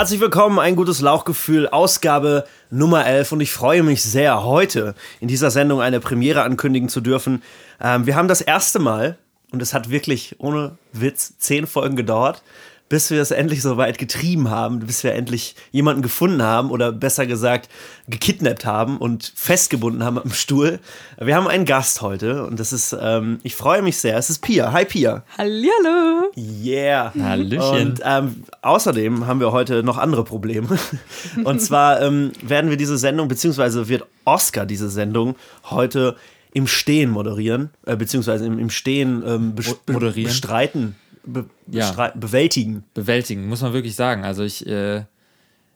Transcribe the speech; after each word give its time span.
Herzlich 0.00 0.20
willkommen, 0.20 0.58
ein 0.58 0.76
gutes 0.76 1.02
Lauchgefühl, 1.02 1.68
Ausgabe 1.68 2.46
Nummer 2.70 3.04
11 3.04 3.32
und 3.32 3.42
ich 3.42 3.52
freue 3.52 3.82
mich 3.82 4.02
sehr, 4.02 4.44
heute 4.44 4.94
in 5.20 5.28
dieser 5.28 5.50
Sendung 5.50 5.82
eine 5.82 6.00
Premiere 6.00 6.40
ankündigen 6.40 6.88
zu 6.88 7.02
dürfen. 7.02 7.42
Ähm, 7.82 8.06
wir 8.06 8.16
haben 8.16 8.26
das 8.26 8.40
erste 8.40 8.78
Mal, 8.78 9.18
und 9.52 9.60
es 9.60 9.74
hat 9.74 9.90
wirklich 9.90 10.36
ohne 10.38 10.78
Witz 10.94 11.36
zehn 11.36 11.66
Folgen 11.66 11.96
gedauert, 11.96 12.42
bis 12.90 13.10
wir 13.10 13.22
es 13.22 13.30
endlich 13.30 13.62
so 13.62 13.76
weit 13.76 13.98
getrieben 13.98 14.50
haben, 14.50 14.80
bis 14.80 15.04
wir 15.04 15.14
endlich 15.14 15.54
jemanden 15.70 16.02
gefunden 16.02 16.42
haben 16.42 16.70
oder 16.70 16.90
besser 16.90 17.24
gesagt 17.24 17.70
gekidnappt 18.08 18.66
haben 18.66 18.98
und 18.98 19.32
festgebunden 19.36 20.04
haben 20.04 20.18
am 20.18 20.32
Stuhl. 20.32 20.80
Wir 21.16 21.36
haben 21.36 21.46
einen 21.46 21.64
Gast 21.64 22.02
heute 22.02 22.44
und 22.44 22.58
das 22.58 22.72
ist, 22.72 22.94
ähm, 23.00 23.38
ich 23.44 23.54
freue 23.54 23.80
mich 23.80 23.98
sehr, 23.98 24.18
es 24.18 24.28
ist 24.28 24.40
Pia. 24.40 24.72
Hi 24.72 24.84
Pia. 24.84 25.22
Hallihallo. 25.38 26.32
Yeah. 26.36 27.14
Hallöchen. 27.16 27.90
Und 27.90 28.00
ähm, 28.04 28.42
außerdem 28.60 29.24
haben 29.28 29.38
wir 29.38 29.52
heute 29.52 29.84
noch 29.84 29.96
andere 29.96 30.24
Probleme. 30.24 30.66
Und 31.44 31.60
zwar 31.60 32.02
ähm, 32.02 32.32
werden 32.42 32.70
wir 32.70 32.76
diese 32.76 32.98
Sendung, 32.98 33.28
beziehungsweise 33.28 33.88
wird 33.88 34.04
Oscar 34.24 34.66
diese 34.66 34.90
Sendung 34.90 35.36
heute 35.70 36.16
im 36.52 36.66
Stehen 36.66 37.10
moderieren, 37.10 37.70
äh, 37.86 37.94
beziehungsweise 37.94 38.46
im, 38.46 38.58
im 38.58 38.70
Stehen 38.70 39.22
ähm, 39.24 39.54
bestreiten, 39.54 40.96
be 41.24 41.46
Ja. 41.68 42.12
bewältigen. 42.14 42.84
bewältigen, 42.94 43.48
muss 43.48 43.62
man 43.62 43.72
wirklich 43.72 43.94
sagen. 43.94 44.24
Also 44.24 44.42
ich, 44.42 44.66
äh, 44.66 45.04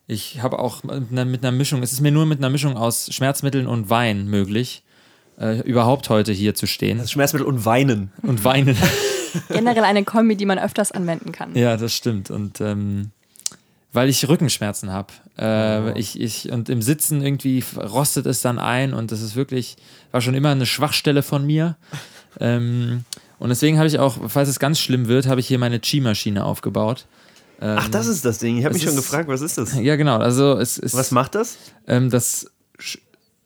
ich 0.07 0.41
habe 0.41 0.59
auch 0.59 0.83
mit 0.83 1.11
einer, 1.11 1.25
mit 1.25 1.43
einer 1.43 1.51
Mischung, 1.55 1.81
es 1.83 1.91
ist 1.91 2.01
mir 2.01 2.11
nur 2.11 2.25
mit 2.25 2.39
einer 2.39 2.49
Mischung 2.49 2.77
aus 2.77 3.13
Schmerzmitteln 3.13 3.67
und 3.67 3.89
Wein 3.89 4.27
möglich, 4.27 4.83
äh, 5.39 5.59
überhaupt 5.61 6.09
heute 6.09 6.31
hier 6.31 6.53
zu 6.55 6.67
stehen 6.67 6.97
Das 6.99 7.11
Schmerzmittel 7.11 7.47
und 7.47 7.65
Weinen. 7.65 8.11
und 8.21 8.43
weinen. 8.43 8.77
Generell 9.49 9.83
eine 9.83 10.03
Kombi, 10.03 10.35
die 10.35 10.45
man 10.45 10.57
öfters 10.59 10.91
anwenden 10.91 11.31
kann. 11.31 11.55
ja, 11.55 11.75
das 11.75 11.93
stimmt. 11.93 12.31
Und 12.31 12.61
ähm, 12.61 13.11
weil 13.91 14.09
ich 14.09 14.27
Rückenschmerzen 14.27 14.91
habe. 14.91 15.13
Äh, 15.39 15.97
ich, 15.99 16.19
ich, 16.19 16.51
und 16.51 16.69
im 16.69 16.81
Sitzen 16.81 17.21
irgendwie 17.21 17.63
rostet 17.77 18.25
es 18.25 18.41
dann 18.41 18.59
ein 18.59 18.93
und 18.93 19.11
das 19.11 19.21
ist 19.21 19.35
wirklich, 19.37 19.77
war 20.11 20.19
schon 20.21 20.33
immer 20.35 20.49
eine 20.51 20.65
Schwachstelle 20.65 21.23
von 21.23 21.45
mir. 21.45 21.77
ähm, 22.39 23.05
und 23.39 23.49
deswegen 23.49 23.77
habe 23.77 23.87
ich 23.87 23.99
auch, 23.99 24.17
falls 24.29 24.49
es 24.49 24.59
ganz 24.59 24.79
schlimm 24.79 25.07
wird, 25.07 25.27
habe 25.27 25.39
ich 25.39 25.47
hier 25.47 25.59
meine 25.59 25.79
Chi-Maschine 25.79 26.43
aufgebaut. 26.43 27.05
Ach, 27.59 27.87
das 27.87 28.07
ist 28.07 28.25
das 28.25 28.39
Ding. 28.39 28.57
Ich 28.57 28.65
habe 28.65 28.73
mich 28.73 28.83
schon 28.83 28.91
ist- 28.93 28.97
gefragt, 28.97 29.29
was 29.29 29.39
ist 29.41 29.57
das? 29.57 29.73
Ja, 29.75 29.95
genau. 29.95 30.17
Also 30.17 30.57
es 30.57 30.77
ist. 30.77 30.93
Was 30.95 31.11
macht 31.11 31.35
das? 31.35 31.57
ähm, 31.87 32.09
das 32.09 32.47
sch 32.77 32.97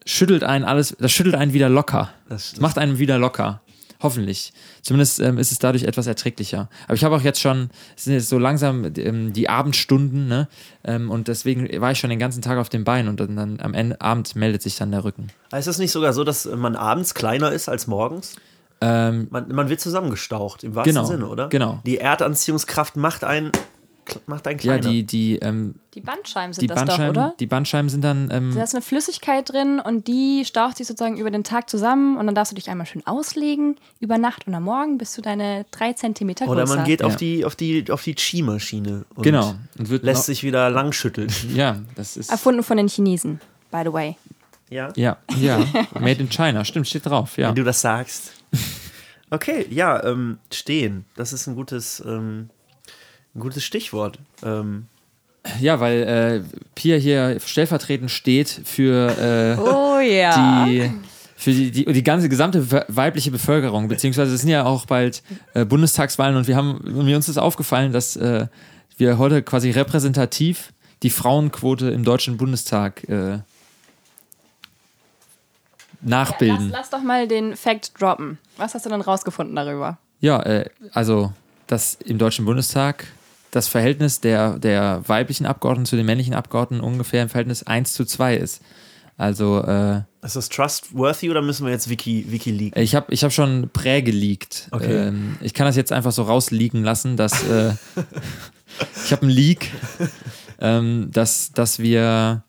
schüttelt 0.06 0.44
einen 0.44 0.66
alles, 0.66 0.96
das 1.00 1.12
schüttelt 1.12 1.36
einen 1.36 1.54
wieder 1.54 1.70
locker. 1.70 2.10
Das- 2.28 2.52
Das, 2.52 2.60
macht 2.60 2.78
einen 2.80 2.98
wieder 2.98 3.20
locker. 3.20 3.62
Hoffentlich. 4.02 4.54
Zumindest 4.82 5.20
ähm, 5.20 5.38
ist 5.38 5.52
es 5.52 5.60
dadurch 5.60 5.84
etwas 5.84 6.08
erträglicher. 6.08 6.70
Aber 6.86 6.94
ich 6.96 7.04
habe 7.04 7.16
auch 7.18 7.22
jetzt 7.22 7.42
schon, 7.42 7.70
es 7.98 8.06
sind 8.06 8.14
jetzt 8.14 8.30
so 8.30 8.40
langsam 8.40 8.90
ähm, 8.98 9.34
die 9.34 9.50
Abendstunden, 9.50 10.28
ne? 10.30 10.48
Ähm, 10.86 11.12
und 11.12 11.28
deswegen 11.28 11.70
war 11.82 11.92
ich 11.92 12.00
schon 12.00 12.10
den 12.10 12.18
ganzen 12.18 12.42
Tag 12.42 12.58
auf 12.58 12.70
dem 12.70 12.86
Bein 12.86 13.10
und 13.10 13.20
dann, 13.20 13.36
dann 13.36 13.60
am 13.60 13.74
Ende, 13.74 14.00
Abend 14.00 14.36
meldet 14.38 14.62
sich 14.64 14.78
dann 14.78 14.90
der 14.92 15.04
Rücken. 15.04 15.28
Ist 15.56 15.68
es 15.68 15.78
nicht 15.80 15.92
sogar 15.92 16.14
so, 16.14 16.24
dass 16.24 16.46
man 16.46 16.76
abends 16.78 17.14
kleiner 17.14 17.52
ist 17.52 17.68
als 17.68 17.88
morgens? 17.88 18.36
Ähm, 18.82 19.28
Man, 19.30 19.50
man 19.54 19.70
wird 19.70 19.82
zusammengestaucht, 19.82 20.64
im 20.64 20.74
wahrsten 20.76 20.94
Genau, 20.96 21.06
Sinne, 21.06 21.28
oder? 21.28 21.50
genau. 21.50 21.80
Die 21.86 21.98
Erdanziehungskraft 21.98 22.96
macht 22.96 23.24
einen, 23.26 23.52
macht 24.26 24.48
einen 24.48 24.58
ja, 24.60 24.78
kleiner. 24.78 24.90
die, 24.90 25.04
die, 25.04 25.36
ähm, 25.40 25.76
Die 25.94 26.00
Bandscheiben 26.02 26.54
sind 26.54 26.62
die 26.62 26.68
das 26.68 26.78
Bandscheiben, 26.78 27.14
doch, 27.14 27.22
oder? 27.26 27.34
die 27.40 27.46
Bandscheiben 27.46 27.90
sind 27.90 28.04
dann, 28.04 28.30
ähm, 28.32 28.54
Da 28.56 28.64
ist 28.64 28.74
eine 28.74 28.82
Flüssigkeit 28.82 29.50
drin 29.52 29.80
und 29.80 30.08
die 30.08 30.46
staucht 30.46 30.78
sich 30.78 30.88
sozusagen 30.88 31.18
über 31.18 31.30
den 31.30 31.44
Tag 31.44 31.70
zusammen 31.70 32.18
und 32.18 32.26
dann 32.26 32.36
darfst 32.36 32.52
du 32.54 32.56
dich 32.56 32.70
einmal 32.70 32.88
schön 32.88 33.06
auslegen 33.06 33.76
über 34.00 34.18
Nacht 34.18 34.48
und 34.48 34.56
am 34.56 34.64
Morgen 34.64 34.98
bist 34.98 35.18
du 35.18 35.22
deine 35.22 35.66
drei 35.72 35.92
Zentimeter 35.94 36.46
größer. 36.46 36.64
Oder 36.64 36.76
man 36.76 36.86
geht 36.86 37.04
auf 37.04 37.12
Ja. 37.14 37.18
die, 37.18 37.46
auf 37.46 37.56
die, 37.58 37.92
auf 37.92 38.02
die 38.04 38.16
Chi-Maschine 38.16 39.04
und 39.14 39.24
genau. 39.24 39.56
Und 39.78 39.90
wird 39.90 40.04
lässt 40.04 40.26
sich 40.26 40.42
wieder 40.44 40.70
lang 40.70 40.92
schütteln. 40.94 41.30
Ja, 41.54 41.76
das 41.96 42.16
ist. 42.18 42.32
Erfunden 42.32 42.64
von 42.64 42.78
den 42.78 42.88
Chinesen, 42.88 43.42
by 43.72 43.82
the 43.84 43.92
way. 43.92 44.16
Ja. 44.70 44.90
Ja, 44.96 45.18
ja. 45.38 45.58
Made 46.00 46.22
in 46.22 46.30
China, 46.30 46.64
stimmt, 46.64 46.88
steht 46.88 47.06
drauf, 47.06 47.38
ja. 47.38 47.50
Wenn 47.50 47.56
du 47.56 47.64
das 47.64 47.82
sagst. 47.82 48.34
Okay, 49.32 49.68
ja, 49.70 50.04
ähm, 50.06 50.40
stehen. 50.52 51.06
Das 51.16 51.34
ist 51.34 51.46
ein 51.46 51.56
gutes, 51.56 52.02
ähm, 52.04 52.50
ein 53.36 53.40
gutes 53.42 53.64
Stichwort. 53.64 54.18
Ähm, 54.44 54.88
Ja, 55.60 55.80
weil 55.80 56.02
äh, 56.04 56.58
Pia 56.74 56.98
hier 56.98 57.40
stellvertretend 57.40 58.10
steht 58.10 58.50
für, 58.66 59.56
äh, 59.58 59.62
Oh 59.62 60.00
ja. 60.00 60.66
die, 60.66 60.92
für 61.36 61.52
die, 61.52 61.70
die, 61.70 61.86
die 61.86 62.04
ganze 62.04 62.28
gesamte 62.28 62.72
we- 62.72 62.86
weibliche 62.88 63.30
Bevölkerung, 63.30 63.88
beziehungsweise 63.88 64.34
es 64.34 64.42
sind 64.42 64.50
ja 64.50 64.66
auch 64.66 64.88
bald 64.88 65.22
äh, 65.54 65.64
Bundestagswahlen 65.64 66.36
und 66.36 66.48
wir 66.48 66.56
haben, 66.56 66.82
mir 67.06 67.16
uns 67.16 67.30
ist 67.30 67.38
aufgefallen, 67.38 67.92
dass 67.94 68.16
äh, 68.16 68.48
wir 68.98 69.20
heute 69.20 69.44
quasi 69.44 69.70
repräsentativ 69.70 70.74
die 71.04 71.12
Frauenquote 71.12 71.92
im 71.92 72.04
Deutschen 72.04 72.36
Bundestag 72.38 73.08
äh, 73.08 73.40
Lass, 76.02 76.10
nachbilden. 76.10 76.70
lass 76.70 76.90
doch 76.90 77.02
mal 77.02 77.28
den 77.28 77.56
Fact 77.56 78.00
droppen. 78.00 78.38
Was 78.58 78.74
hast 78.74 78.86
du 78.86 78.90
denn 78.90 79.02
rausgefunden 79.02 79.56
darüber? 79.56 79.98
Ja, 80.20 80.42
äh, 80.44 80.70
also, 80.94 81.34
dass 81.68 81.96
im 81.96 82.18
Deutschen 82.18 82.46
Bundestag 82.46 83.08
das 83.52 83.68
Verhältnis 83.68 84.22
der, 84.22 84.60
der 84.60 85.02
weiblichen 85.08 85.46
Abgeordneten 85.46 85.86
zu 85.86 85.96
den 85.96 86.06
männlichen 86.06 86.34
Abgeordneten 86.34 86.84
ungefähr 86.84 87.24
im 87.24 87.30
Verhältnis 87.30 87.64
1 87.64 87.94
zu 87.94 88.06
2 88.06 88.36
ist. 88.36 88.62
Also, 89.18 89.62
äh, 89.64 90.02
ist 90.22 90.38
das 90.38 90.48
trustworthy 90.48 91.30
oder 91.30 91.42
müssen 91.42 91.66
wir 91.66 91.74
jetzt 91.74 91.90
Wiki, 91.90 92.26
Wiki 92.30 92.52
leaken? 92.52 92.82
ich 92.82 92.96
habe 92.96 93.14
ich 93.14 93.24
hab 93.24 93.34
schon 93.34 93.70
prägeleakt. 93.74 94.70
Okay. 94.72 95.08
Ähm, 95.08 95.38
ich 95.42 95.54
kann 95.54 95.66
das 95.66 95.76
jetzt 95.76 95.92
einfach 95.92 96.14
so 96.14 96.24
rausleaken 96.24 96.84
lassen, 96.84 97.18
dass 97.18 97.44
äh, 97.44 97.74
ich 99.06 99.12
habe 99.12 99.24
einen 99.24 99.32
Leak, 99.32 99.72
ähm, 100.62 101.10
dass, 101.12 101.52
dass 101.52 101.80
wir 101.80 102.44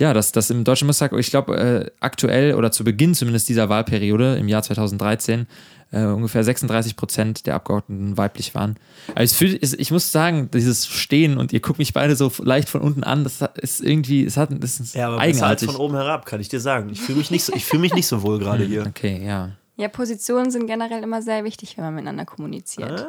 ja, 0.00 0.14
dass 0.14 0.32
das 0.32 0.50
im 0.50 0.64
Deutschen 0.64 0.86
Bundestag, 0.86 1.12
ich 1.12 1.30
glaube, 1.30 1.56
äh, 1.56 1.90
aktuell 2.00 2.54
oder 2.54 2.72
zu 2.72 2.82
Beginn 2.84 3.14
zumindest 3.14 3.48
dieser 3.48 3.68
Wahlperiode 3.68 4.36
im 4.36 4.48
Jahr 4.48 4.62
2013 4.62 5.46
äh, 5.92 6.04
ungefähr 6.04 6.42
36 6.42 6.96
Prozent 6.96 7.46
der 7.46 7.54
Abgeordneten 7.56 8.16
weiblich 8.16 8.54
waren. 8.54 8.76
Also 9.14 9.34
fühlt, 9.34 9.62
es, 9.62 9.74
ich 9.74 9.90
muss 9.90 10.10
sagen, 10.10 10.48
dieses 10.52 10.86
Stehen 10.86 11.36
und 11.36 11.52
ihr 11.52 11.60
guckt 11.60 11.78
mich 11.78 11.92
beide 11.92 12.16
so 12.16 12.32
leicht 12.42 12.68
von 12.68 12.80
unten 12.80 13.04
an, 13.04 13.24
das 13.24 13.40
ist 13.56 13.82
irgendwie, 13.82 14.24
es 14.24 14.36
hat, 14.36 14.50
das 14.58 14.80
ist 14.80 14.94
Ja, 14.94 15.08
aber 15.08 15.16
besser 15.16 15.26
als 15.28 15.36
eigenartig. 15.36 15.70
von 15.70 15.76
oben 15.76 15.94
herab, 15.96 16.26
kann 16.26 16.40
ich 16.40 16.48
dir 16.48 16.60
sagen. 16.60 16.90
Ich 16.90 17.00
fühle 17.00 17.18
mich 17.18 17.30
nicht 17.30 17.44
so, 17.44 17.52
ich 17.54 17.64
fühle 17.64 17.82
mich 17.82 17.92
nicht 17.92 18.06
so 18.06 18.22
wohl 18.22 18.38
gerade 18.38 18.64
hier. 18.64 18.86
Okay, 18.86 19.20
ja. 19.24 19.50
Ja, 19.80 19.88
Positionen 19.88 20.50
sind 20.50 20.66
generell 20.66 21.02
immer 21.02 21.22
sehr 21.22 21.42
wichtig, 21.44 21.76
wenn 21.76 21.84
man 21.84 21.94
miteinander 21.94 22.26
kommuniziert. 22.26 23.06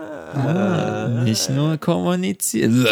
Nicht 1.25 1.49
nur 1.49 1.77
kommunizieren. 1.77 2.87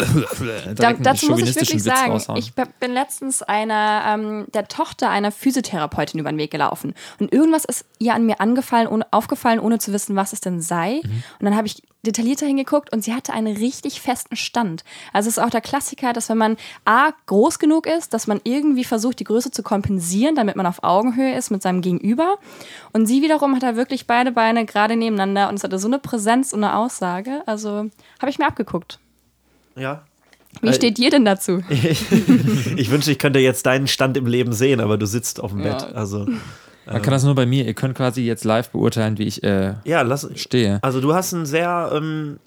Da, 0.74 0.92
dazu 0.92 1.30
muss 1.30 1.40
ich 1.40 1.54
wirklich 1.54 1.74
Witz 1.74 1.84
sagen, 1.84 2.12
raushauen. 2.12 2.38
ich 2.38 2.52
bin 2.54 2.92
letztens 2.92 3.42
einer, 3.42 4.02
ähm, 4.06 4.46
der 4.52 4.68
Tochter 4.68 5.08
einer 5.08 5.32
Physiotherapeutin 5.32 6.20
über 6.20 6.30
den 6.30 6.38
Weg 6.38 6.50
gelaufen. 6.50 6.94
Und 7.18 7.32
irgendwas 7.32 7.64
ist 7.64 7.86
ihr 7.98 8.14
an 8.14 8.26
mir 8.26 8.40
angefallen, 8.40 8.86
ohne, 8.86 9.06
aufgefallen, 9.12 9.60
ohne 9.60 9.78
zu 9.78 9.92
wissen, 9.92 10.14
was 10.14 10.32
es 10.32 10.40
denn 10.40 10.60
sei. 10.60 11.00
Mhm. 11.02 11.22
Und 11.38 11.44
dann 11.46 11.56
habe 11.56 11.66
ich 11.66 11.82
detaillierter 12.06 12.46
hingeguckt 12.46 12.92
und 12.92 13.04
sie 13.04 13.12
hatte 13.12 13.32
einen 13.32 13.56
richtig 13.56 14.00
festen 14.00 14.36
Stand. 14.36 14.84
Also 15.12 15.28
es 15.28 15.36
ist 15.36 15.42
auch 15.42 15.50
der 15.50 15.60
Klassiker, 15.60 16.12
dass 16.12 16.28
wenn 16.28 16.38
man 16.38 16.56
A, 16.84 17.10
groß 17.26 17.58
genug 17.58 17.86
ist, 17.86 18.14
dass 18.14 18.26
man 18.26 18.40
irgendwie 18.44 18.84
versucht, 18.84 19.20
die 19.20 19.24
Größe 19.24 19.50
zu 19.50 19.62
kompensieren, 19.62 20.34
damit 20.34 20.56
man 20.56 20.66
auf 20.66 20.82
Augenhöhe 20.82 21.34
ist 21.36 21.50
mit 21.50 21.62
seinem 21.62 21.82
Gegenüber. 21.82 22.38
Und 22.92 23.06
sie 23.06 23.20
wiederum 23.22 23.54
hat 23.54 23.62
da 23.62 23.76
wirklich 23.76 24.06
beide 24.06 24.32
Beine 24.32 24.64
gerade 24.64 24.96
nebeneinander 24.96 25.48
und 25.48 25.56
es 25.56 25.64
hatte 25.64 25.78
so 25.78 25.88
eine 25.88 25.98
Präsenz 25.98 26.52
und 26.52 26.64
eine 26.64 26.76
Aussage. 26.76 27.42
Also 27.46 27.90
habe 28.20 28.30
ich 28.30 28.38
mir 28.38 28.46
abgeguckt. 28.46 28.98
Ja. 29.76 30.04
Wie 30.62 30.68
Äh, 30.68 30.72
steht 30.74 30.98
dir 30.98 31.10
denn 31.10 31.24
dazu? 31.24 31.62
Ich 32.76 32.90
wünsche, 32.90 33.12
ich 33.12 33.18
könnte 33.18 33.38
jetzt 33.38 33.66
deinen 33.66 33.86
Stand 33.88 34.16
im 34.16 34.26
Leben 34.26 34.52
sehen, 34.52 34.80
aber 34.80 34.96
du 34.96 35.06
sitzt 35.06 35.38
auf 35.40 35.50
dem 35.52 35.60
Ja. 35.60 35.74
Bett. 35.74 35.94
Also, 35.94 36.26
Man 36.86 37.02
kann 37.02 37.12
das 37.12 37.22
nur 37.24 37.34
bei 37.34 37.46
mir. 37.46 37.64
Ihr 37.66 37.74
könnt 37.74 37.96
quasi 37.96 38.22
jetzt 38.22 38.44
live 38.44 38.70
beurteilen, 38.70 39.18
wie 39.18 39.24
ich 39.24 39.42
äh, 39.42 39.74
ja, 39.84 40.02
lass. 40.02 40.28
stehe. 40.34 40.78
Also, 40.82 41.00
du 41.00 41.14
hast 41.14 41.32
ein 41.32 41.46
sehr, 41.46 41.90
ähm, 41.94 42.38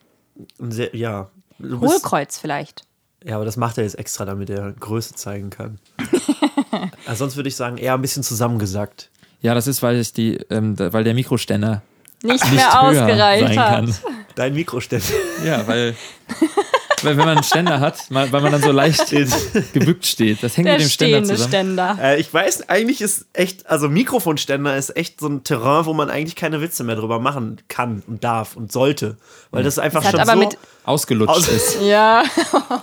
ein 0.60 0.72
sehr 0.72 0.96
ja. 0.96 1.30
Hohlkreuz 1.62 2.38
vielleicht. 2.40 2.84
ja, 3.24 3.36
aber 3.36 3.46
das 3.46 3.56
macht 3.58 3.78
er 3.78 3.84
jetzt 3.86 3.98
extra, 3.98 4.26
damit 4.26 4.50
er 4.50 4.74
Größe 4.74 5.14
zeigen 5.16 5.50
kann. 5.50 5.80
also 7.06 7.20
sonst 7.24 7.36
würde 7.38 7.48
ich 7.50 7.56
sagen, 7.56 7.78
eher 7.78 7.94
ein 7.94 8.02
bisschen 8.02 8.24
zusammengesackt. 8.24 9.10
Ja, 9.42 9.54
das 9.54 9.68
ist, 9.68 9.82
weil 9.82 9.98
ich 9.98 10.12
die, 10.14 10.36
ähm, 10.50 10.76
da- 10.76 10.92
weil 10.94 11.04
der 11.06 11.14
Mikroständer 11.14 11.82
Nicht, 12.24 12.44
nicht 12.52 12.56
mehr 12.56 12.74
höher 12.74 12.82
ausgereicht 12.82 13.48
sein 13.48 13.60
hat. 13.60 13.86
kann. 13.86 13.96
Dein 14.36 14.54
Mikroständer. 14.56 15.06
Ja, 15.46 15.66
weil 15.68 15.96
wenn 17.04 17.18
man 17.18 17.30
einen 17.30 17.44
Ständer 17.44 17.80
hat, 17.80 17.98
weil 18.10 18.30
man 18.30 18.52
dann 18.52 18.62
so 18.62 18.72
leicht 18.72 19.12
gebückt 19.74 20.06
steht, 20.06 20.42
das 20.44 20.58
hängt 20.58 20.68
Der 20.68 20.76
mit 20.76 20.84
dem 20.84 20.90
Ständer 20.90 21.24
zusammen. 21.24 21.48
Ständer. 21.50 21.98
Äh, 22.02 22.20
ich 22.20 22.34
weiß, 22.34 22.70
eigentlich 22.70 23.02
ist 23.02 23.26
echt, 23.34 23.68
also 23.70 23.90
Mikrofonständer 23.90 24.76
ist 24.78 24.96
echt 24.96 25.20
so 25.20 25.28
ein 25.28 25.44
Terrain, 25.44 25.86
wo 25.86 25.94
man 25.94 26.10
eigentlich 26.10 26.36
keine 26.36 26.62
Witze 26.62 26.84
mehr 26.84 26.96
drüber 26.96 27.20
machen 27.20 27.58
kann 27.68 28.04
und 28.08 28.24
darf 28.24 28.56
und 28.56 28.72
sollte. 28.72 29.18
Weil 29.52 29.64
das 29.64 29.80
einfach 29.80 30.02
Das 30.02 30.12
schon 30.12 30.20
aber 30.20 30.34
so. 30.34 30.40
mit- 30.40 30.58
Ausgelutscht 30.86 31.36
Aus- 31.36 31.48
ist. 31.48 31.78
Ja. 31.84 32.24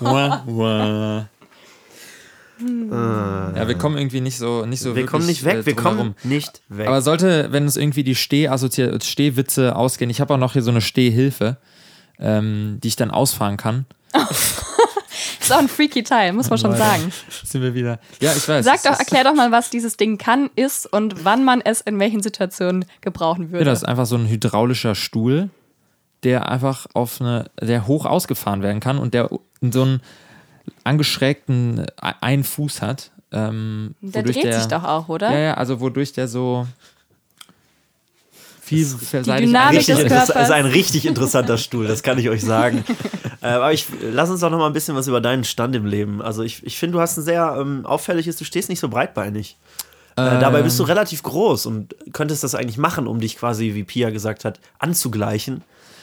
Wah, 0.01 0.43
wah. 0.47 1.29
Ja, 2.63 3.67
wir 3.69 3.75
kommen 3.79 3.97
irgendwie 3.97 4.21
nicht 4.21 4.37
so, 4.37 4.67
nicht 4.67 4.81
so 4.81 4.95
wir 4.95 5.07
kommen 5.07 5.23
wirklich, 5.27 5.43
nicht 5.43 5.45
weg, 5.47 5.63
äh, 5.63 5.67
wir 5.67 5.77
kommen 5.77 6.15
nicht 6.25 6.61
weg. 6.69 6.89
Aber 6.89 7.01
sollte, 7.01 7.49
wenn 7.53 7.65
es 7.65 7.79
irgendwie 7.79 8.05
die 8.05 8.15
Steh-Assozi- 8.15 9.03
Stehwitze 9.03 9.75
ausgehen, 9.77 10.11
ich 10.11 10.21
habe 10.21 10.35
auch 10.35 10.39
noch 10.39 10.53
hier 10.53 10.63
so 10.63 10.71
eine 10.71 10.83
Stehhilfe, 10.83 11.57
ähm, 12.19 12.79
die 12.83 12.89
ich 12.89 12.97
dann 12.97 13.11
ausfahren 13.11 13.57
kann. 13.57 13.87
Ist 15.41 15.53
auch 15.53 15.59
ein 15.59 15.69
freaky 15.69 16.03
Teil, 16.03 16.33
muss 16.33 16.51
man 16.51 16.59
schon 16.59 16.77
sagen. 16.77 17.13
Sind 17.45 17.63
wir 17.63 17.75
wieder. 17.75 17.99
Ja, 18.21 18.33
ich 18.33 18.49
weiß. 18.49 18.65
Sag 18.65 18.83
doch, 18.83 18.99
erklär 18.99 19.25
doch 19.25 19.35
mal, 19.35 19.53
was 19.53 19.71
dieses 19.71 19.97
Ding 19.97 20.19
kann, 20.19 20.51
ist 20.57 20.87
und 20.93 21.25
wann 21.25 21.45
man 21.45 21.61
es 21.61 21.81
in 21.81 21.99
welchen 21.99 22.23
Situationen 22.23 22.85
gebrauchen 23.01 23.47
Ja, 23.47 23.53
würde. 23.53 23.65
das 23.67 23.81
ist 23.83 23.89
einfach 23.89 24.07
so 24.07 24.17
ein 24.17 24.29
hydraulischer 24.29 24.95
Stuhl, 24.95 25.51
der 26.23 26.49
einfach 26.51 26.87
auf 26.95 27.21
eine, 27.21 27.51
der 27.61 27.87
hoch 27.87 28.05
ausgefahren 28.07 28.63
werden 28.63 28.81
kann 28.81 28.99
und 28.99 29.15
der 29.15 29.31
so 29.61 29.83
einen 29.83 30.01
angeschrägten 30.85 31.87
einen 31.99 32.45
Fuß 32.45 32.83
hat. 32.83 33.11
Ähm, 33.33 33.95
der 34.01 34.23
dreht 34.23 34.55
sich 34.55 34.67
doch 34.67 34.85
auch, 34.85 35.09
oder? 35.09 35.31
Ja, 35.33 35.39
ja, 35.39 35.55
also 35.55 35.81
wodurch 35.81 36.13
der 36.13 36.27
so 36.29 36.67
vielseitig 38.71 39.47
Dynamik 39.47 39.79
Richtig 39.79 39.97
des 39.97 40.07
Körpers. 40.07 40.45
ist 40.45 40.51
ein 40.51 40.67
richtig 40.67 41.07
interessanter 41.07 41.59
Stuhl, 41.59 41.87
das 41.87 42.03
kann 42.03 42.19
ich 42.19 42.29
euch 42.29 42.43
sagen. 42.43 42.85
äh, 43.43 43.47
aber 43.47 43.73
ich 43.73 43.87
lass 44.01 44.31
uns 44.31 44.41
doch 44.41 44.51
noch 44.51 44.59
mal 44.59 44.67
ein 44.67 44.73
bisschen 44.73 44.95
was 44.97 45.07
über 45.09 45.21
deinen 45.21 45.45
Stand 45.45 45.75
im 45.77 45.87
Leben. 45.87 46.23
Also 46.23 46.43
ich, 46.43 46.65
ich 46.65 46.79
finde, 46.79 46.95
du 46.95 47.01
hast 47.01 47.17
ein 47.17 47.23
sehr 47.23 47.57
ähm, 47.59 47.85
auffälliges, 47.85 48.37
du 48.37 48.45
stehst 48.45 48.69
nicht 48.69 48.81
so 48.81 48.89
breitbeinig. 48.89 49.57
Äh, 50.17 50.41
dabei 50.41 50.63
bist 50.63 50.79
du 50.79 50.83
relativ 50.83 51.23
groß 51.23 51.67
und 51.67 51.95
könntest 52.13 52.45
das 52.45 52.55
eigentlich 52.55 52.79
machen, 52.79 53.07
um 53.07 53.21
dich 53.21 53.39
quasi, 53.39 53.75
wie 53.75 53.85
Pia 53.85 54.11
gesagt 54.11 54.45
hat, 54.45 54.61
anzugleichen. 54.79 55.63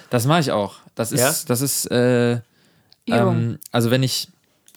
Das 0.09 0.25
mache 0.25 0.39
ich 0.39 0.51
auch. 0.51 0.75
Das 0.95 1.11
ist, 1.11 1.19
Ja? 1.19 1.33
das 1.47 1.61
ist, 1.61 1.91
äh, 1.91 2.39
ähm, 3.07 3.59
also 3.71 3.91
wenn 3.91 4.03
ich 4.03 4.29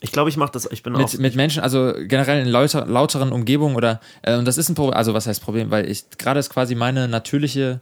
Ich 0.02 0.12
glaube, 0.12 0.30
ich 0.30 0.36
mache 0.36 0.52
das, 0.52 0.66
ich 0.70 0.82
bin 0.82 0.94
auch. 0.96 0.98
mit, 0.98 1.18
mit 1.18 1.36
Menschen, 1.36 1.62
also 1.62 1.92
generell 1.98 2.40
in 2.40 2.48
lauter, 2.48 2.86
lauteren 2.86 3.32
Umgebungen 3.32 3.76
oder, 3.76 4.00
äh, 4.22 4.36
und 4.36 4.46
das 4.46 4.56
ist 4.56 4.68
ein 4.70 4.74
Problem, 4.74 4.96
also 4.96 5.12
was 5.12 5.26
heißt 5.26 5.42
Problem, 5.42 5.70
weil 5.70 5.88
ich, 5.90 6.08
gerade 6.16 6.40
ist 6.40 6.48
quasi 6.48 6.74
meine 6.74 7.06
natürliche 7.06 7.80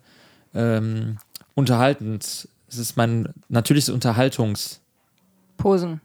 ähm, 0.54 1.18
Unterhaltens, 1.54 2.48
es 2.68 2.78
ist 2.78 2.96
mein 2.96 3.28
natürliches 3.48 3.90
Unterhaltungs, 3.90 4.80
Posen. 5.58 6.00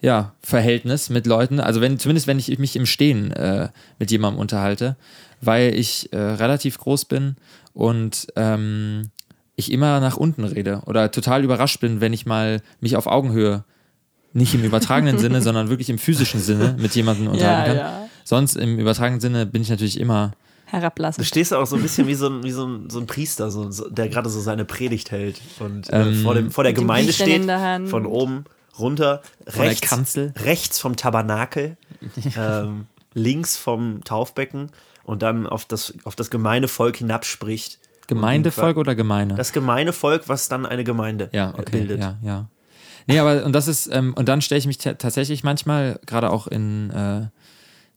ja, 0.00 0.32
Verhältnis 0.42 1.10
mit 1.10 1.26
Leuten, 1.26 1.60
also 1.60 1.82
wenn, 1.82 1.98
zumindest 1.98 2.26
wenn 2.26 2.38
ich 2.38 2.58
mich 2.58 2.74
im 2.74 2.86
Stehen 2.86 3.30
äh, 3.32 3.68
mit 3.98 4.10
jemandem 4.10 4.40
unterhalte, 4.40 4.96
weil 5.42 5.74
ich 5.74 6.12
äh, 6.14 6.18
relativ 6.18 6.78
groß 6.78 7.04
bin 7.04 7.36
und 7.74 8.26
ähm, 8.36 9.10
ich 9.54 9.70
immer 9.70 10.00
nach 10.00 10.16
unten 10.16 10.44
rede 10.44 10.80
oder 10.86 11.10
total 11.10 11.44
überrascht 11.44 11.80
bin, 11.80 12.00
wenn 12.00 12.14
ich 12.14 12.24
mal 12.24 12.62
mich 12.80 12.96
auf 12.96 13.06
Augenhöhe 13.06 13.64
nicht 14.32 14.54
im 14.54 14.64
übertragenen 14.64 15.18
Sinne, 15.20 15.40
sondern 15.42 15.68
wirklich 15.68 15.90
im 15.90 15.98
physischen 15.98 16.40
Sinne 16.40 16.76
mit 16.78 16.94
jemandem 16.94 17.28
unterhalten 17.28 17.68
kann. 17.68 17.76
ja. 17.76 18.08
Sonst 18.24 18.56
im 18.56 18.78
übertragenen 18.78 19.20
Sinne 19.20 19.46
bin 19.46 19.62
ich 19.62 19.70
natürlich 19.70 19.98
immer. 19.98 20.32
Du 20.66 20.72
Herablassen. 20.72 21.24
stehst 21.24 21.54
auch 21.54 21.66
so 21.66 21.76
ein 21.76 21.82
bisschen 21.82 22.06
wie 22.08 22.14
so 22.14 22.28
ein, 22.28 22.42
wie 22.42 22.50
so 22.50 22.66
ein, 22.66 22.90
so 22.90 23.00
ein 23.00 23.06
Priester, 23.06 23.50
so, 23.50 23.70
der 23.88 24.10
gerade 24.10 24.28
so 24.28 24.38
seine 24.38 24.66
Predigt 24.66 25.10
hält 25.10 25.40
und 25.60 25.90
äh, 25.90 26.02
Ähm, 26.02 26.22
vor, 26.22 26.34
dem, 26.34 26.50
vor 26.50 26.62
der 26.62 26.74
Gemeinde 26.74 27.12
steht, 27.14 27.28
in 27.40 27.46
der 27.46 27.60
Hand. 27.60 27.88
von 27.88 28.04
oben 28.04 28.44
runter, 28.78 29.22
der 29.46 29.62
rechts, 29.64 29.88
Kanzel. 29.88 30.34
rechts 30.44 30.78
vom 30.78 30.94
Tabernakel, 30.96 31.78
ähm, 32.36 32.84
links 33.14 33.56
vom 33.56 34.04
Taufbecken 34.04 34.70
und 35.04 35.22
dann 35.22 35.46
auf 35.46 35.64
das, 35.64 35.94
auf 36.04 36.14
das 36.16 36.28
gemeine 36.28 36.68
Volk 36.68 36.98
hinabspricht. 36.98 37.78
Gemeindevolk 38.06 38.76
oder 38.76 38.94
Gemeine? 38.94 39.36
Das 39.36 39.52
gemeine 39.54 39.94
Volk, 39.94 40.28
was 40.28 40.50
dann 40.50 40.66
eine 40.66 40.84
Gemeinde 40.84 41.30
ja, 41.32 41.54
okay, 41.54 41.78
bildet. 41.78 42.00
Ja, 42.00 42.18
ja. 42.22 42.46
Nee, 43.08 43.18
aber 43.18 43.44
und 43.44 43.52
das 43.52 43.66
ist, 43.66 43.88
ähm, 43.92 44.14
und 44.14 44.28
dann 44.28 44.40
stelle 44.42 44.58
ich 44.60 44.66
mich 44.66 44.78
ta- 44.78 44.94
tatsächlich 44.94 45.42
manchmal, 45.42 45.98
gerade 46.06 46.30
auch 46.30 46.46
in 46.46 46.90
äh, 46.90 47.26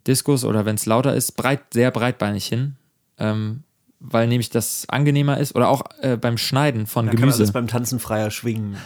Diskos 0.08 0.44
oder 0.46 0.66
wenn 0.66 0.76
es 0.76 0.86
lauter 0.88 1.14
ist, 1.14 1.34
breit, 1.34 1.62
sehr 1.74 1.92
breitbeinig 1.92 2.46
hin. 2.48 2.76
Ähm, 3.20 3.62
weil 4.00 4.28
nämlich 4.28 4.50
das 4.50 4.90
angenehmer 4.90 5.38
ist 5.38 5.54
oder 5.56 5.70
auch 5.70 5.84
äh, 6.02 6.18
beim 6.18 6.38
Schneiden 6.40 6.88
von 6.88 7.06
Da 7.06 7.12
kann 7.12 7.20
Gemüse. 7.22 7.38
alles 7.40 7.52
beim 7.52 7.68
Tanzen 7.68 8.00
freier 8.00 8.32
schwingen. 8.32 8.78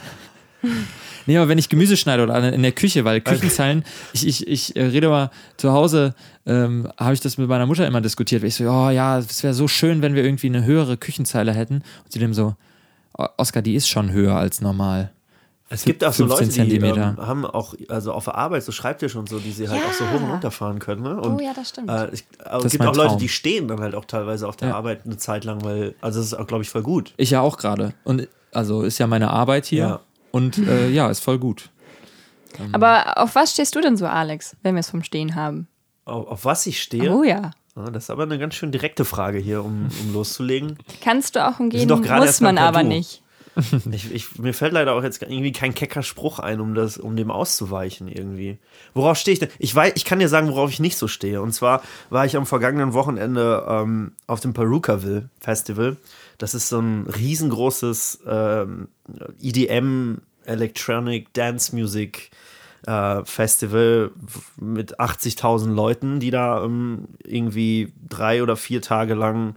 Nee, 1.26 1.38
aber 1.38 1.48
wenn 1.48 1.58
ich 1.58 1.68
Gemüse 1.68 1.96
schneide 1.96 2.22
oder 2.22 2.52
in 2.52 2.62
der 2.62 2.72
Küche, 2.72 3.04
weil 3.04 3.20
Küchenzeilen, 3.20 3.84
ich, 4.12 4.26
ich, 4.26 4.46
ich 4.46 4.76
äh, 4.76 4.84
rede 4.84 5.08
mal 5.08 5.30
zu 5.56 5.72
Hause, 5.72 6.14
ähm, 6.44 6.88
habe 6.98 7.14
ich 7.14 7.20
das 7.20 7.38
mit 7.38 7.48
meiner 7.48 7.66
Mutter 7.66 7.86
immer 7.86 8.00
diskutiert. 8.00 8.42
weil 8.42 8.48
Ich 8.48 8.56
so, 8.56 8.64
oh 8.68 8.90
ja, 8.90 9.18
es 9.18 9.42
wäre 9.42 9.54
so 9.54 9.66
schön, 9.68 10.02
wenn 10.02 10.14
wir 10.14 10.22
irgendwie 10.24 10.48
eine 10.48 10.64
höhere 10.64 10.96
Küchenzeile 10.96 11.52
hätten. 11.52 11.76
Und 11.76 12.12
sie 12.12 12.18
dem 12.18 12.34
so, 12.34 12.54
"O- 13.16 13.26
Oskar, 13.38 13.62
die 13.62 13.74
ist 13.74 13.88
schon 13.88 14.12
höher 14.12 14.36
als 14.36 14.60
normal. 14.60 15.12
Es 15.68 15.84
gibt 15.84 16.04
auch 16.04 16.12
so 16.12 16.28
15 16.28 16.68
Leute, 16.70 16.78
die 16.78 16.86
ähm, 17.00 17.16
haben 17.16 17.44
auch, 17.44 17.74
also 17.88 18.12
auf 18.12 18.24
der 18.26 18.36
Arbeit 18.36 18.62
so 18.62 18.70
Schreibtische 18.70 19.18
und 19.18 19.28
so, 19.28 19.40
die 19.40 19.50
sie 19.50 19.68
halt 19.68 19.82
auch 19.84 19.92
so 19.92 20.04
Ja. 20.04 20.12
hoch 20.12 20.20
und 20.22 20.30
runter 20.30 20.50
fahren 20.52 20.78
können. 20.78 21.02
Ne? 21.02 21.20
Und, 21.20 21.36
Oh 21.36 21.40
ja, 21.40 21.52
das 21.54 21.70
stimmt. 21.70 21.90
Äh, 21.90 22.10
ich, 22.14 22.24
aber 22.44 22.58
Das 22.62 22.66
es 22.66 22.72
gibt 22.72 22.84
auch 22.86 22.94
Leute, 22.94 23.08
Traum. 23.08 23.18
die 23.18 23.28
stehen 23.28 23.66
dann 23.66 23.80
halt 23.80 23.96
auch 23.96 24.04
teilweise 24.04 24.46
auf 24.46 24.56
der 24.56 24.68
Ja. 24.68 24.76
Arbeit 24.76 25.00
eine 25.06 25.16
Zeit 25.16 25.44
lang, 25.44 25.64
weil, 25.64 25.96
also 26.00 26.20
das 26.20 26.26
ist 26.28 26.34
auch, 26.34 26.46
glaube 26.46 26.62
ich, 26.62 26.70
voll 26.70 26.82
gut. 26.82 27.14
Ich 27.16 27.30
ja 27.30 27.40
auch 27.40 27.56
gerade. 27.58 27.94
Und 28.04 28.28
also 28.52 28.82
ist 28.82 28.98
ja 28.98 29.08
meine 29.08 29.30
Arbeit 29.30 29.66
hier. 29.66 29.78
Ja. 29.84 30.00
Und 30.30 30.56
äh, 30.58 30.88
ja, 30.90 31.10
ist 31.10 31.20
voll 31.20 31.38
gut. 31.38 31.70
Aber 32.72 33.18
auf 33.18 33.34
was 33.34 33.52
stehst 33.52 33.74
du 33.74 33.80
denn 33.80 33.96
so, 33.96 34.06
Alex, 34.06 34.56
wenn 34.62 34.74
wir 34.76 34.80
es 34.80 34.90
vom 34.90 35.02
Stehen 35.02 35.34
haben? 35.34 35.66
Auf, 36.04 36.28
auf 36.28 36.44
was 36.44 36.66
ich 36.66 36.80
stehe, 36.80 37.12
Oh 37.12 37.22
ja. 37.24 37.50
Ja, 37.74 37.90
das 37.90 38.04
ist 38.04 38.10
aber 38.10 38.22
eine 38.22 38.38
ganz 38.38 38.54
schön 38.54 38.72
direkte 38.72 39.04
Frage 39.04 39.36
hier, 39.38 39.62
um, 39.62 39.88
um 40.00 40.12
loszulegen. 40.14 40.78
Kannst 41.02 41.36
du 41.36 41.46
auch 41.46 41.60
umgehen, 41.60 41.86
muss 41.88 42.40
man 42.40 42.56
aber 42.56 42.82
nicht. 42.82 43.22
Ich, 43.90 44.12
ich, 44.12 44.38
mir 44.38 44.52
fällt 44.52 44.72
leider 44.72 44.92
auch 44.92 45.02
jetzt 45.02 45.22
irgendwie 45.22 45.52
kein 45.52 45.74
kecker 45.74 46.02
Spruch 46.02 46.38
ein, 46.38 46.60
um, 46.60 46.74
das, 46.74 46.98
um 46.98 47.16
dem 47.16 47.30
auszuweichen 47.30 48.08
irgendwie. 48.08 48.58
Worauf 48.94 49.16
stehe 49.16 49.32
ich 49.32 49.38
denn? 49.38 49.48
Ich, 49.58 49.74
weiß, 49.74 49.92
ich 49.96 50.04
kann 50.04 50.18
dir 50.18 50.28
sagen, 50.28 50.48
worauf 50.48 50.70
ich 50.70 50.80
nicht 50.80 50.98
so 50.98 51.08
stehe. 51.08 51.40
Und 51.40 51.52
zwar 51.52 51.82
war 52.10 52.26
ich 52.26 52.36
am 52.36 52.46
vergangenen 52.46 52.92
Wochenende 52.92 53.64
ähm, 53.68 54.12
auf 54.26 54.40
dem 54.40 54.52
Perukaville 54.52 55.30
Festival. 55.40 55.96
Das 56.38 56.54
ist 56.54 56.68
so 56.68 56.80
ein 56.80 57.06
riesengroßes 57.06 58.20
ähm, 58.26 58.88
EDM, 59.40 60.18
Electronic 60.44 61.32
Dance 61.32 61.74
Music 61.74 62.30
äh, 62.86 63.24
Festival 63.24 64.10
mit 64.56 65.00
80.000 65.00 65.72
Leuten, 65.72 66.20
die 66.20 66.30
da 66.30 66.62
ähm, 66.62 67.08
irgendwie 67.24 67.92
drei 68.08 68.42
oder 68.42 68.56
vier 68.56 68.82
Tage 68.82 69.14
lang 69.14 69.56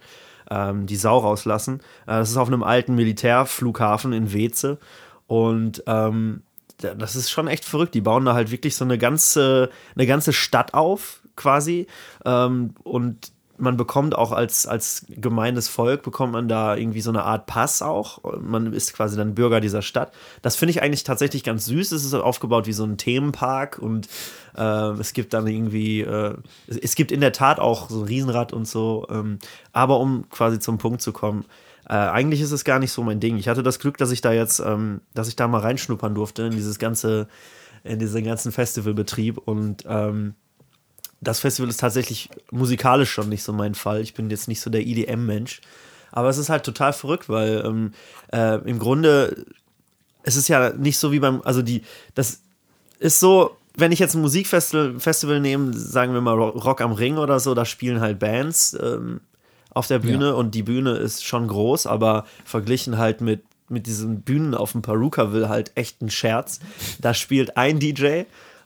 ähm, 0.50 0.86
die 0.86 0.96
Sau 0.96 1.18
rauslassen. 1.20 1.80
Äh, 2.08 2.18
das 2.20 2.30
ist 2.32 2.38
auf 2.38 2.48
einem 2.48 2.64
alten 2.64 2.96
Militärflughafen 2.96 4.14
in 4.14 4.34
Weze 4.34 4.78
und 5.28 5.84
ähm, 5.88 6.42
da- 6.82 6.96
das 6.96 7.16
ist 7.16 7.30
schon 7.30 7.48
echt 7.48 7.66
verrückt. 7.66 7.94
Die 7.94 8.02
bauen 8.02 8.26
da 8.26 8.34
halt 8.34 8.52
wirklich 8.52 8.76
so 8.76 8.86
eine 8.86 8.98
ganze, 8.98 9.70
eine 9.96 10.08
ganze 10.08 10.34
Stadt 10.34 10.74
auf, 10.74 11.22
quasi. 11.36 11.88
Ähm, 12.26 12.74
und 12.84 13.32
man 13.60 13.78
bekommt 13.78 14.16
auch 14.16 14.32
als, 14.32 14.66
als 14.66 15.06
gemeines 15.10 15.68
Volk, 15.68 16.02
bekommt 16.02 16.34
man 16.34 16.48
da 16.48 16.76
irgendwie 16.76 17.02
so 17.02 17.10
eine 17.10 17.24
Art 17.24 17.46
Pass 17.46 17.82
auch. 17.82 18.20
Man 18.42 18.74
ist 18.74 18.94
quasi 18.94 19.18
dann 19.18 19.36
Bürger 19.36 19.60
dieser 19.60 19.82
Stadt. 19.82 20.14
Das 20.42 20.56
finde 20.56 20.72
ich 20.72 20.82
eigentlich 20.82 21.04
tatsächlich 21.04 21.44
ganz 21.44 21.66
süß. 21.66 21.92
Es 21.92 22.06
ist 22.06 22.14
aufgebaut 22.14 22.68
wie 22.68 22.74
so 22.74 22.84
ein 22.84 22.98
Themenpark 22.98 23.80
und 23.80 24.08
äh, 24.58 24.92
es 25.00 25.14
gibt 25.14 25.34
dann 25.34 25.48
irgendwie, 25.48 26.02
äh, 26.02 26.36
es, 26.68 26.78
es 26.78 26.96
gibt 26.96 27.12
in 27.12 27.22
der 27.22 27.34
Tat 27.34 27.60
auch 27.60 27.90
so 27.90 28.00
ein 28.00 28.08
Riesenrad 28.08 28.54
und 28.54 28.68
so. 28.68 29.06
Ähm, 29.10 29.40
aber 29.74 30.00
um 30.00 30.30
quasi 30.30 30.60
zum 30.60 30.78
Punkt 30.78 31.02
zu 31.02 31.12
kommen, 31.12 31.46
äh, 31.88 31.94
eigentlich 31.94 32.42
ist 32.42 32.52
es 32.52 32.64
gar 32.64 32.80
nicht 32.80 32.92
so 32.92 33.04
mein 33.04 33.20
Ding. 33.20 33.38
Ich 33.38 33.48
hatte 33.48 33.64
das 33.64 33.80
Glück, 33.80 33.98
dass 33.98 34.12
ich 34.12 34.22
da 34.22 34.32
jetzt, 34.32 34.60
ähm, 34.60 35.02
dass 35.14 35.28
ich 35.28 35.36
da 35.36 35.48
mal 35.48 35.62
reinschnuppern 35.62 36.16
durfte 36.16 36.44
in 36.44 36.52
dieses 36.52 36.80
ganze, 36.80 37.28
in 37.84 38.00
diesen 38.00 38.24
ganzen 38.24 38.52
Festivalbetrieb 38.52 39.38
und 39.38 39.84
ähm, 39.88 40.36
das 41.22 41.40
Festival 41.40 41.70
ist 41.70 41.80
tatsächlich 41.80 42.30
musikalisch 42.52 43.12
schon 43.12 43.30
nicht 43.30 43.44
so 43.44 43.52
mein 43.54 43.76
Fall. 43.76 44.02
Ich 44.02 44.14
bin 44.14 44.30
jetzt 44.30 44.48
nicht 44.48 44.62
so 44.62 44.70
der 44.70 44.82
EDM-Mensch. 44.86 45.62
Aber 46.12 46.30
es 46.30 46.38
ist 46.38 46.50
halt 46.50 46.64
total 46.64 46.94
verrückt, 46.94 47.30
weil 47.30 47.62
ähm, 47.66 47.94
äh, 48.34 48.56
im 48.68 48.80
Grunde 48.80 49.46
es 50.24 50.36
ist 50.36 50.48
ja 50.48 50.72
nicht 50.72 50.98
so 50.98 51.12
wie 51.12 51.20
beim, 51.20 51.42
also 51.44 51.62
die, 51.62 51.84
das 52.16 52.42
ist 53.00 53.20
so, 53.20 53.56
wenn 53.78 53.92
ich 53.92 54.00
jetzt 54.00 54.16
ein 54.16 54.22
Musikfestival 54.22 55.00
Festival 55.00 55.40
nehme, 55.40 55.74
sagen 55.74 56.14
wir 56.14 56.22
mal 56.22 56.34
Ro- 56.36 56.50
Rock 56.58 56.82
am 56.82 56.92
Ring 56.92 57.18
oder 57.18 57.40
so, 57.40 57.54
da 57.54 57.64
spielen 57.66 58.02
halt 58.02 58.20
Bands 58.20 58.78
ähm, 58.82 59.22
auf 59.72 59.88
der 59.88 60.00
Bühne 60.00 60.28
Ja. 60.30 60.32
und 60.34 60.56
die 60.56 60.64
Bühne 60.64 60.92
ist 60.98 61.26
schon 61.26 61.48
groß, 61.48 61.86
aber 61.88 62.26
verglichen 62.44 62.98
halt 62.98 63.22
mit, 63.22 63.44
mit 63.70 63.86
diesen 63.88 64.22
Bühnen 64.22 64.56
auf 64.56 64.72
dem 64.74 64.82
Perukaville 64.82 65.48
halt 65.48 65.72
echt 65.76 66.02
ein 66.02 66.10
Scherz. 66.10 66.60
Da 67.00 67.14
spielt 67.14 67.56
ein 67.56 67.80
DJ 67.80 68.24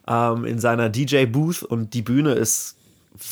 ähm, 0.07 0.45
in 0.45 0.59
seiner 0.59 0.89
DJ-Booth 0.89 1.63
und 1.63 1.93
die 1.93 2.01
Bühne 2.01 2.33
ist 2.33 2.75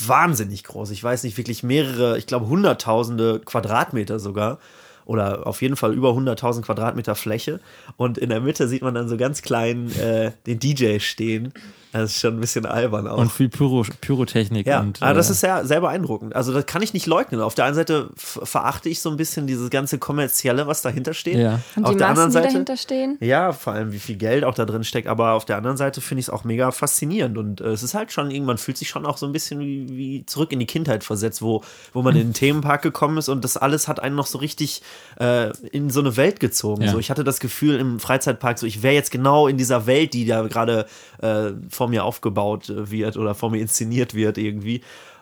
wahnsinnig 0.06 0.64
groß. 0.64 0.92
Ich 0.92 1.04
weiß 1.04 1.24
nicht, 1.24 1.38
wirklich 1.38 1.64
mehrere, 1.64 2.18
ich 2.18 2.28
glaube 2.28 2.48
hunderttausende 2.48 3.40
Quadratmeter 3.40 4.20
sogar. 4.20 4.60
Oder 5.06 5.48
auf 5.48 5.62
jeden 5.62 5.76
Fall 5.76 5.94
über 5.94 6.12
100.000 6.12 6.62
Quadratmeter 6.62 7.16
Fläche. 7.16 7.60
Und 7.98 8.18
in 8.18 8.30
der 8.30 8.40
Mitte 8.40 8.68
sieht 8.68 8.84
man 8.84 8.94
dann 8.94 9.10
so 9.10 9.18
ganz 9.18 9.42
klein 9.42 9.92
äh, 10.00 10.32
den 10.46 10.60
DJ 10.60 11.00
stehen. 11.00 11.54
Das 11.92 12.12
ist 12.12 12.20
schon 12.22 12.36
ein 12.36 12.40
bisschen 12.40 12.66
albern 12.66 13.08
auch. 13.08 13.18
Und 13.18 13.32
viel 13.32 13.50
Pyro, 13.50 13.86
Pyrotechnik. 14.00 14.66
Ja, 14.66 14.80
und, 14.80 15.02
aber 15.02 15.14
das 15.14 15.30
äh, 15.30 15.34
ist 15.34 15.42
sehr, 15.42 15.66
sehr 15.66 15.82
beeindruckend. 15.82 16.36
Also 16.36 16.54
das 16.54 16.66
kann 16.66 16.82
ich 16.82 16.94
nicht 16.94 17.06
leugnen. 17.06 17.42
Auf 17.42 17.56
der 17.56 17.66
einen 17.66 17.76
Seite 17.76 18.10
verachte 18.16 18.88
ich 18.90 19.02
so 19.02 19.10
ein 19.10 19.18
bisschen 19.18 19.48
dieses 19.48 19.70
ganze 19.70 19.98
kommerzielle, 19.98 20.68
was 20.68 20.82
dahinter 20.82 21.14
steht. 21.14 21.38
Ja. 21.38 21.60
Und 21.76 21.86
auf 21.86 21.92
die 21.92 21.98
der 21.98 22.08
Massen, 22.08 22.22
anderen 22.22 22.30
die 22.30 22.34
Seite, 22.34 22.48
dahinter 22.48 22.78
stehen? 22.78 23.18
ja, 23.20 23.52
vor 23.52 23.74
allem 23.74 23.92
wie 23.92 24.00
viel 24.00 24.16
Geld 24.16 24.44
auch 24.44 24.54
da 24.54 24.66
drin 24.66 24.84
steckt. 24.84 25.08
Aber 25.08 25.34
auf 25.34 25.46
der 25.46 25.58
anderen 25.58 25.78
Seite 25.78 26.00
finde 26.00 26.22
ich 26.22 26.28
es 26.28 26.30
auch 26.30 26.44
mega 26.44 26.72
faszinierend 26.72 27.38
und 27.38 27.62
äh, 27.62 27.70
es 27.72 27.84
ist 27.84 27.94
halt 27.94 28.12
schon 28.12 28.32
irgendwann 28.32 28.58
fühlt 28.58 28.78
sich 28.78 28.90
schon 28.90 29.06
auch 29.06 29.18
so 29.18 29.26
ein 29.26 29.32
bisschen 29.32 29.60
wie, 29.60 29.88
wie 29.90 30.26
zurück 30.26 30.52
in 30.52 30.60
die 30.60 30.66
Kindheit 30.66 31.04
versetzt, 31.04 31.42
wo, 31.42 31.64
wo 31.94 32.02
man 32.02 32.16
in 32.16 32.30
den 32.30 32.34
Themenpark 32.42 32.82
gekommen 32.82 33.18
ist 33.18 33.30
und 33.30 33.44
das 33.44 33.58
alles 33.58 33.88
hat 33.88 34.00
einen 34.00 34.16
noch 34.16 34.28
so 34.28 34.38
richtig 34.38 34.82
äh, 35.20 35.52
in 35.68 35.90
so 35.90 36.00
eine 36.00 36.16
Welt 36.16 36.40
gezogen. 36.40 36.84
Ja. 36.84 36.92
So, 36.92 37.00
ich 37.00 37.10
hatte 37.10 37.24
das 37.24 37.40
Gefühl 37.40 37.78
im 37.80 38.00
Freizeitpark, 38.00 38.60
so 38.60 38.66
ich 38.66 38.82
wäre 38.82 38.94
jetzt 38.94 39.12
genau 39.12 39.48
in 39.48 39.58
dieser 39.58 39.86
Welt, 39.88 40.14
die 40.14 40.26
da 40.26 40.48
gerade 40.48 40.86
äh, 41.22 41.52
vor 41.82 41.88
mir 41.88 42.04
aufgebaut 42.04 42.70
äh, 42.70 42.92
wird 42.92 43.18
oder 43.18 43.34
vor 43.34 43.50
mir 43.50 43.60
inszeniert 43.60 44.14
wird 44.14 44.38
irgendwie. 44.38 44.82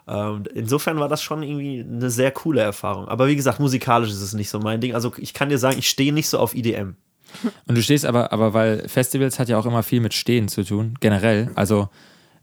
Ähm, 0.09 0.43
insofern 0.53 0.99
war 0.99 1.07
das 1.07 1.23
schon 1.23 1.41
irgendwie 1.41 1.85
eine 1.89 2.09
sehr 2.09 2.31
coole 2.31 2.59
Erfahrung. 2.59 3.07
Aber 3.07 3.29
wie 3.29 3.37
gesagt, 3.37 3.61
musikalisch 3.61 4.09
ist 4.09 4.21
es 4.21 4.33
nicht 4.33 4.49
so 4.49 4.59
mein 4.59 4.81
Ding. 4.81 4.93
Also 4.93 5.13
ich 5.17 5.33
kann 5.33 5.47
dir 5.47 5.57
sagen, 5.57 5.77
ich 5.79 5.89
stehe 5.89 6.11
nicht 6.11 6.27
so 6.27 6.37
auf 6.37 6.53
IDM. 6.53 6.95
Und 7.67 7.77
du 7.77 7.81
stehst 7.81 8.05
aber, 8.05 8.33
aber 8.33 8.53
weil 8.53 8.89
Festivals 8.89 9.39
hat 9.39 9.47
ja 9.47 9.57
auch 9.57 9.65
immer 9.65 9.83
viel 9.83 10.01
mit 10.01 10.13
Stehen 10.13 10.49
zu 10.49 10.65
tun, 10.65 10.95
generell. 10.99 11.51
Also 11.55 11.87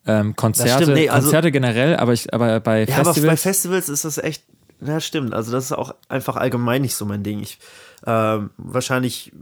ähm, 0.07 0.35
Konzerte, 0.35 0.85
stimmt, 0.85 0.97
nee, 0.97 1.11
also- 1.11 1.27
Konzerte 1.27 1.53
generell, 1.53 1.97
aber 1.97 2.15
ich, 2.15 2.33
aber 2.33 2.59
bei 2.61 2.85
Ja, 2.85 2.95
aber 2.95 3.05
Festivals. 3.13 3.33
bei 3.33 3.37
Festivals 3.37 3.89
ist 3.91 4.07
das 4.07 4.17
echt, 4.17 4.45
ja 4.81 4.99
stimmt, 5.01 5.35
also 5.35 5.53
das 5.53 5.67
ist 5.67 5.73
auch 5.73 5.95
einfach 6.09 6.37
allgemein 6.37 6.81
nicht 6.81 6.95
so 6.95 7.05
mein 7.05 7.23
Ding. 7.23 7.41
Ich, 7.41 7.59
ähm, 8.07 8.49
wahrscheinlich 8.57 9.33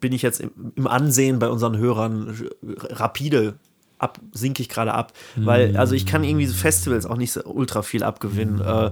bin 0.00 0.12
ich 0.12 0.22
jetzt 0.22 0.40
im, 0.40 0.52
im 0.76 0.86
Ansehen 0.86 1.38
bei 1.40 1.48
unseren 1.48 1.76
Hörern 1.76 2.48
rapide 2.90 3.58
ab, 3.98 4.20
sinke 4.32 4.62
ich 4.62 4.68
gerade 4.68 4.94
ab, 4.94 5.12
weil, 5.36 5.76
also 5.76 5.94
ich 5.94 6.06
kann 6.06 6.24
irgendwie 6.24 6.46
Festivals 6.46 7.06
auch 7.06 7.16
nicht 7.16 7.32
so 7.32 7.42
ultra 7.44 7.82
viel 7.82 8.02
abgewinnen. 8.02 8.60
Äh, 8.60 8.90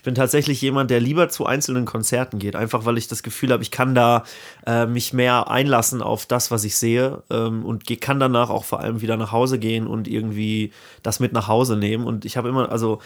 ich 0.00 0.02
bin 0.02 0.14
tatsächlich 0.14 0.62
jemand, 0.62 0.90
der 0.90 0.98
lieber 0.98 1.28
zu 1.28 1.44
einzelnen 1.44 1.84
Konzerten 1.84 2.38
geht, 2.38 2.56
einfach 2.56 2.86
weil 2.86 2.96
ich 2.96 3.06
das 3.06 3.22
Gefühl 3.22 3.52
habe, 3.52 3.62
ich 3.62 3.70
kann 3.70 3.94
da 3.94 4.24
äh, 4.66 4.86
mich 4.86 5.12
mehr 5.12 5.50
einlassen 5.50 6.00
auf 6.00 6.24
das, 6.24 6.50
was 6.50 6.64
ich 6.64 6.76
sehe 6.76 7.22
ähm, 7.28 7.66
und 7.66 7.84
kann 8.00 8.18
danach 8.18 8.48
auch 8.48 8.64
vor 8.64 8.80
allem 8.80 9.02
wieder 9.02 9.18
nach 9.18 9.30
Hause 9.30 9.58
gehen 9.58 9.86
und 9.86 10.08
irgendwie 10.08 10.72
das 11.02 11.20
mit 11.20 11.34
nach 11.34 11.48
Hause 11.48 11.76
nehmen. 11.76 12.06
Und 12.06 12.24
ich 12.24 12.38
habe 12.38 12.48
immer, 12.48 12.72
also 12.72 13.00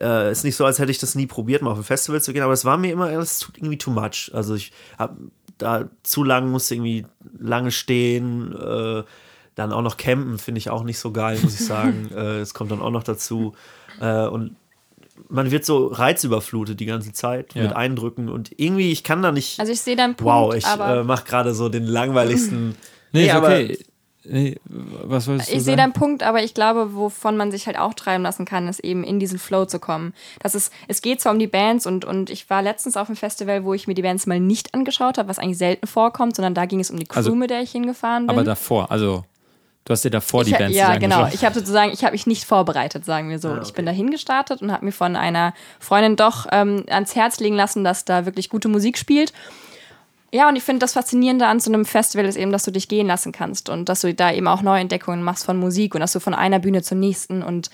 äh, 0.00 0.32
ist 0.32 0.42
nicht 0.42 0.56
so, 0.56 0.64
als 0.64 0.80
hätte 0.80 0.90
ich 0.90 0.98
das 0.98 1.14
nie 1.14 1.28
probiert, 1.28 1.62
mal 1.62 1.70
auf 1.70 1.78
ein 1.78 1.84
Festival 1.84 2.20
zu 2.20 2.32
gehen, 2.32 2.42
aber 2.42 2.52
es 2.52 2.64
war 2.64 2.78
mir 2.78 2.92
immer 2.92 3.06
alles 3.06 3.38
zu, 3.38 3.52
irgendwie 3.54 3.78
too 3.78 3.92
much. 3.92 4.32
Also 4.34 4.56
ich 4.56 4.72
habe 4.98 5.16
da 5.56 5.88
zu 6.02 6.24
lang, 6.24 6.50
musste 6.50 6.74
irgendwie 6.74 7.06
lange 7.38 7.70
stehen, 7.70 8.56
äh, 8.56 9.04
dann 9.54 9.72
auch 9.72 9.82
noch 9.82 9.96
campen, 9.96 10.38
finde 10.38 10.58
ich 10.58 10.70
auch 10.70 10.84
nicht 10.84 10.98
so 10.98 11.12
geil, 11.12 11.38
muss 11.42 11.54
ich 11.60 11.66
sagen. 11.66 12.10
äh, 12.16 12.38
es 12.40 12.54
kommt 12.54 12.70
dann 12.70 12.80
auch 12.80 12.90
noch 12.90 13.02
dazu. 13.02 13.54
Äh, 14.00 14.26
und 14.26 14.56
man 15.28 15.50
wird 15.50 15.64
so 15.64 15.88
reizüberflutet 15.88 16.80
die 16.80 16.86
ganze 16.86 17.12
Zeit 17.12 17.54
Ja. 17.54 17.64
mit 17.64 17.72
Eindrücken 17.74 18.28
und 18.28 18.52
irgendwie, 18.58 18.90
ich 18.90 19.04
kann 19.04 19.22
da 19.22 19.32
nicht. 19.32 19.60
Also 19.60 19.72
ich 19.72 19.80
sehe 19.80 19.96
deinen 19.96 20.14
Punkt, 20.14 20.32
wow, 20.32 20.54
ich 20.54 20.66
äh, 20.66 21.02
mache 21.04 21.24
gerade 21.24 21.54
so 21.54 21.68
den 21.68 21.84
langweiligsten. 21.84 22.74
nee, 23.12 23.30
aber- 23.30 23.48
okay. 23.48 23.78
Nee, 24.22 24.56
was 24.66 25.26
wolltest 25.28 25.50
du 25.50 25.56
ich 25.56 25.62
sehe 25.64 25.76
deinen 25.76 25.94
Punkt, 25.94 26.22
aber 26.22 26.42
ich 26.44 26.52
glaube, 26.52 26.94
wovon 26.94 27.38
man 27.38 27.50
sich 27.50 27.66
halt 27.66 27.78
auch 27.78 27.94
treiben 27.94 28.22
lassen 28.22 28.44
kann, 28.44 28.68
ist 28.68 28.80
eben 28.80 29.02
in 29.02 29.18
diesen 29.18 29.38
Flow 29.38 29.64
zu 29.64 29.78
kommen. 29.78 30.12
Das 30.42 30.54
ist, 30.54 30.70
es 30.88 31.00
geht 31.00 31.22
zwar 31.22 31.32
um 31.32 31.38
die 31.38 31.46
Bands 31.46 31.86
und, 31.86 32.04
und 32.04 32.28
ich 32.28 32.50
war 32.50 32.60
letztens 32.60 32.98
auf 32.98 33.08
einem 33.08 33.16
Festival, 33.16 33.64
wo 33.64 33.72
ich 33.72 33.86
mir 33.88 33.94
die 33.94 34.02
Bands 34.02 34.26
mal 34.26 34.38
nicht 34.38 34.74
angeschaut 34.74 35.16
habe, 35.16 35.30
was 35.30 35.38
eigentlich 35.38 35.56
selten 35.56 35.86
vorkommt, 35.86 36.36
sondern 36.36 36.52
da 36.54 36.66
ging 36.66 36.80
es 36.80 36.90
um 36.90 36.98
die 36.98 37.06
Crew, 37.06 37.16
Also- 37.16 37.34
mit 37.34 37.48
der 37.48 37.62
ich 37.62 37.70
hingefahren 37.72 38.26
bin. 38.26 38.36
Aber 38.36 38.44
davor, 38.44 38.90
also 38.90 39.24
du 39.84 39.92
hast 39.92 40.04
dir 40.04 40.10
davor 40.10 40.44
die 40.44 40.52
ich, 40.52 40.58
Bands 40.58 40.76
Ja, 40.76 40.96
genau. 40.98 41.26
Ich 41.32 41.44
habe 41.44 41.54
sozusagen, 41.54 41.92
ich 41.92 42.02
habe 42.02 42.12
mich 42.12 42.26
nicht 42.26 42.44
vorbereitet, 42.44 43.04
sagen 43.04 43.28
wir 43.30 43.38
so. 43.38 43.48
Ah, 43.48 43.52
okay. 43.54 43.62
Ich 43.66 43.72
bin 43.74 43.86
dahin 43.86 44.10
gestartet 44.10 44.62
und 44.62 44.72
habe 44.72 44.84
mir 44.84 44.92
von 44.92 45.16
einer 45.16 45.54
Freundin 45.78 46.16
doch 46.16 46.46
ähm, 46.52 46.84
ans 46.88 47.14
Herz 47.14 47.40
legen 47.40 47.56
lassen, 47.56 47.84
dass 47.84 48.04
da 48.04 48.26
wirklich 48.26 48.48
gute 48.48 48.68
Musik 48.68 48.98
spielt. 48.98 49.32
Ja, 50.32 50.48
und 50.48 50.54
ich 50.54 50.62
finde 50.62 50.78
das 50.80 50.92
Faszinierende 50.92 51.46
an 51.46 51.58
so 51.58 51.72
einem 51.72 51.84
Festival 51.84 52.24
ist 52.24 52.36
eben, 52.36 52.52
dass 52.52 52.62
du 52.62 52.70
dich 52.70 52.86
gehen 52.88 53.08
lassen 53.08 53.32
kannst 53.32 53.68
und 53.68 53.88
dass 53.88 54.02
du 54.02 54.14
da 54.14 54.32
eben 54.32 54.46
auch 54.46 54.62
Neuentdeckungen 54.62 55.24
machst 55.24 55.44
von 55.44 55.56
Musik 55.56 55.94
und 55.94 56.00
dass 56.00 56.12
du 56.12 56.20
von 56.20 56.34
einer 56.34 56.60
Bühne 56.60 56.82
zur 56.82 56.98
nächsten 56.98 57.42
und 57.42 57.70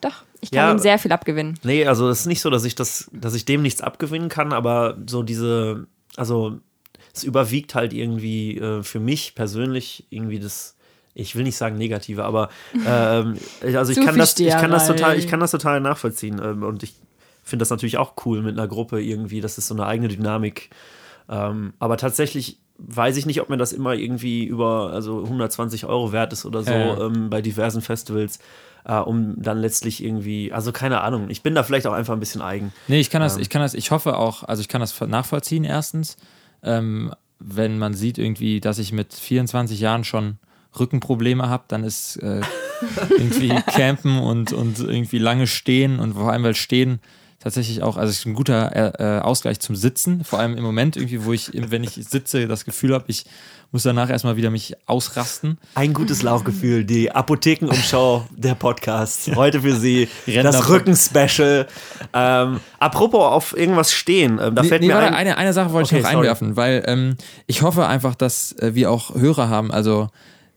doch, 0.00 0.24
ich 0.40 0.50
kann 0.50 0.58
Ja. 0.58 0.72
ihm 0.72 0.78
sehr 0.78 0.98
viel 0.98 1.12
abgewinnen. 1.12 1.58
Nee, 1.62 1.86
also 1.86 2.08
es 2.08 2.20
ist 2.20 2.26
nicht 2.26 2.40
so, 2.40 2.50
dass 2.50 2.64
ich 2.64 2.74
das, 2.74 3.08
dass 3.12 3.34
ich 3.34 3.44
dem 3.44 3.62
nichts 3.62 3.80
abgewinnen 3.80 4.28
kann, 4.28 4.52
aber 4.52 4.96
so 5.06 5.22
diese, 5.22 5.86
also 6.16 6.58
es 7.14 7.22
überwiegt 7.22 7.76
halt 7.76 7.92
irgendwie 7.92 8.58
äh, 8.58 8.82
für 8.82 8.98
mich 9.00 9.36
persönlich 9.36 10.06
irgendwie 10.10 10.40
das, 10.40 10.76
ich 11.14 11.36
will 11.36 11.44
nicht 11.44 11.56
sagen 11.56 11.76
negative, 11.76 12.24
aber 12.24 12.48
ähm, 12.86 13.38
also 13.62 13.92
ich 13.92 14.04
kann 14.04 14.18
das, 14.18 14.38
ich 14.38 14.50
kann 14.50 14.70
das 14.70 14.86
total, 14.86 15.18
ich 15.18 15.28
kann 15.28 15.40
das 15.40 15.50
total 15.50 15.80
nachvollziehen 15.80 16.40
ähm, 16.42 16.62
und 16.62 16.82
ich 16.82 16.94
finde 17.42 17.62
das 17.62 17.70
natürlich 17.70 17.98
auch 17.98 18.14
cool 18.24 18.42
mit 18.42 18.58
einer 18.58 18.68
Gruppe 18.68 19.02
irgendwie, 19.02 19.40
das 19.40 19.58
ist 19.58 19.68
so 19.68 19.74
eine 19.74 19.86
eigene 19.86 20.08
Dynamik. 20.08 20.70
Ähm, 21.28 21.74
aber 21.78 21.96
tatsächlich 21.96 22.58
weiß 22.78 23.16
ich 23.16 23.26
nicht, 23.26 23.40
ob 23.40 23.50
mir 23.50 23.56
das 23.56 23.72
immer 23.72 23.94
irgendwie 23.94 24.44
über 24.44 24.90
also 24.92 25.22
120 25.22 25.86
Euro 25.86 26.12
wert 26.12 26.32
ist 26.32 26.44
oder 26.44 26.62
so 26.62 26.72
ja. 26.72 27.06
ähm, 27.06 27.30
bei 27.30 27.40
diversen 27.40 27.82
Festivals, 27.82 28.40
äh, 28.84 28.96
um 28.96 29.40
dann 29.40 29.58
letztlich 29.58 30.02
irgendwie, 30.02 30.52
also 30.52 30.72
keine 30.72 31.02
Ahnung, 31.02 31.30
ich 31.30 31.42
bin 31.42 31.54
da 31.54 31.62
vielleicht 31.62 31.86
auch 31.86 31.92
einfach 31.92 32.14
ein 32.14 32.20
bisschen 32.20 32.42
eigen. 32.42 32.72
Nee, 32.88 33.00
ich 33.00 33.10
kann 33.10 33.22
das, 33.22 33.36
ich 33.36 33.48
kann 33.48 33.62
das, 33.62 33.74
ich 33.74 33.90
hoffe 33.90 34.16
auch, 34.16 34.42
also 34.42 34.60
ich 34.60 34.68
kann 34.68 34.80
das 34.80 34.98
nachvollziehen 35.00 35.64
erstens, 35.64 36.16
ähm, 36.62 37.14
wenn 37.38 37.78
man 37.78 37.94
sieht 37.94 38.18
irgendwie, 38.18 38.60
dass 38.60 38.78
ich 38.78 38.92
mit 38.92 39.14
24 39.14 39.78
Jahren 39.78 40.04
schon 40.04 40.38
Rückenprobleme 40.78 41.48
habe, 41.48 41.64
dann 41.68 41.84
ist 41.84 42.16
äh, 42.16 42.40
irgendwie 43.10 43.48
Campen 43.66 44.18
und, 44.18 44.52
und 44.52 44.78
irgendwie 44.80 45.18
lange 45.18 45.46
stehen 45.46 45.98
und 46.00 46.14
vor 46.14 46.30
allem 46.32 46.42
weil 46.44 46.54
Stehen 46.54 47.00
tatsächlich 47.40 47.82
auch, 47.82 47.98
also 47.98 48.10
es 48.10 48.20
ist 48.20 48.26
ein 48.26 48.32
guter 48.34 48.74
äh, 48.74 49.18
äh, 49.18 49.20
Ausgleich 49.20 49.60
zum 49.60 49.76
Sitzen, 49.76 50.24
vor 50.24 50.38
allem 50.38 50.56
im 50.56 50.64
Moment 50.64 50.96
irgendwie, 50.96 51.24
wo 51.26 51.32
ich, 51.34 51.50
wenn 51.52 51.84
ich 51.84 51.90
sitze, 51.92 52.48
das 52.48 52.64
Gefühl 52.64 52.94
habe, 52.94 53.04
ich 53.08 53.26
muss 53.70 53.82
danach 53.82 54.08
erstmal 54.08 54.36
wieder 54.36 54.50
mich 54.50 54.74
ausrasten. 54.86 55.58
Ein 55.74 55.92
gutes 55.92 56.22
Lauchgefühl, 56.22 56.84
die 56.84 57.10
Apothekenumschau 57.10 58.24
der 58.34 58.54
Podcast. 58.54 59.34
Heute 59.34 59.60
für 59.62 59.74
Sie 59.74 60.08
das 60.26 60.68
Rücken-Special. 60.70 61.66
Ähm, 62.12 62.60
apropos 62.78 63.20
auf 63.24 63.56
irgendwas 63.56 63.92
stehen, 63.92 64.38
ähm, 64.40 64.54
da 64.54 64.62
Nee, 64.62 64.68
fällt 64.68 64.80
nee, 64.80 64.86
mir 64.88 64.94
warte, 64.94 65.08
ein. 65.08 65.14
eine, 65.14 65.36
eine 65.36 65.52
Sache 65.52 65.72
wollte 65.72 65.88
Okay, 65.88 65.96
ich 65.98 66.02
noch 66.04 66.10
sorry. 66.12 66.26
einwerfen, 66.28 66.56
weil 66.56 66.82
ähm, 66.86 67.16
ich 67.46 67.62
hoffe 67.62 67.86
einfach, 67.86 68.14
dass 68.14 68.52
äh, 68.52 68.74
wir 68.74 68.90
auch 68.90 69.14
Hörer 69.14 69.48
haben, 69.48 69.70
also 69.72 70.08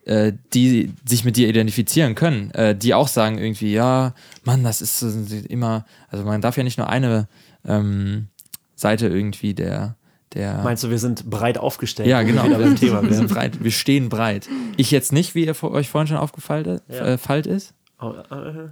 äh, 0.07 0.31
die 0.53 0.93
sich 1.05 1.25
mit 1.25 1.35
dir 1.35 1.49
identifizieren 1.49 2.15
können, 2.15 2.51
äh, 2.51 2.75
die 2.75 2.93
auch 2.93 3.09
sagen 3.09 3.37
irgendwie, 3.37 3.73
ja, 3.73 4.13
Mann, 4.45 4.63
das 4.63 4.81
ist 4.81 4.99
so 4.99 5.07
immer, 5.49 5.85
also 6.09 6.23
man 6.23 6.39
darf 6.39 6.55
ja 6.55 6.63
nicht 6.63 6.77
nur 6.77 6.89
eine 6.89 7.27
ähm, 7.65 8.27
Seite 8.75 9.07
irgendwie 9.07 9.53
der, 9.53 9.95
der 10.33 10.61
Meinst 10.63 10.83
du, 10.85 10.89
wir 10.89 10.99
sind 10.99 11.29
breit 11.29 11.57
aufgestellt? 11.57 12.07
ja, 12.07 12.19
wir 12.19 12.27
genau. 12.33 12.43
Beim 12.43 12.77
Thema 12.77 13.03
wir, 13.03 13.13
sind 13.13 13.29
breit, 13.29 13.61
wir 13.61 13.71
stehen 13.71 14.07
breit. 14.07 14.47
Ich 14.77 14.91
jetzt 14.91 15.11
nicht, 15.11 15.35
wie 15.35 15.45
ihr 15.45 15.55
vor, 15.55 15.71
euch 15.71 15.89
vorhin 15.89 16.07
schon 16.07 16.17
aufgefallen 16.17 16.79
Ja. 16.89 17.05
äh, 17.05 17.17
fallt 17.17 17.45
ist. 17.45 17.73
Oh, 17.99 18.11
äh, 18.29 18.69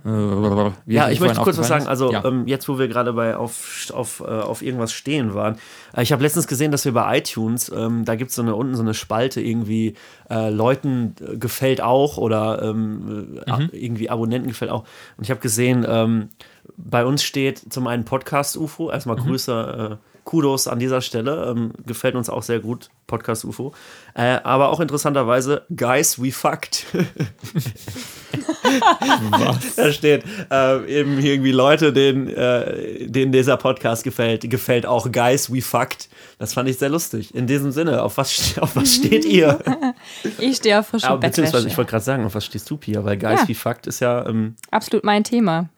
Wie 0.86 0.94
Ja, 0.94 1.10
ich 1.10 1.20
möchte 1.20 1.42
kurz 1.42 1.58
was 1.58 1.68
sagen. 1.68 1.88
Also, 1.88 2.12
ja. 2.12 2.24
ähm, 2.26 2.46
jetzt, 2.46 2.70
wo 2.70 2.78
wir 2.78 2.88
gerade 2.88 3.12
bei 3.14 3.36
auf, 3.36 3.88
auf, 3.92 4.20
äh, 4.20 4.26
auf 4.26 4.62
irgendwas 4.62 4.94
stehen 4.94 5.34
waren. 5.34 5.58
Äh, 5.96 6.04
ich 6.04 6.12
habe 6.12 6.22
letztens 6.22 6.46
gesehen, 6.46 6.72
dass 6.72 6.86
wir 6.86 6.92
bei 6.94 7.18
iTunes, 7.18 7.70
ähm, 7.76 8.06
da 8.06 8.14
gibt 8.16 8.30
es 8.30 8.36
so 8.36 8.44
eine, 8.44 8.54
unten 8.56 8.76
so 8.76 8.84
eine 8.84 8.94
Spalte, 8.94 9.42
irgendwie 9.42 9.96
äh, 10.30 10.52
Leuten 10.52 11.16
äh, 11.28 11.38
gefällt 11.38 11.82
auch 11.82 12.18
oder 12.18 12.62
ähm, 12.62 13.40
äh, 13.48 13.52
Mhm. 13.64 13.70
irgendwie 13.72 14.12
Abonnenten 14.12 14.50
gefällt 14.50 14.70
auch. 14.70 14.84
Und 15.18 15.24
ich 15.24 15.32
habe 15.32 15.40
gesehen, 15.40 15.84
ähm, 15.90 16.30
bei 16.78 17.04
uns 17.04 17.24
steht 17.24 17.74
zum 17.74 17.88
einen 17.88 18.06
Podcast 18.06 18.56
UFO. 18.58 18.92
Erstmal 18.92 19.16
Mhm. 19.16 19.22
Grüße, 19.22 19.98
äh, 20.02 20.15
Kudos 20.26 20.68
an 20.68 20.80
dieser 20.80 21.00
Stelle. 21.02 21.46
Ähm, 21.50 21.72
gefällt 21.86 22.16
uns 22.16 22.30
auch 22.30 22.44
sehr 22.44 22.60
gut, 22.60 22.90
Podcast 23.08 23.46
UFO. 23.46 23.74
Äh, 24.16 24.40
aber 24.44 24.70
auch 24.70 24.80
interessanterweise, 24.82 25.62
Guys, 25.74 26.22
we 26.22 26.32
fucked. 26.34 26.86
Da 29.78 29.92
steht 29.92 30.24
äh, 30.52 31.00
eben 31.00 31.20
irgendwie 31.20 31.52
Leute, 31.52 31.94
denen, 31.94 32.28
äh, 32.28 33.08
denen 33.08 33.32
dieser 33.32 33.58
Podcast 33.58 34.04
gefällt, 34.04 34.50
gefällt 34.50 34.86
auch 34.86 35.12
Guys, 35.12 35.54
we 35.54 35.62
fucked. 35.62 36.10
Das 36.40 36.54
fand 36.54 36.68
ich 36.70 36.78
sehr 36.78 36.90
lustig. 36.90 37.34
In 37.34 37.48
diesem 37.48 37.72
Sinne, 37.72 38.02
auf 38.04 38.18
was, 38.18 38.58
auf 38.60 38.76
was 38.76 38.96
steht 38.96 39.26
ihr? 39.26 39.60
Ich 40.40 40.58
stehe 40.58 40.80
auf 40.80 40.88
frische 40.88 41.08
Aber, 41.08 41.20
beziehungsweise, 41.20 41.68
ich 41.68 41.78
wollte 41.78 41.92
gerade 41.92 42.04
sagen, 42.04 42.26
auf 42.26 42.36
was 42.36 42.46
stehst 42.46 42.70
du, 42.70 42.78
Pia? 42.78 43.04
Weil 43.06 43.18
Guys, 43.18 43.42
Ja. 43.42 43.48
we 43.48 43.56
fucked 43.56 43.88
ist 43.88 44.00
ja 44.00 44.26
ähm, 44.28 44.56
Absolut 44.72 45.04
mein 45.06 45.24
Thema. 45.24 45.70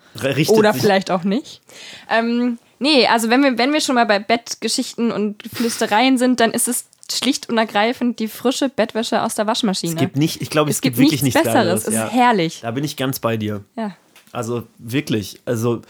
Oder 0.47 0.73
vielleicht 0.73 1.11
auch 1.11 1.23
nicht. 1.23 1.61
Ähm, 2.09 2.57
nee, 2.79 3.07
also 3.07 3.29
wenn 3.29 3.43
wir, 3.43 3.57
wenn 3.57 3.73
wir 3.73 3.81
schon 3.81 3.95
mal 3.95 4.05
bei 4.05 4.19
Bettgeschichten 4.19 5.11
und 5.11 5.43
Flüstereien 5.53 6.17
sind, 6.17 6.39
dann 6.39 6.51
ist 6.51 6.67
es 6.67 6.85
schlicht 7.11 7.49
und 7.49 7.57
ergreifend 7.57 8.19
die 8.19 8.27
frische 8.27 8.69
Bettwäsche 8.69 9.21
aus 9.23 9.35
der 9.35 9.47
Waschmaschine. 9.47 9.93
Es 9.93 9.99
gibt 9.99 10.17
nicht, 10.17 10.41
ich 10.41 10.49
glaube, 10.49 10.69
es, 10.69 10.77
Es 10.77 10.81
gibt 10.81 10.97
wirklich 10.97 11.23
nichts 11.23 11.35
nichts 11.35 11.41
Besseres. 11.53 11.83
Geileres. 11.83 11.87
Es 11.87 11.93
Ja. 11.93 12.05
ist 12.07 12.13
herrlich. 12.13 12.59
Da 12.61 12.71
bin 12.71 12.83
ich 12.83 12.97
ganz 12.97 13.19
bei 13.19 13.37
dir. 13.37 13.63
Ja. 13.75 13.95
Also 14.33 14.63
wirklich, 14.77 15.39
also 15.45 15.81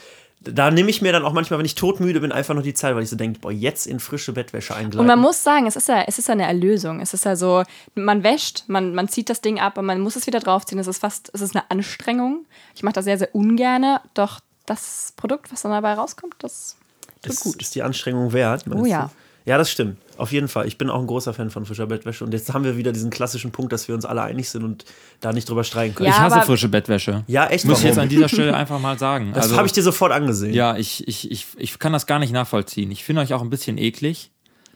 da 0.41 0.70
nehme 0.72 0.89
ich 0.91 1.01
mir 1.01 1.12
dann 1.12 1.25
auch 1.25 1.34
manchmal, 1.34 1.58
wenn 1.60 1.65
ich 1.65 1.74
todmüde 1.75 2.22
bin, 2.22 2.32
einfach 2.32 2.53
noch 2.53 2.62
die 2.62 2.75
Zeit, 2.75 2.96
weil 2.96 3.01
ich 3.03 3.10
so 3.10 3.15
denke, 3.15 3.39
boah, 3.39 3.51
jetzt 3.51 3.88
in 3.88 4.00
frische 4.00 4.32
Bettwäsche 4.32 4.75
eingleiten. 4.75 5.00
Und 5.00 5.08
man 5.08 5.20
muss 5.20 5.44
sagen, 5.44 5.65
es 5.65 5.75
ist 5.75 5.88
ja, 5.89 6.03
es 6.08 6.20
ist 6.20 6.27
ja 6.27 6.34
eine 6.34 6.46
Erlösung. 6.46 7.01
Es 7.01 7.13
ist 7.13 7.25
ja 7.25 7.36
so, 7.36 7.63
man 7.96 8.24
wäscht, 8.24 8.63
man, 8.67 8.94
man 8.94 9.10
zieht 9.10 9.29
das 9.29 9.41
Ding 9.41 9.60
ab 9.60 9.77
und 9.77 9.86
man 9.86 10.00
muss 10.00 10.15
es 10.15 10.27
wieder 10.27 10.39
draufziehen. 10.39 10.79
Es 10.79 10.88
ist 10.88 11.00
fast, 11.00 11.32
es 11.34 11.41
ist 11.41 11.56
eine 11.56 11.70
Anstrengung. 11.72 12.46
Ich 12.75 12.84
mache 12.84 12.94
das 12.94 13.06
sehr, 13.06 13.17
sehr 13.17 13.34
ungerne, 13.34 14.00
doch 14.13 14.39
das 14.67 15.13
Produkt, 15.17 15.51
was 15.51 15.63
dann 15.63 15.72
dabei 15.72 15.96
rauskommt, 15.96 16.36
das 16.39 16.77
ist, 17.26 17.40
gut. 17.42 17.62
ist 17.62 17.76
die 17.76 17.84
Anstrengung 17.84 18.34
wert. 18.34 18.66
Oh 18.74 18.86
ja. 18.86 19.06
Du? 19.06 19.12
Ja, 19.50 19.58
das 19.58 19.72
stimmt. 19.72 19.98
Auf 20.18 20.34
jeden 20.34 20.50
Fall. 20.50 20.68
Ich 20.68 20.78
bin 20.78 20.90
auch 20.90 21.00
ein 21.00 21.08
großer 21.08 21.34
Fan 21.34 21.50
von 21.52 21.66
frischer 21.66 21.88
Bettwäsche. 21.88 22.26
Und 22.26 22.34
jetzt 22.34 22.54
haben 22.54 22.66
wir 22.66 22.76
wieder 22.76 22.92
diesen 22.92 23.10
klassischen 23.10 23.52
Punkt, 23.52 23.72
dass 23.72 23.88
wir 23.88 23.96
uns 23.96 24.04
alle 24.04 24.22
einig 24.22 24.50
sind 24.50 24.64
und 24.66 24.84
da 25.22 25.32
nicht 25.32 25.48
drüber 25.48 25.64
streiten 25.64 25.96
können. 25.96 26.10
Ja, 26.10 26.16
ich 26.16 26.20
hasse 26.20 26.46
frische 26.46 26.68
Bettwäsche. 26.68 27.24
Ja, 27.28 27.48
echt, 27.48 27.64
Muss 27.64 27.80
ich 27.80 27.86
jetzt 27.86 27.98
an 28.00 28.10
dieser 28.10 28.28
Stelle 28.28 28.54
einfach 28.56 28.80
mal 28.82 29.00
sagen. 29.00 29.32
Das 29.34 29.46
Also- 29.46 29.56
habe 29.58 29.66
ich 29.68 29.72
dir 29.72 29.84
sofort 29.84 30.12
angesehen, 30.12 30.54
Ja, 30.54 30.76
ich, 30.76 31.08
ich, 31.08 31.32
ich, 31.32 31.46
ich 31.58 31.80
kann 31.80 31.94
das 31.94 32.06
gar 32.08 32.20
nicht 32.20 32.34
nachvollziehen. 32.34 32.92
Ich 32.92 33.06
finde 33.06 33.22
euch 33.22 33.34
auch 33.34 33.42
ein 33.42 33.50
bisschen 33.50 33.78
eklig. 33.78 34.32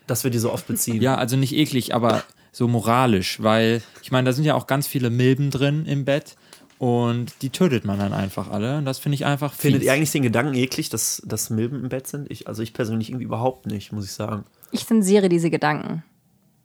dass 0.07 0.23
wir 0.23 0.31
die 0.31 0.39
so 0.39 0.53
oft 0.53 0.67
beziehen. 0.67 1.01
Ja, 1.01 1.15
also 1.15 1.35
nicht 1.35 1.53
eklig, 1.53 1.93
aber 1.93 2.23
so 2.53 2.67
moralisch, 2.69 3.41
weil 3.41 3.81
ich 4.03 4.11
meine, 4.11 4.29
da 4.29 4.33
sind 4.33 4.45
ja 4.45 4.55
auch 4.55 4.67
ganz 4.67 4.87
viele 4.87 5.09
Milben 5.09 5.51
drin 5.51 5.85
im 5.85 6.05
Bett 6.05 6.35
Und 6.81 7.43
die 7.43 7.51
tötet 7.51 7.85
man 7.85 7.99
dann 7.99 8.11
einfach 8.11 8.49
alle. 8.49 8.79
Und 8.79 8.85
das 8.85 8.97
finde 8.97 9.13
ich 9.13 9.23
einfach 9.23 9.53
Findet 9.53 9.81
fies. 9.81 9.85
ihr 9.85 9.93
eigentlich 9.93 10.11
den 10.13 10.23
Gedanken 10.23 10.55
eklig, 10.55 10.89
dass, 10.89 11.21
dass 11.23 11.51
Milben 11.51 11.79
im 11.83 11.89
Bett 11.89 12.07
sind? 12.07 12.31
Ich, 12.31 12.47
also 12.47 12.63
ich 12.63 12.73
persönlich 12.73 13.09
irgendwie 13.09 13.25
überhaupt 13.25 13.67
nicht, 13.67 13.91
muss 13.91 14.05
ich 14.05 14.13
sagen. 14.13 14.45
Ich 14.71 14.87
zensiere 14.87 15.29
diese 15.29 15.51
Gedanken. 15.51 16.01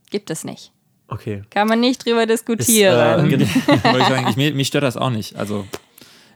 Gibt 0.08 0.30
es 0.30 0.42
nicht. 0.44 0.72
Okay. 1.08 1.42
Kann 1.50 1.68
man 1.68 1.80
nicht 1.80 2.06
drüber 2.06 2.22
Ist, 2.22 2.30
diskutieren. 2.30 3.26
äh, 3.26 3.28
gen- 3.36 3.40
Wollte 3.66 3.98
ich 3.98 4.06
sagen, 4.08 4.26
ich, 4.30 4.36
mir, 4.36 4.54
mich 4.54 4.68
stört 4.68 4.84
das 4.84 4.96
auch 4.96 5.10
nicht. 5.10 5.36
Also 5.36 5.66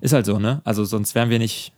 ist 0.02 0.12
halt 0.12 0.26
so, 0.26 0.38
ne? 0.38 0.60
Also 0.64 0.84
sonst 0.84 1.14
wären 1.14 1.30
wir 1.30 1.38
nicht. 1.38 1.72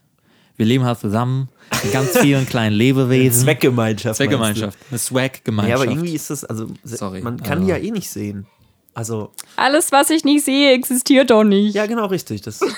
Wir 0.57 0.67
leben 0.67 0.83
halt 0.85 0.99
zusammen 0.99 1.51
mit 1.85 1.93
ganz 1.93 2.19
vielen 2.19 2.47
kleinen 2.47 2.75
Lebewesen. 2.75 3.45
Zweckgemeinschaft. 3.45 4.17
Zweckgemeinschaft. 4.17 4.77
Eine 4.91 4.99
Swag-Gemeinschaft. 4.99 5.69
Ja, 5.71 5.77
aber 5.77 5.85
irgendwie 5.89 6.15
ist 6.17 6.31
das, 6.31 6.45
also 6.45 6.67
Sorry, 6.83 7.21
man 7.23 7.41
kann 7.41 7.61
die 7.63 7.69
ja 7.69 7.77
also- 7.77 7.87
eh 7.87 7.91
nicht 7.93 8.11
sehen. 8.11 8.47
Also, 8.95 9.31
Alles, 9.57 9.91
was 9.91 10.11
ich 10.11 10.25
nicht 10.25 10.45
sehe, 10.45 10.73
existiert 10.73 11.31
doch 11.31 11.45
nicht. 11.45 11.75
ja, 11.75 11.87
genau 11.87 12.07
richtig. 12.07 12.43
Das, 12.43 12.59
so, 12.59 12.69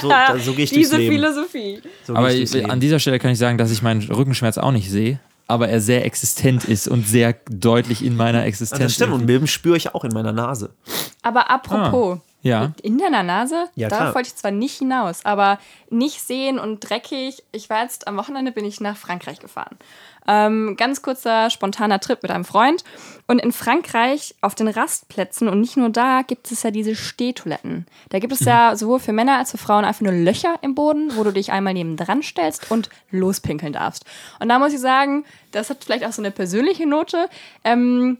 so 0.00 0.08
gehe 0.54 0.64
ich 0.64 0.70
durchs 0.70 0.90
Diese 0.90 0.96
Leben. 0.96 1.14
Philosophie. 1.14 1.82
So 2.06 2.14
Aber 2.14 2.32
ich 2.32 2.50
durchs 2.50 2.68
an 2.68 2.80
dieser 2.80 2.98
Stelle 2.98 3.18
kann 3.18 3.30
ich 3.30 3.38
sagen, 3.38 3.58
dass 3.58 3.70
ich 3.70 3.82
meinen 3.82 4.02
Rückenschmerz 4.02 4.56
auch 4.56 4.72
nicht 4.72 4.90
sehe, 4.90 5.20
aber 5.46 5.68
er 5.68 5.80
sehr 5.80 6.06
existent 6.06 6.64
ist 6.64 6.88
und 6.88 7.06
sehr 7.06 7.34
deutlich 7.50 8.02
in 8.02 8.16
meiner 8.16 8.44
Existenz. 8.46 8.80
Ah, 8.80 8.84
das 8.84 8.94
stimmt, 8.94 9.12
und 9.12 9.26
Milben 9.26 9.46
spüre 9.46 9.76
ich 9.76 9.94
auch 9.94 10.04
in 10.04 10.12
meiner 10.12 10.32
Nase. 10.32 10.70
Aber 11.22 11.50
apropos, 11.50 12.18
Ja. 12.44 12.72
in 12.82 12.98
deiner 12.98 13.22
Nase, 13.22 13.64
Ja, 13.74 13.88
darauf 13.88 14.04
klar. 14.04 14.14
wollte 14.14 14.28
ich 14.28 14.36
zwar 14.36 14.50
nicht 14.52 14.78
hinaus, 14.78 15.24
aber 15.24 15.58
nicht 15.90 16.20
sehen 16.20 16.58
und 16.58 16.80
dreckig. 16.88 17.42
Ich 17.52 17.70
war 17.70 17.82
jetzt 17.82 18.06
am 18.06 18.16
Wochenende 18.16 18.52
bin 18.52 18.64
ich 18.64 18.80
nach 18.80 18.96
Frankreich 18.96 19.40
gefahren. 19.40 19.76
Ähm, 20.26 20.76
ganz 20.78 21.02
kurzer, 21.02 21.50
spontaner 21.50 22.00
Trip 22.00 22.22
mit 22.22 22.30
einem 22.30 22.44
Freund. 22.46 22.82
Und 23.26 23.40
in 23.40 23.52
Frankreich 23.52 24.34
auf 24.40 24.54
den 24.54 24.68
Rastplätzen 24.68 25.48
und 25.48 25.60
nicht 25.60 25.76
nur 25.76 25.90
da 25.90 26.22
gibt 26.22 26.50
es 26.50 26.62
ja 26.62 26.70
diese 26.70 26.94
Stehtoiletten. 26.94 27.86
Da 28.10 28.18
gibt 28.20 28.32
es 28.32 28.40
ja 28.40 28.74
sowohl 28.76 29.00
für 29.00 29.12
Männer 29.12 29.38
als 29.38 29.50
für 29.50 29.58
Frauen 29.58 29.84
einfach 29.84 30.00
nur 30.02 30.12
Löcher 30.12 30.54
im 30.62 30.74
Boden, 30.74 31.12
wo 31.16 31.24
du 31.24 31.32
dich 31.32 31.52
einmal 31.52 31.74
neben 31.74 31.96
dran 31.96 32.22
stellst 32.22 32.70
und 32.70 32.88
lospinkeln 33.10 33.72
darfst. 33.72 34.04
Und 34.40 34.48
da 34.48 34.58
muss 34.58 34.72
ich 34.72 34.80
sagen, 34.80 35.24
das 35.52 35.70
hat 35.70 35.84
vielleicht 35.84 36.04
auch 36.06 36.12
so 36.12 36.22
eine 36.22 36.30
persönliche 36.30 36.86
Note. 36.86 37.28
Ähm, 37.62 38.18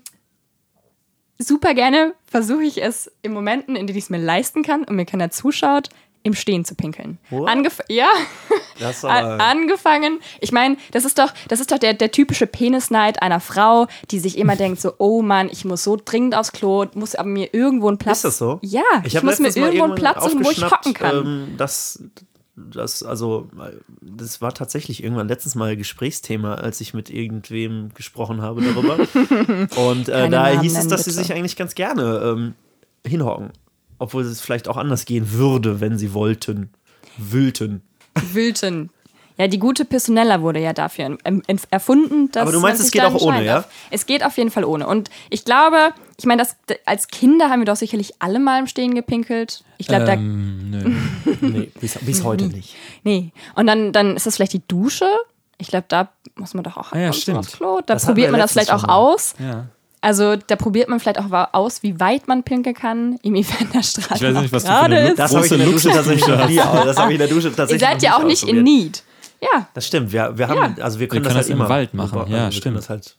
super 1.38 1.74
gerne 1.74 2.14
versuche 2.26 2.64
ich 2.64 2.82
es 2.82 3.10
in 3.22 3.32
Momenten, 3.32 3.76
in 3.76 3.86
denen 3.86 3.98
ich 3.98 4.04
es 4.04 4.10
mir 4.10 4.18
leisten 4.18 4.62
kann 4.62 4.84
und 4.84 4.96
mir 4.96 5.04
keiner 5.04 5.30
zuschaut, 5.30 5.88
im 6.24 6.34
Stehen 6.34 6.64
zu 6.64 6.74
pinkeln. 6.74 7.18
What? 7.28 7.48
Angef 7.48 7.80
ja, 7.88 8.08
Das 8.80 9.04
an, 9.04 9.40
angefangen. 9.40 10.20
Ich 10.40 10.52
meine, 10.52 10.78
das 10.90 11.04
ist 11.04 11.18
doch, 11.18 11.32
das 11.48 11.60
ist 11.60 11.70
doch 11.70 11.78
der, 11.78 11.92
der 11.92 12.10
typische 12.10 12.46
Penisneid 12.46 13.20
einer 13.22 13.40
Frau, 13.40 13.86
die 14.10 14.18
sich 14.18 14.38
immer 14.38 14.56
denkt 14.64 14.80
so, 14.80 14.94
oh 14.98 15.20
Mann, 15.20 15.50
ich 15.52 15.66
muss 15.66 15.84
so 15.84 15.98
dringend 16.02 16.34
aufs 16.34 16.52
Klo, 16.52 16.86
muss 16.94 17.14
aber 17.14 17.28
mir 17.28 17.52
irgendwo 17.52 17.88
einen 17.88 17.98
Platz. 17.98 18.18
ist 18.18 18.24
das 18.24 18.38
so? 18.38 18.58
Ja, 18.62 18.82
ich, 19.04 19.16
hab 19.16 19.22
muss 19.22 19.38
mir 19.38 19.54
irgendwo 19.54 19.84
einen 19.84 19.94
Platz 19.96 20.24
suchen, 20.24 20.44
wo 20.44 20.50
ich 20.50 20.64
hocken 20.64 20.94
kann. 20.94 21.16
Ähm, 21.26 21.54
dass 21.58 22.02
das, 22.56 23.02
also, 23.02 23.48
das 24.00 24.40
war 24.40 24.54
tatsächlich 24.54 25.02
irgendwann 25.02 25.28
letztes 25.28 25.54
Mal 25.54 25.76
Gesprächsthema, 25.76 26.54
als 26.54 26.80
ich 26.80 26.94
mit 26.94 27.10
irgendwem 27.10 27.90
gesprochen 27.94 28.42
habe 28.42 28.62
darüber. 28.62 28.96
Und 29.90 30.08
äh, 30.08 30.12
Keine 30.12 30.30
da 30.30 30.42
Namen 30.48 30.60
hieß 30.60 30.78
es, 30.78 30.88
dass 30.88 31.04
sie 31.04 31.10
bitte. 31.10 31.22
sich 31.22 31.32
eigentlich 31.32 31.56
ganz 31.56 31.74
gerne 31.74 32.20
ähm, 32.24 32.54
hinhocken. 33.04 33.50
Obwohl 33.98 34.22
es 34.22 34.40
vielleicht 34.40 34.68
auch 34.68 34.76
anders 34.76 35.04
gehen 35.04 35.32
würde, 35.32 35.80
wenn 35.80 35.98
sie 35.98 36.14
wollten. 36.14 36.70
Wühlten. 37.16 37.82
Wülten. 38.32 38.90
Ja, 39.36 39.48
die 39.48 39.58
gute 39.58 39.84
Pisonella 39.84 40.42
wurde 40.42 40.60
ja 40.60 40.72
dafür 40.72 41.18
erfunden. 41.70 42.30
Dass 42.30 42.42
Aber 42.42 42.52
du 42.52 42.60
meinst, 42.60 42.80
es 42.80 42.92
geht 42.92 43.02
da 43.02 43.08
auch 43.08 43.20
ohne, 43.20 43.44
ja? 43.44 43.54
darf. 43.56 43.68
Es 43.90 44.06
geht 44.06 44.24
auf 44.24 44.36
jeden 44.36 44.50
Fall 44.50 44.64
ohne. 44.64 44.86
Und 44.86 45.10
ich 45.28 45.44
glaube, 45.44 45.92
ich 46.18 46.24
meine, 46.24 46.42
das, 46.42 46.56
als 46.86 47.08
Kinder 47.08 47.50
haben 47.50 47.60
wir 47.60 47.66
doch 47.66 47.76
sicherlich 47.76 48.14
alle 48.20 48.38
mal 48.38 48.60
im 48.60 48.68
Stehen 48.68 48.94
gepinkelt. 48.94 49.64
Ich 49.78 49.88
glaube, 49.88 50.04
ähm, 50.10 50.70
nö. 50.70 50.94
Nee, 51.40 51.70
bis, 51.80 51.98
bis 52.00 52.22
heute 52.22 52.46
nicht. 52.46 52.74
da. 52.74 52.78
Nee. 53.10 53.32
Und 53.56 53.66
dann, 53.66 53.92
dann 53.92 54.14
ist 54.16 54.26
das 54.26 54.36
vielleicht 54.36 54.52
die 54.52 54.62
Dusche. 54.68 55.08
Ich 55.58 55.66
glaube, 55.66 55.86
da 55.88 56.08
muss 56.36 56.54
man 56.54 56.62
doch 56.62 56.76
auch 56.76 56.92
Ah 56.92 56.98
ja, 56.98 57.12
stimmt. 57.12 57.38
aufs 57.38 57.52
Klo. 57.52 57.80
Da 57.84 57.94
Das 57.94 58.06
probiert 58.06 58.30
man 58.30 58.40
das 58.40 58.52
vielleicht 58.52 58.72
auch 58.72 58.84
aus. 58.84 59.34
Ja. 59.40 59.66
Also 60.00 60.36
da 60.36 60.56
probiert 60.56 60.88
man 60.88 61.00
vielleicht 61.00 61.18
auch 61.18 61.48
aus, 61.52 61.82
wie 61.82 61.98
weit 61.98 62.28
man 62.28 62.42
pinkeln 62.42 62.76
kann, 62.76 63.18
inwiefern 63.22 63.68
der 63.74 63.82
Strahl 63.82 64.16
Ich 64.16 64.22
weiß 64.22 64.42
nicht, 64.42 64.52
was 64.52 64.62
du 64.62 64.68
für 64.68 64.74
gerade 64.78 64.96
eine 64.96 65.08
ist. 65.08 65.18
Das 65.18 65.34
habe 65.34 65.46
ich 65.46 65.52
in 65.52 65.58
der 65.58 65.66
Dusche 65.68 65.88
tatsächlich 65.90 66.26
noch 66.28 66.48
nie. 66.48 66.56
Das 66.56 66.96
habe 66.98 67.12
ich 67.12 67.20
in 67.20 67.26
der 67.26 67.34
Dusche 67.34 67.48
Ihr 67.48 67.56
tatsächlich 67.56 67.88
seid 67.88 67.96
noch 67.96 68.02
ja 68.02 68.16
auch 68.18 68.24
nicht 68.24 68.42
in. 68.44 68.62
Need. 68.62 69.02
Ja, 69.52 69.68
Das 69.74 69.86
stimmt. 69.86 70.12
Wir, 70.12 70.36
wir 70.38 70.48
haben, 70.48 70.74
Ja. 70.76 70.84
also 70.84 70.98
wir 71.00 71.08
können 71.08 71.24
Wir 71.24 71.30
das 71.30 71.32
können 71.32 71.36
halt 71.36 71.44
das 71.44 71.50
im 71.50 71.56
immer 71.58 71.68
Wald 71.68 71.94
machen. 71.94 72.18
Ja, 72.18 72.24
wir 72.26 72.38
können 72.38 72.52
stimmt. 72.52 72.76
das 72.78 72.88
halt 72.90 73.16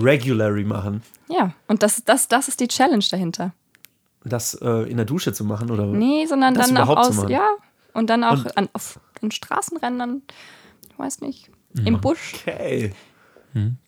regularly 0.00 0.64
machen. 0.64 1.02
ja. 1.28 1.52
Und 1.68 1.82
das, 1.82 2.02
das, 2.04 2.28
das 2.28 2.48
ist 2.48 2.60
die 2.60 2.68
Challenge 2.68 3.04
dahinter. 3.10 3.52
Das 4.24 4.54
äh, 4.54 4.90
in 4.90 4.96
der 4.96 5.06
Dusche 5.06 5.32
zu 5.32 5.44
machen 5.44 5.70
oder? 5.70 5.86
Nee, 5.86 6.26
sondern 6.26 6.54
Das 6.54 6.68
dann 6.68 6.76
auch 6.78 6.96
aus, 6.96 7.28
ja, 7.28 7.48
und 7.92 8.10
dann 8.10 8.24
auch 8.24 8.32
Und- 8.44 8.56
an, 8.58 8.68
auf 8.72 8.98
an 9.22 9.30
Straßenrändern, 9.30 10.22
ich 10.90 10.98
weiß 10.98 11.20
nicht, 11.20 11.50
Mhm. 11.74 11.86
im 11.86 12.00
Busch. 12.00 12.34
Okay. 12.42 12.92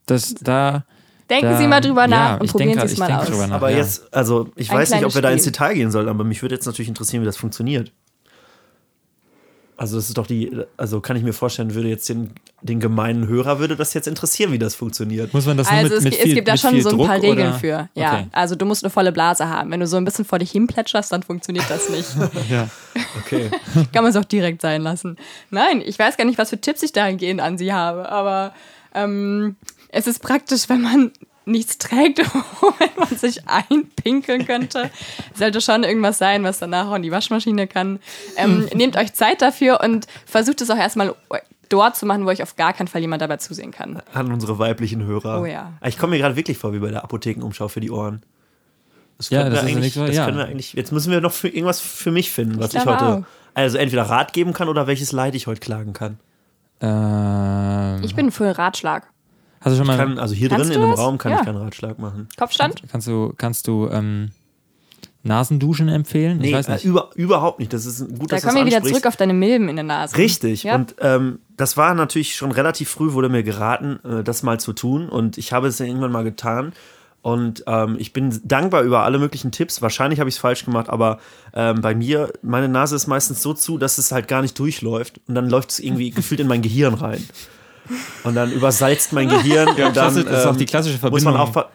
Das, 0.06 0.34
da, 0.34 0.84
Denken 1.28 1.50
da, 1.50 1.58
Sie 1.58 1.66
mal 1.66 1.80
drüber 1.82 2.06
nach 2.06 2.30
ja, 2.30 2.34
und 2.36 2.44
ich 2.46 2.50
probieren 2.52 2.70
denke- 2.78 2.88
Sie 2.88 2.94
es 2.94 2.98
mal 2.98 3.12
aus. 3.12 3.28
nach, 3.28 3.50
Aber 3.50 3.70
ja. 3.70 3.76
jetzt, 3.78 4.12
also 4.14 4.48
ich 4.56 4.70
Ein 4.70 4.78
weiß 4.78 4.90
nicht, 4.92 5.04
ob 5.04 5.14
wir 5.14 5.20
da 5.22 5.30
ins 5.30 5.44
Detail 5.44 5.74
gehen 5.74 5.90
sollen, 5.90 6.08
aber 6.08 6.24
mich 6.24 6.40
würde 6.40 6.54
jetzt 6.54 6.64
natürlich 6.64 6.88
interessieren, 6.88 7.20
wie 7.22 7.26
das 7.26 7.36
funktioniert. 7.36 7.92
Also 9.80 9.96
das 9.96 10.08
ist 10.08 10.18
doch 10.18 10.26
die, 10.26 10.50
also 10.76 11.00
kann 11.00 11.16
ich 11.16 11.22
mir 11.22 11.32
vorstellen, 11.32 11.72
würde 11.74 11.88
jetzt 11.88 12.08
den, 12.08 12.32
den 12.62 12.80
gemeinen 12.80 13.28
Hörer 13.28 13.60
würde 13.60 13.76
das 13.76 13.94
jetzt 13.94 14.08
interessieren, 14.08 14.50
wie 14.50 14.58
das 14.58 14.74
funktioniert. 14.74 15.32
Muss 15.32 15.46
man 15.46 15.56
das 15.56 15.70
nur 15.70 15.78
Also 15.78 15.90
mit, 15.90 15.98
es, 15.98 16.04
mit 16.04 16.14
es 16.14 16.20
viel, 16.22 16.34
gibt 16.34 16.48
da 16.48 16.52
mit 16.52 16.60
schon 16.60 16.70
viel 16.72 16.82
so 16.82 16.88
ein 16.90 16.96
Druck, 16.96 17.06
paar 17.06 17.16
Regeln 17.22 17.38
oder? 17.50 17.54
für. 17.54 17.88
Ja, 17.94 18.14
Okay. 18.14 18.26
also 18.32 18.56
du 18.56 18.66
musst 18.66 18.82
eine 18.82 18.90
volle 18.90 19.12
Blase 19.12 19.48
haben. 19.48 19.70
Wenn 19.70 19.78
du 19.78 19.86
so 19.86 19.96
ein 19.96 20.04
bisschen 20.04 20.24
vor 20.24 20.40
dich 20.40 20.50
hin 20.50 20.66
plätscherst, 20.66 21.12
dann 21.12 21.22
funktioniert 21.22 21.66
das 21.70 21.88
nicht. 21.90 22.08
Ja. 22.50 22.68
Okay. 23.20 23.50
Kann 23.92 24.02
man 24.02 24.06
es 24.06 24.16
auch 24.16 24.24
direkt 24.24 24.62
sein 24.62 24.82
lassen. 24.82 25.16
Nein, 25.50 25.80
ich 25.86 25.96
weiß 25.96 26.16
gar 26.16 26.24
nicht, 26.24 26.38
was 26.38 26.50
für 26.50 26.60
Tipps 26.60 26.82
ich 26.82 26.92
dahingehend 26.92 27.40
an 27.40 27.56
Sie 27.56 27.72
habe, 27.72 28.08
aber 28.10 28.52
ähm, 28.94 29.54
es 29.90 30.08
ist 30.08 30.20
praktisch, 30.20 30.68
wenn 30.68 30.82
man 30.82 31.12
nichts 31.48 31.78
trägt, 31.78 32.18
womit 32.60 32.96
man 32.96 33.08
sich 33.18 33.48
einpinkeln 33.48 34.46
könnte. 34.46 34.90
Sollte 35.34 35.60
schon 35.60 35.82
irgendwas 35.84 36.18
sein, 36.18 36.44
was 36.44 36.58
danach 36.58 36.88
auch 36.88 36.94
in 36.94 37.02
die 37.02 37.10
Waschmaschine 37.12 37.66
kann. 37.66 37.98
Ähm, 38.36 38.68
nehmt 38.74 38.96
euch 38.96 39.12
Zeit 39.14 39.42
dafür 39.42 39.80
und 39.82 40.06
versucht 40.26 40.60
es 40.60 40.70
auch 40.70 40.76
erstmal 40.76 41.14
dort 41.68 41.96
zu 41.96 42.06
machen, 42.06 42.24
wo 42.24 42.28
euch 42.30 42.42
auf 42.42 42.56
gar 42.56 42.72
keinen 42.72 42.88
Fall 42.88 43.00
jemand 43.00 43.20
dabei 43.22 43.36
zusehen 43.38 43.70
kann. 43.72 44.00
An 44.14 44.32
unsere 44.32 44.58
weiblichen 44.58 45.04
Hörer. 45.04 45.40
Oh 45.42 45.46
ja. 45.46 45.72
Ich 45.84 45.98
komme 45.98 46.12
mir 46.12 46.18
gerade 46.18 46.36
wirklich 46.36 46.56
vor 46.58 46.72
wie 46.72 46.78
bei 46.78 46.90
der 46.90 47.04
Apothekenumschau 47.04 47.68
für 47.68 47.80
die 47.80 47.90
Ohren. 47.90 48.22
Das 49.18 49.30
Ja, 49.30 49.42
können 49.42 49.54
das 49.54 49.62
wir 49.64 49.68
ist 49.70 49.74
eigentlich, 49.76 49.84
nicht 49.84 49.94
so- 49.94 50.06
das 50.06 50.16
ja. 50.16 50.24
können 50.24 50.38
wir 50.38 50.46
eigentlich. 50.46 50.72
Jetzt 50.74 50.92
müssen 50.92 51.10
wir 51.10 51.20
noch 51.20 51.32
für 51.32 51.48
irgendwas 51.48 51.80
für 51.80 52.10
mich 52.12 52.30
finden, 52.30 52.58
was 52.60 52.72
ich, 52.72 52.82
glaube 52.82 52.92
heute. 53.00 53.04
auch. 53.04 53.22
Also 53.54 53.76
entweder 53.76 54.04
Rat 54.04 54.32
geben 54.32 54.52
kann 54.52 54.68
oder 54.68 54.86
welches 54.86 55.10
Leid 55.12 55.34
ich 55.34 55.46
heute 55.48 55.60
klagen 55.60 55.92
kann. 55.92 56.18
Ähm, 56.80 58.00
Ich 58.04 58.14
bin 58.14 58.30
für 58.30 58.56
Ratschlag. 58.56 59.08
Hast 59.60 59.72
du 59.72 59.76
schon 59.78 59.86
mal, 59.86 59.96
kann 59.96 60.18
also 60.18 60.34
hier 60.34 60.48
drin 60.48 60.70
in 60.70 60.80
dem? 60.80 60.92
Raum 60.92 61.18
kann 61.18 61.32
Ja. 61.32 61.38
ich 61.40 61.44
keinen 61.44 61.56
Ratschlag 61.56 61.98
machen. 61.98 62.28
Kopfstand? 62.36 62.82
kannst 62.90 63.06
du, 63.06 63.32
kannst 63.36 63.66
du 63.66 63.88
ähm, 63.90 64.30
Nasenduschen 65.22 65.88
empfehlen? 65.88 66.38
Nee, 66.38 66.48
ich 66.48 66.54
weiß 66.54 66.68
äh, 66.68 66.72
nicht. 66.74 66.84
über, 66.84 67.10
überhaupt 67.14 67.58
nicht. 67.58 67.72
Das 67.72 67.86
ist 67.86 67.98
gut, 68.00 68.30
Da 68.32 68.36
dass 68.36 68.42
du 68.42 68.48
kommen 68.48 68.60
wir 68.60 68.66
wieder 68.66 68.82
zurück 68.82 69.06
auf 69.06 69.16
deine 69.16 69.34
Milben 69.34 69.68
in 69.68 69.76
der 69.76 69.84
Nase. 69.84 70.16
Richtig. 70.16 70.62
Ja. 70.64 70.74
Und 70.76 70.94
ähm, 71.00 71.40
das 71.56 71.76
war 71.76 71.94
natürlich 71.94 72.36
schon 72.36 72.52
relativ 72.52 72.88
früh, 72.88 73.12
wurde 73.12 73.28
mir 73.28 73.42
geraten, 73.42 73.98
äh, 74.04 74.24
das 74.24 74.42
mal 74.42 74.60
zu 74.60 74.72
tun. 74.72 75.08
Und 75.08 75.38
ich 75.38 75.52
habe 75.52 75.68
es 75.68 75.76
dann 75.76 75.86
irgendwann 75.86 76.12
mal 76.12 76.24
getan. 76.24 76.72
Und 77.20 77.64
ähm, 77.66 77.96
ich 77.98 78.12
bin 78.12 78.40
dankbar 78.44 78.82
über 78.82 79.02
alle 79.02 79.18
möglichen 79.18 79.50
Tipps. 79.50 79.82
Wahrscheinlich 79.82 80.20
habe 80.20 80.28
ich 80.30 80.36
es 80.36 80.40
falsch 80.40 80.64
gemacht, 80.64 80.88
aber 80.88 81.18
ähm, 81.52 81.80
bei 81.80 81.94
mir, 81.94 82.32
meine 82.42 82.68
Nase 82.68 82.94
ist 82.94 83.08
meistens 83.08 83.42
so 83.42 83.52
zu, 83.54 83.76
dass 83.76 83.98
es 83.98 84.12
halt 84.12 84.28
gar 84.28 84.40
nicht 84.40 84.56
durchläuft. 84.58 85.20
Und 85.26 85.34
dann 85.34 85.50
läuft 85.50 85.70
es 85.70 85.80
irgendwie 85.80 86.10
gefühlt 86.10 86.40
in 86.40 86.46
mein 86.46 86.62
Gehirn 86.62 86.94
rein. 86.94 87.22
Und 88.24 88.34
dann 88.34 88.52
übersalzt 88.52 89.12
mein 89.12 89.28
Gehirn. 89.28 89.68
und 89.68 89.78
dann, 89.78 89.92
klassisch, 89.92 90.24
das 90.24 90.40
ist 90.40 90.46
auch 90.46 90.56
die 90.56 90.66
klassische 90.66 90.94
Muss 91.10 91.22
man 91.24 91.34
Verbindung. 91.34 91.40
aufpassen. 91.40 91.68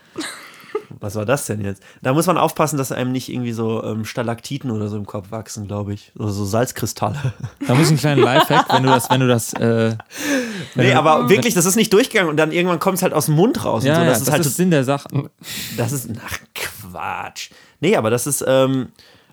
Was 0.99 1.15
war 1.15 1.25
das 1.25 1.47
denn 1.47 1.59
jetzt? 1.59 1.83
Da 2.01 2.13
muss 2.13 2.27
man 2.27 2.37
aufpassen, 2.37 2.77
dass 2.77 2.91
einem 2.93 3.11
nicht 3.11 3.27
irgendwie 3.27 3.51
so 3.51 3.83
ähm, 3.83 4.05
Stalaktiten 4.05 4.71
oder 4.71 4.87
so 4.87 4.95
im 4.95 5.05
Kopf 5.05 5.31
wachsen, 5.31 5.67
glaube 5.67 5.93
ich. 5.93 6.11
Oder 6.17 6.29
so 6.29 6.45
Salzkristalle. 6.45 7.33
Da 7.67 7.73
muss 7.73 7.85
ich 7.85 7.89
einen 7.89 7.97
kleinen 7.99 8.21
Lifehack, 8.23 8.71
wenn 8.71 8.83
du 8.83 8.89
das, 8.89 9.09
wenn 9.09 9.19
du 9.19 9.27
das, 9.27 9.53
äh, 9.53 9.97
wenn 10.75 10.85
Nee, 10.85 10.91
du, 10.91 10.97
aber 10.97 11.27
wirklich, 11.29 11.55
das 11.55 11.65
ist 11.65 11.75
nicht 11.75 11.91
durchgegangen 11.91 12.29
und 12.29 12.37
dann 12.37 12.51
irgendwann 12.53 12.79
kommt 12.79 12.97
es 12.97 13.03
halt 13.03 13.13
aus 13.13 13.25
dem 13.25 13.35
Mund 13.35 13.65
raus. 13.65 13.83
ja, 13.83 13.93
und 13.93 13.99
so. 13.99 14.03
ja, 14.03 14.09
Das 14.09 14.19
das, 14.19 14.27
ist 14.27 14.31
halt 14.33 14.45
ist 14.45 14.55
Sinn 14.55 14.71
der 14.71 14.83
Sache. 14.85 15.09
das 15.75 15.91
ist 15.91 16.09
ach 16.25 16.37
Quatsch. 16.53 17.49
Nee, 17.81 17.97
aber 17.97 18.09
das 18.09 18.25
ist 18.27 18.43
ähm, 18.47 18.89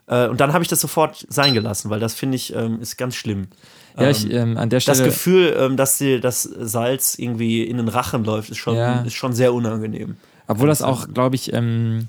äh, 0.09 0.27
und 0.27 0.41
dann 0.41 0.53
habe 0.53 0.65
ich 0.65 0.69
das 0.69 0.81
sofort 0.81 1.25
sein 1.29 1.55
gelassen, 1.55 1.89
weil 1.91 2.01
das 2.01 2.15
finde 2.15 2.35
ich 2.37 2.53
ähm, 2.55 2.81
ist 2.81 2.97
ganz 2.97 3.15
schlimm. 3.15 3.49
Ja, 3.99 4.11
ich, 4.11 4.31
ähm, 4.31 4.57
an 4.57 4.71
der 4.71 4.79
Das 4.81 4.97
Stelle, 4.97 5.05
Gefühl, 5.05 5.57
ähm, 5.59 5.77
dass 5.77 5.99
dir 5.99 6.21
das 6.21 6.43
Salz 6.43 7.19
irgendwie 7.19 7.63
in 7.65 7.77
den 7.77 7.89
Rachen 7.89 8.25
läuft, 8.25 8.51
ist 8.51 8.59
schon 8.59 8.77
Ja. 8.77 9.03
ist 9.03 9.15
schon 9.15 9.33
sehr 9.33 9.53
unangenehm. 9.55 10.17
obwohl 10.47 10.69
das 10.69 10.83
auch, 10.83 11.09
glaube 11.13 11.37
ich, 11.37 11.53
ähm, 11.53 12.09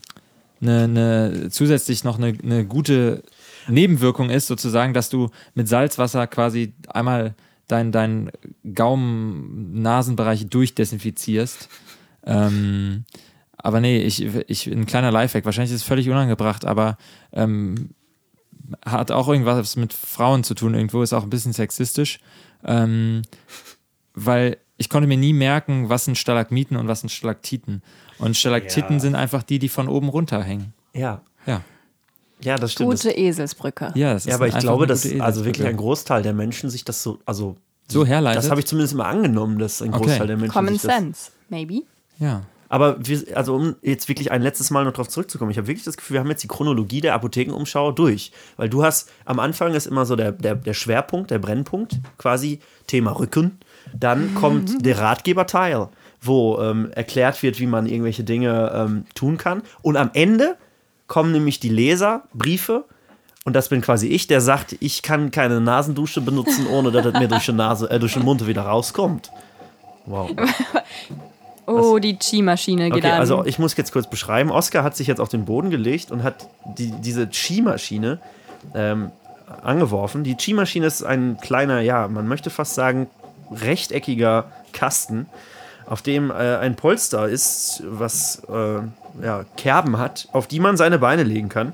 ne, 0.60 0.88
ne, 0.88 1.48
zusätzlich 1.52 2.04
noch 2.04 2.18
eine 2.18 2.34
ne 2.42 2.66
gute 2.66 3.24
Nebenwirkung 3.68 4.30
ist, 4.30 4.48
sozusagen, 4.48 4.94
dass 4.94 5.10
du 5.10 5.30
mit 5.54 5.68
Salzwasser 5.68 6.28
quasi 6.28 6.74
einmal 6.88 7.36
deinen 7.68 7.92
dein 7.92 8.32
Gaumen-Nasenbereich 8.74 10.48
durchdesinfizierst. 10.50 11.70
Ähm, 12.26 13.06
aber 13.58 13.80
nee, 13.80 14.02
ich, 14.02 14.26
ich, 14.48 14.68
ein 14.68 14.86
kleiner 14.86 15.12
Lifehack, 15.12 15.46
wahrscheinlich 15.46 15.72
ist 15.72 15.82
es 15.82 15.88
völlig 15.88 16.10
unangebracht, 16.10 16.66
aber 16.66 16.98
ähm, 17.34 17.90
hat 18.86 19.12
auch 19.12 19.28
irgendwas 19.28 19.76
mit 19.76 19.94
Frauen 19.94 20.44
zu 20.44 20.54
tun, 20.54 20.74
irgendwo 20.74 21.02
ist 21.02 21.14
auch 21.14 21.24
ein 21.24 21.30
bisschen 21.30 21.54
sexistisch. 21.54 22.20
Ähm, 22.64 23.22
weil 24.14 24.58
ich 24.78 24.90
konnte 24.90 25.08
mir 25.08 25.18
nie 25.18 25.34
merken, 25.34 25.90
was 25.90 26.06
sind 26.06 26.18
Stalagmiten 26.18 26.76
und 26.78 26.88
was 26.88 27.02
sind 27.02 27.10
Stalaktiten. 27.10 27.82
Und 28.18 28.36
Stalaktiten 28.38 28.94
Ja. 28.96 29.00
sind 29.00 29.16
einfach 29.16 29.44
die, 29.44 29.60
die 29.60 29.70
von 29.70 29.88
oben 29.88 30.10
runterhängen. 30.10 30.74
Ja. 30.94 31.22
Ja. 31.46 31.62
Ja, 32.44 32.56
das 32.58 32.72
stimmt. 32.74 32.90
Gute 32.92 33.12
Eselsbrücke. 33.12 33.92
Ja, 33.96 34.14
das 34.14 34.26
ja, 34.26 34.32
ist 34.32 34.36
aber 34.36 34.48
ich 34.48 34.58
glaube, 34.58 34.88
dass 34.88 35.06
also 35.20 35.46
wirklich 35.46 35.68
ein. 35.68 35.78
Großteil 35.78 36.24
der 36.24 36.34
Menschen 36.34 36.70
sich 36.72 36.84
das 36.84 37.04
so, 37.04 37.20
also 37.26 37.56
so 37.88 38.06
herleitet. 38.06 38.44
das 38.44 38.50
habe 38.50 38.60
ich 38.62 38.66
zumindest 38.66 38.94
immer 38.94 39.06
angenommen, 39.06 39.60
dass 39.60 39.82
ein 39.82 39.94
Okay. 39.94 40.06
Großteil 40.06 40.28
der 40.28 40.38
Menschen 40.38 40.54
Common 40.54 40.74
sich 40.74 40.82
das, 40.82 40.96
Sense, 40.98 41.32
maybe. 41.50 41.84
ja. 42.18 42.42
Aber 42.72 42.96
wir, 43.06 43.22
also 43.36 43.54
um 43.54 43.76
jetzt 43.82 44.08
wirklich 44.08 44.32
ein 44.32 44.42
letztes 44.42 44.72
Mal 44.72 44.86
noch 44.86 44.94
drauf 44.94 45.10
zurückzukommen, 45.10 45.52
ich 45.52 45.58
habe 45.58 45.68
wirklich 45.68 45.84
das 45.84 45.98
Gefühl, 45.98 46.14
wir 46.14 46.22
haben 46.22 46.30
jetzt 46.30 46.42
die 46.42 46.48
Chronologie 46.48 47.02
der 47.02 47.14
Apothekenumschau 47.16 47.92
durch. 47.92 48.32
Weil 48.56 48.70
du 48.70 48.82
hast, 48.82 49.12
am 49.26 49.40
Anfang 49.40 49.74
ist 49.74 49.88
immer 49.88 50.06
so 50.06 50.16
der, 50.16 50.32
der, 50.32 50.56
der 50.56 50.74
Schwerpunkt, 50.74 51.32
der 51.32 51.40
Brennpunkt, 51.40 52.00
quasi 52.18 52.62
Thema 52.88 53.12
Rücken. 53.12 53.60
Dann 53.94 54.36
kommt 54.36 54.86
der 54.86 55.00
Ratgeberteil, 55.00 55.90
wo 56.22 56.62
ähm, 56.62 56.90
erklärt 56.92 57.44
wird, 57.44 57.60
wie 57.60 57.68
man 57.68 57.88
irgendwelche 57.88 58.24
Dinge 58.24 58.72
ähm, 58.74 59.04
tun 59.16 59.38
kann. 59.38 59.64
Und 59.82 59.98
am 59.98 60.10
Ende 60.14 60.56
kommen 61.08 61.34
nämlich 61.34 61.60
die 61.60 61.68
Leserbriefe. 61.68 62.86
Und 63.44 63.54
das 63.54 63.68
bin 63.68 63.82
quasi 63.82 64.08
ich, 64.08 64.28
der 64.28 64.40
sagt, 64.40 64.78
ich 64.80 65.02
kann 65.02 65.32
keine 65.32 65.60
Nasendusche 65.60 66.22
benutzen, 66.22 66.68
ohne 66.68 66.90
dass 66.92 67.06
es 67.06 67.14
mir 67.20 67.28
durch 67.28 67.48
die 67.48 67.52
Nase, 67.52 67.92
äh, 67.92 68.00
durch 68.00 68.14
den 68.14 68.24
Mund 68.24 68.48
wieder 68.48 68.62
rauskommt. 68.62 69.30
Wow. 70.06 70.32
Oh, 71.66 72.00
die 72.00 72.18
Chi-Maschine 72.18 72.88
Okay, 72.88 73.08
an. 73.08 73.20
also 73.20 73.46
ich 73.46 73.60
muss 73.60 73.76
jetzt 73.78 73.92
kurz 73.92 74.08
beschreiben. 74.08 74.52
Oscar 74.52 74.84
hat 74.84 74.96
sich 74.96 75.08
jetzt 75.08 75.20
auf 75.20 75.30
den 75.30 75.46
Boden 75.46 75.70
gelegt 75.70 76.12
und 76.12 76.24
hat 76.24 76.48
die, 76.78 76.92
diese 76.92 77.30
Chi-Maschine 77.30 78.20
ähm, 78.74 79.12
angeworfen. 79.62 80.24
Die 80.24 80.36
Chi-Maschine 80.36 80.86
ist 80.86 81.04
ein 81.04 81.38
kleiner, 81.42 81.82
ja, 81.82 82.08
man 82.08 82.28
möchte 82.28 82.50
fast 82.50 82.76
sagen, 82.76 83.08
rechteckiger 83.52 84.52
Kasten, 84.74 85.28
auf 85.86 86.02
dem 86.02 86.32
äh, 86.32 86.34
ein 86.34 86.76
Polster 86.76 87.28
ist, 87.28 87.84
was 87.86 88.44
äh, 88.50 89.24
ja, 89.24 89.46
Kerben 89.58 89.98
hat, 89.98 90.30
auf 90.32 90.48
die 90.48 90.60
man 90.60 90.78
seine 90.78 91.00
Beine 91.00 91.24
legen 91.24 91.50
kann. 91.50 91.74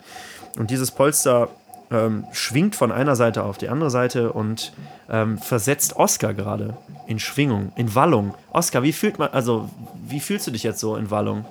Und 0.58 0.72
dieses 0.72 0.92
Polster 0.92 1.50
ähm, 1.92 2.26
schwingt 2.32 2.76
von 2.76 2.92
einer 2.92 3.16
Seite 3.16 3.44
auf 3.44 3.58
die 3.58 3.70
andere 3.70 3.90
Seite 3.90 4.34
und 4.34 4.74
ähm, 5.10 5.38
versetzt 5.38 5.96
Oscar 5.96 6.34
gerade 6.34 6.76
in 7.08 7.20
Schwingung, 7.20 7.72
in 7.76 7.96
Wallung. 7.96 8.34
Oscar, 8.52 8.84
wie 8.84 8.94
fühlt 8.94 9.20
man, 9.20 9.30
also 9.30 9.70
wie 10.06 10.20
fühlst 10.20 10.48
du 10.48 10.52
dich 10.52 10.64
jetzt 10.64 10.80
so 10.80 10.96
in 10.96 11.10
Wallung? 11.10 11.46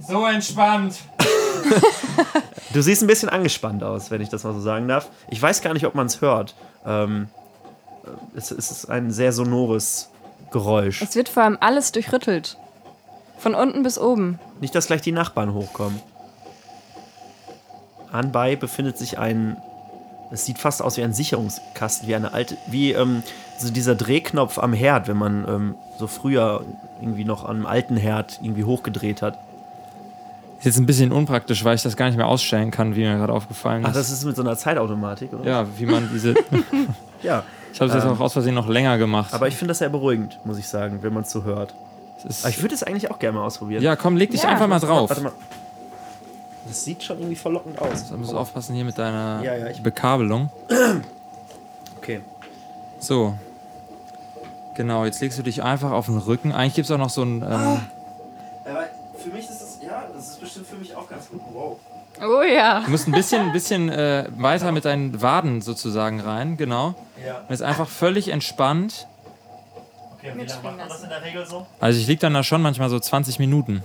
So 0.00 0.26
entspannt. 0.26 0.98
Du 2.72 2.82
siehst 2.82 3.02
ein 3.02 3.06
bisschen 3.06 3.30
angespannt 3.30 3.82
aus, 3.82 4.10
wenn 4.10 4.20
ich 4.20 4.28
das 4.28 4.44
mal 4.44 4.52
so 4.52 4.60
sagen 4.60 4.88
darf. 4.88 5.08
Ich 5.30 5.40
weiß 5.40 5.62
gar 5.62 5.72
nicht, 5.72 5.86
ob 5.86 5.94
man 5.94 6.06
es 6.06 6.20
hört. 6.20 6.54
Ähm, 6.84 7.28
es, 8.36 8.50
es 8.50 8.70
ist 8.70 8.90
ein 8.90 9.10
sehr 9.10 9.32
sonores 9.32 10.10
Geräusch. 10.50 11.02
es 11.02 11.14
wird 11.14 11.28
vor 11.28 11.44
allem 11.44 11.56
alles 11.60 11.92
durchrüttelt. 11.92 12.58
Von 13.38 13.54
unten 13.54 13.82
bis 13.82 13.98
oben. 13.98 14.38
Nicht, 14.60 14.74
dass 14.74 14.86
gleich 14.86 15.00
die 15.00 15.12
Nachbarn 15.12 15.54
hochkommen. 15.54 16.00
Anbei 18.12 18.56
befindet 18.56 18.98
sich 18.98 19.18
ein. 19.18 19.56
Es 20.30 20.44
sieht 20.44 20.58
fast 20.58 20.82
aus 20.82 20.96
wie 20.98 21.02
ein 21.02 21.14
Sicherungskasten, 21.14 22.06
wie 22.06 22.14
eine 22.14 22.34
alte, 22.34 22.56
wie 22.66 22.92
ähm, 22.92 23.22
so 23.56 23.70
dieser 23.70 23.94
Drehknopf 23.94 24.58
am 24.58 24.72
Herd, 24.74 25.08
wenn 25.08 25.16
man 25.16 25.46
ähm, 25.48 25.74
so 25.98 26.06
früher 26.06 26.64
irgendwie 27.00 27.24
noch 27.24 27.44
an 27.44 27.56
einem 27.56 27.66
alten 27.66 27.96
Herd 27.96 28.38
irgendwie 28.42 28.64
hochgedreht 28.64 29.22
hat. 29.22 29.38
Ist 30.58 30.64
jetzt 30.66 30.78
ein 30.78 30.86
bisschen 30.86 31.12
unpraktisch, 31.12 31.64
weil 31.64 31.76
ich 31.76 31.82
das 31.82 31.96
gar 31.96 32.06
nicht 32.06 32.16
mehr 32.16 32.26
ausstellen 32.26 32.70
kann, 32.70 32.94
wie 32.96 33.00
mir 33.00 33.16
gerade 33.16 33.32
aufgefallen 33.32 33.82
ist. 33.84 33.88
Ach, 33.90 33.94
das 33.94 34.10
ist 34.10 34.24
mit 34.24 34.36
so 34.36 34.42
einer 34.42 34.56
Zeitautomatik, 34.56 35.32
oder? 35.32 35.44
ja, 35.48 35.66
wie 35.78 35.86
man 35.86 36.08
diese. 36.12 36.34
Ja. 37.22 37.42
Ich 37.72 37.80
habe 37.80 37.88
es 37.90 37.94
jetzt 37.96 38.04
Ähm, 38.04 38.12
auch 38.12 38.20
aus 38.20 38.32
Versehen 38.32 38.54
noch 38.54 38.68
länger 38.68 38.96
gemacht. 38.98 39.32
Aber 39.34 39.48
ich 39.48 39.56
finde 39.56 39.70
das 39.72 39.78
sehr 39.78 39.88
beruhigend, 39.88 40.38
muss 40.44 40.58
ich 40.58 40.66
sagen, 40.68 40.98
wenn 41.02 41.12
man 41.12 41.22
es 41.24 41.30
so 41.30 41.44
hört. 41.44 41.74
Aber 42.42 42.48
ich 42.48 42.60
würde 42.62 42.74
es 42.74 42.82
eigentlich 42.82 43.10
auch 43.10 43.18
gerne 43.18 43.38
mal 43.38 43.44
ausprobieren. 43.44 43.82
ja, 43.82 43.94
komm, 43.96 44.16
leg 44.16 44.30
dich 44.30 44.42
Ja, 44.42 44.48
einfach 44.50 44.66
mal 44.68 44.78
drauf. 44.80 45.10
Warte 45.10 45.22
mal. 45.22 45.32
Das 46.68 46.84
sieht 46.84 47.02
schon 47.02 47.18
irgendwie 47.18 47.36
verlockend 47.36 47.80
aus. 47.80 48.08
Da 48.10 48.16
musst 48.16 48.32
du 48.32 48.38
aufpassen 48.38 48.74
hier 48.74 48.84
mit 48.84 48.98
deiner 48.98 49.42
Ja, 49.42 49.56
ja, 49.56 49.66
ich- 49.68 49.82
Bekabelung. 49.82 50.50
Okay. 51.98 52.20
So. 53.00 53.34
Genau, 54.74 55.04
jetzt 55.04 55.20
legst 55.20 55.38
du 55.38 55.42
dich 55.42 55.62
einfach 55.62 55.90
auf 55.90 56.06
den 56.06 56.18
Rücken. 56.18 56.52
Eigentlich 56.52 56.74
gibt 56.74 56.84
es 56.84 56.90
auch 56.90 56.98
noch 56.98 57.10
so 57.10 57.22
ein. 57.22 57.42
Ähm, 57.42 57.48
Aber 57.48 57.80
für 59.18 59.30
mich 59.30 59.48
ist 59.48 59.60
es, 59.60 59.78
ja, 59.82 60.04
das 60.14 60.28
ist 60.28 60.40
bestimmt 60.40 60.66
für 60.66 60.76
mich 60.76 60.94
auch 60.94 61.08
ganz 61.08 61.28
gut. 61.30 61.40
Wow. 61.52 61.76
Oh 62.20 62.42
ja. 62.42 62.80
Du 62.84 62.90
musst 62.90 63.06
ein 63.06 63.12
bisschen, 63.12 63.42
ein 63.46 63.52
bisschen 63.52 63.88
äh, 63.88 64.26
weiter 64.36 64.72
mit 64.72 64.84
deinen 64.84 65.20
Waden 65.22 65.62
sozusagen 65.62 66.20
rein, 66.20 66.56
genau. 66.56 66.94
Ja. 67.24 67.38
Und 67.48 67.54
ist 67.54 67.62
einfach 67.62 67.88
völlig 67.88 68.28
entspannt. 68.28 69.06
Okay, 70.18 70.32
wie 70.34 70.44
lange 70.44 70.62
macht 70.62 70.76
man 70.78 70.88
das 70.88 71.02
in 71.02 71.08
der 71.08 71.22
Regel 71.22 71.46
so? 71.46 71.66
Also 71.80 71.98
ich 72.00 72.06
lieg 72.08 72.18
dann 72.20 72.34
da 72.34 72.42
schon 72.42 72.60
manchmal 72.60 72.88
so 72.90 72.98
20 72.98 73.38
Minuten. 73.38 73.84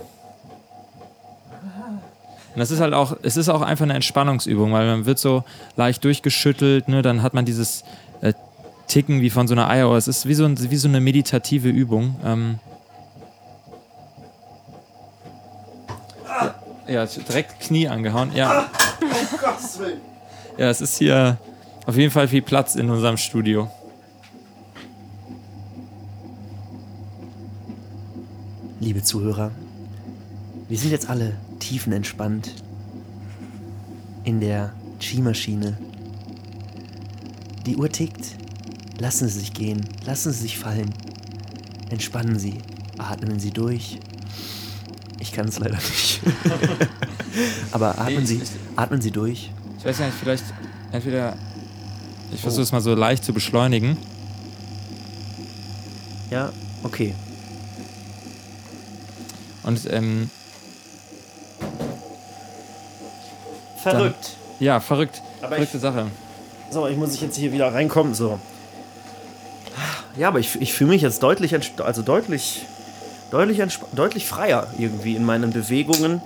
Und 2.54 2.60
das 2.60 2.70
ist 2.70 2.80
halt 2.80 2.94
auch, 2.94 3.16
es 3.22 3.36
ist 3.36 3.48
auch 3.48 3.62
einfach 3.62 3.82
eine 3.82 3.94
Entspannungsübung, 3.94 4.72
weil 4.72 4.86
man 4.86 5.06
wird 5.06 5.18
so 5.18 5.42
leicht 5.76 6.04
durchgeschüttelt, 6.04 6.88
ne? 6.88 7.02
dann 7.02 7.22
hat 7.22 7.34
man 7.34 7.44
dieses 7.44 7.82
äh, 8.20 8.32
Ticken 8.86 9.20
wie 9.22 9.30
von 9.30 9.48
so 9.48 9.54
einer 9.54 9.68
Eieruhr. 9.68 9.96
Es 9.96 10.06
ist 10.06 10.26
wie 10.26 10.34
so, 10.34 10.44
ein, 10.44 10.70
wie 10.70 10.76
so 10.76 10.86
eine 10.86 11.00
meditative 11.00 11.68
Übung. 11.68 12.14
Ähm, 12.24 12.60
ja, 16.86 17.04
direkt 17.06 17.58
Knie 17.60 17.88
angehauen. 17.88 18.30
Ja, 18.34 18.68
Willen. 19.78 20.00
ja, 20.56 20.70
es 20.70 20.80
ist 20.80 20.98
hier 20.98 21.38
auf 21.86 21.96
jeden 21.96 22.12
Fall 22.12 22.28
viel 22.28 22.42
Platz 22.42 22.76
in 22.76 22.88
unserem 22.88 23.16
Studio. 23.16 23.68
Liebe 28.78 29.02
Zuhörer, 29.02 29.50
wir 30.68 30.78
sind 30.78 30.90
jetzt 30.90 31.08
alle 31.08 31.32
tiefenentspannt 31.68 32.54
in 34.24 34.40
der 34.40 34.72
Skimaschine. 35.00 35.76
Die 37.66 37.76
Uhr 37.76 37.88
tickt. 37.90 38.26
Lassen 38.98 39.28
Sie 39.28 39.40
sich 39.40 39.52
gehen, 39.52 39.84
lassen 40.06 40.32
Sie 40.32 40.42
sich 40.42 40.56
fallen. 40.58 40.94
Entspannen 41.90 42.38
Sie, 42.38 42.54
atmen 42.96 43.40
Sie 43.40 43.50
durch. 43.50 43.98
Ich 45.18 45.32
kann 45.32 45.48
es 45.48 45.58
leider 45.58 45.74
nicht. 45.76 46.20
Aber 47.72 47.98
atmen 47.98 48.20
Nee, 48.20 48.24
Sie, 48.26 48.36
ich- 48.36 48.50
atmen 48.76 49.00
Sie 49.00 49.10
durch. 49.10 49.50
Ich 49.78 49.84
weiß 49.84 49.98
nicht, 49.98 50.12
vielleicht 50.14 50.44
entweder. 50.92 51.36
Ich 52.32 52.40
versuche 52.40 52.62
es 52.62 52.70
mal 52.72 52.80
so 52.80 52.94
leicht 52.94 53.24
zu 53.24 53.32
beschleunigen. 53.32 53.96
Ja, 56.30 56.52
okay. 56.84 57.14
Und 59.64 59.80
ähm, 59.90 60.30
Verrückt. 63.92 64.30
ja, 64.60 64.80
verrückt. 64.80 65.22
Aber 65.40 65.56
verrückte 65.56 65.78
Sache. 65.78 66.06
So, 66.70 66.88
ich 66.88 66.96
muss 66.96 67.20
jetzt 67.20 67.36
hier 67.36 67.52
wieder 67.52 67.72
reinkommen. 67.72 68.14
So. 68.14 68.38
Ja, 70.16 70.28
aber 70.28 70.38
ich, 70.38 70.60
ich 70.60 70.72
fühle 70.72 70.90
mich 70.90 71.02
jetzt 71.02 71.22
deutlich, 71.22 71.54
also 71.84 72.02
deutlich, 72.02 72.66
deutlich, 73.30 73.60
deutlich 73.94 74.26
freier 74.26 74.66
irgendwie 74.78 75.16
in 75.16 75.24
meinen 75.24 75.52
Bewegungen. 75.52 76.22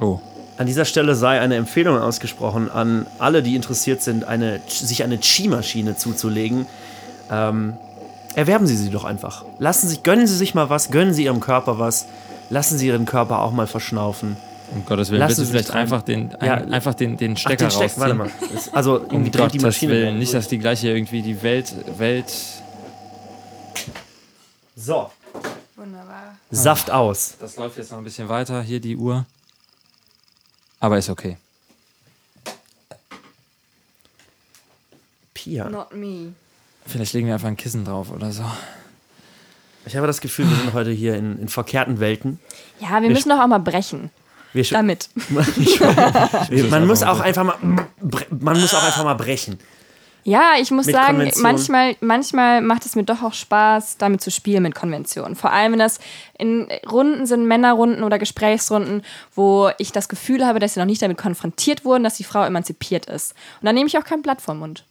Oh. 0.00 0.20
An 0.58 0.66
dieser 0.66 0.84
Stelle 0.84 1.14
sei 1.14 1.40
eine 1.40 1.56
Empfehlung 1.56 1.98
ausgesprochen 1.98 2.70
an 2.70 3.06
alle, 3.18 3.42
die 3.42 3.56
interessiert 3.56 4.00
sind, 4.02 4.24
eine, 4.24 4.60
sich 4.66 5.02
eine 5.02 5.18
Chi-Maschine 5.18 5.96
zuzulegen. 5.96 6.66
Ähm, 7.30 7.74
erwerben 8.34 8.66
Sie 8.66 8.76
sie 8.76 8.90
doch 8.90 9.04
einfach. 9.04 9.44
Lassen 9.58 9.88
Sie, 9.88 10.02
gönnen 10.02 10.26
Sie 10.26 10.36
sich 10.36 10.54
mal 10.54 10.70
was, 10.70 10.90
gönnen 10.90 11.12
Sie 11.12 11.24
Ihrem 11.24 11.40
Körper 11.40 11.78
was. 11.78 12.06
Lassen 12.48 12.78
Sie 12.78 12.86
Ihren 12.86 13.04
Körper 13.04 13.40
auch 13.40 13.52
mal 13.52 13.66
verschnaufen. 13.66 14.36
Um 14.74 14.84
Gottes 14.84 15.10
Willen, 15.10 15.20
Lassen 15.20 15.28
willst 15.30 15.40
du 15.40 15.44
Sie 15.44 15.50
vielleicht 15.52 15.70
einfach 15.70 16.02
den, 16.02 16.34
ein, 16.34 16.46
Ja. 16.46 16.54
einfach 16.56 16.94
den, 16.94 17.16
den 17.16 17.34
Ach, 17.34 17.38
Stecker 17.38 17.66
den 17.66 17.70
Steck, 17.70 17.82
rausziehen? 17.82 18.00
warte 18.02 18.14
mal. 18.14 18.30
Also 18.72 18.96
irgendwie 18.96 19.16
Um 19.16 19.22
dreht 19.24 19.32
die 19.32 19.58
Gottes 19.58 19.62
Maschine. 19.62 19.92
Willen, 19.92 20.18
nicht, 20.18 20.34
dass 20.34 20.48
die 20.48 20.58
gleiche 20.58 20.88
irgendwie 20.88 21.22
die 21.22 21.42
Welt, 21.42 21.72
Welt... 21.98 22.32
So, 24.74 25.10
Wunderbar. 25.76 26.36
Saft 26.50 26.90
aus. 26.90 27.36
Das 27.38 27.56
läuft 27.56 27.76
jetzt 27.76 27.90
noch 27.92 27.98
ein 27.98 28.04
bisschen 28.04 28.28
weiter, 28.28 28.62
hier 28.62 28.80
die 28.80 28.96
Uhr. 28.96 29.26
Aber 30.80 30.98
ist 30.98 31.08
okay. 31.10 31.36
Pia. 35.34 35.68
Not 35.68 35.94
me. 35.94 36.32
Vielleicht 36.86 37.12
legen 37.12 37.26
wir 37.26 37.34
einfach 37.34 37.48
ein 37.48 37.56
Kissen 37.56 37.84
drauf 37.84 38.10
oder 38.10 38.32
so. 38.32 38.44
Ich 39.84 39.96
habe 39.96 40.06
das 40.06 40.20
Gefühl, 40.20 40.48
wir 40.48 40.56
sind 40.56 40.72
heute 40.72 40.90
hier 40.90 41.14
in, 41.14 41.38
in 41.40 41.48
verkehrten 41.48 42.00
Welten. 42.00 42.40
Ja, 42.80 43.00
wir 43.02 43.10
müssen 43.10 43.28
doch 43.28 43.38
auch 43.38 43.46
mal 43.46 43.58
brechen. 43.58 44.10
Wir 44.56 44.64
Damit. 44.64 45.10
man 46.70 46.86
muss 46.86 47.02
auch 47.02 47.20
einfach 47.20 47.44
mal 47.44 47.56
man 48.30 48.60
muss 48.60 48.74
auch 48.74 48.82
einfach 48.82 49.04
mal 49.04 49.14
brechen. 49.14 49.58
Ja, 50.24 50.54
ich 50.60 50.72
muss 50.72 50.86
Mit 50.86 50.94
sagen, 50.96 51.30
manchmal, 51.36 51.94
manchmal 52.00 52.60
macht 52.60 52.84
es 52.84 52.96
mir 52.96 53.04
doch 53.04 53.22
auch 53.22 53.32
Spaß, 53.32 53.96
damit 53.98 54.22
zu 54.22 54.32
spielen 54.32 54.64
mit 54.64 54.74
Konventionen. 54.74 55.36
Vor 55.36 55.52
allem, 55.52 55.72
wenn 55.72 55.78
das 55.78 56.00
in 56.36 56.66
Runden 56.90 57.26
sind, 57.26 57.46
Männerrunden 57.46 58.02
oder 58.02 58.18
Gesprächsrunden, 58.18 59.02
wo 59.36 59.70
ich 59.78 59.92
das 59.92 60.08
Gefühl 60.08 60.44
habe, 60.44 60.58
dass 60.58 60.74
sie 60.74 60.80
noch 60.80 60.86
nicht 60.86 61.00
damit 61.00 61.16
konfrontiert 61.16 61.84
wurden, 61.84 62.02
dass 62.02 62.16
die 62.16 62.24
Frau 62.24 62.42
emanzipiert 62.42 63.06
ist. 63.06 63.34
Und 63.60 63.66
dann 63.66 63.76
nehme 63.76 63.86
ich 63.86 63.96
auch 63.98 64.04
kein 64.04 64.22
Blatt 64.22 64.40
vom 64.40 64.58
Mund. 64.58 64.82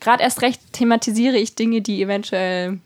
Gerade 0.00 0.24
erst 0.24 0.42
recht 0.42 0.60
thematisiere 0.72 1.36
ich 1.36 1.54
Dinge, 1.54 1.80
die 1.80 2.02
eventuell 2.02 2.80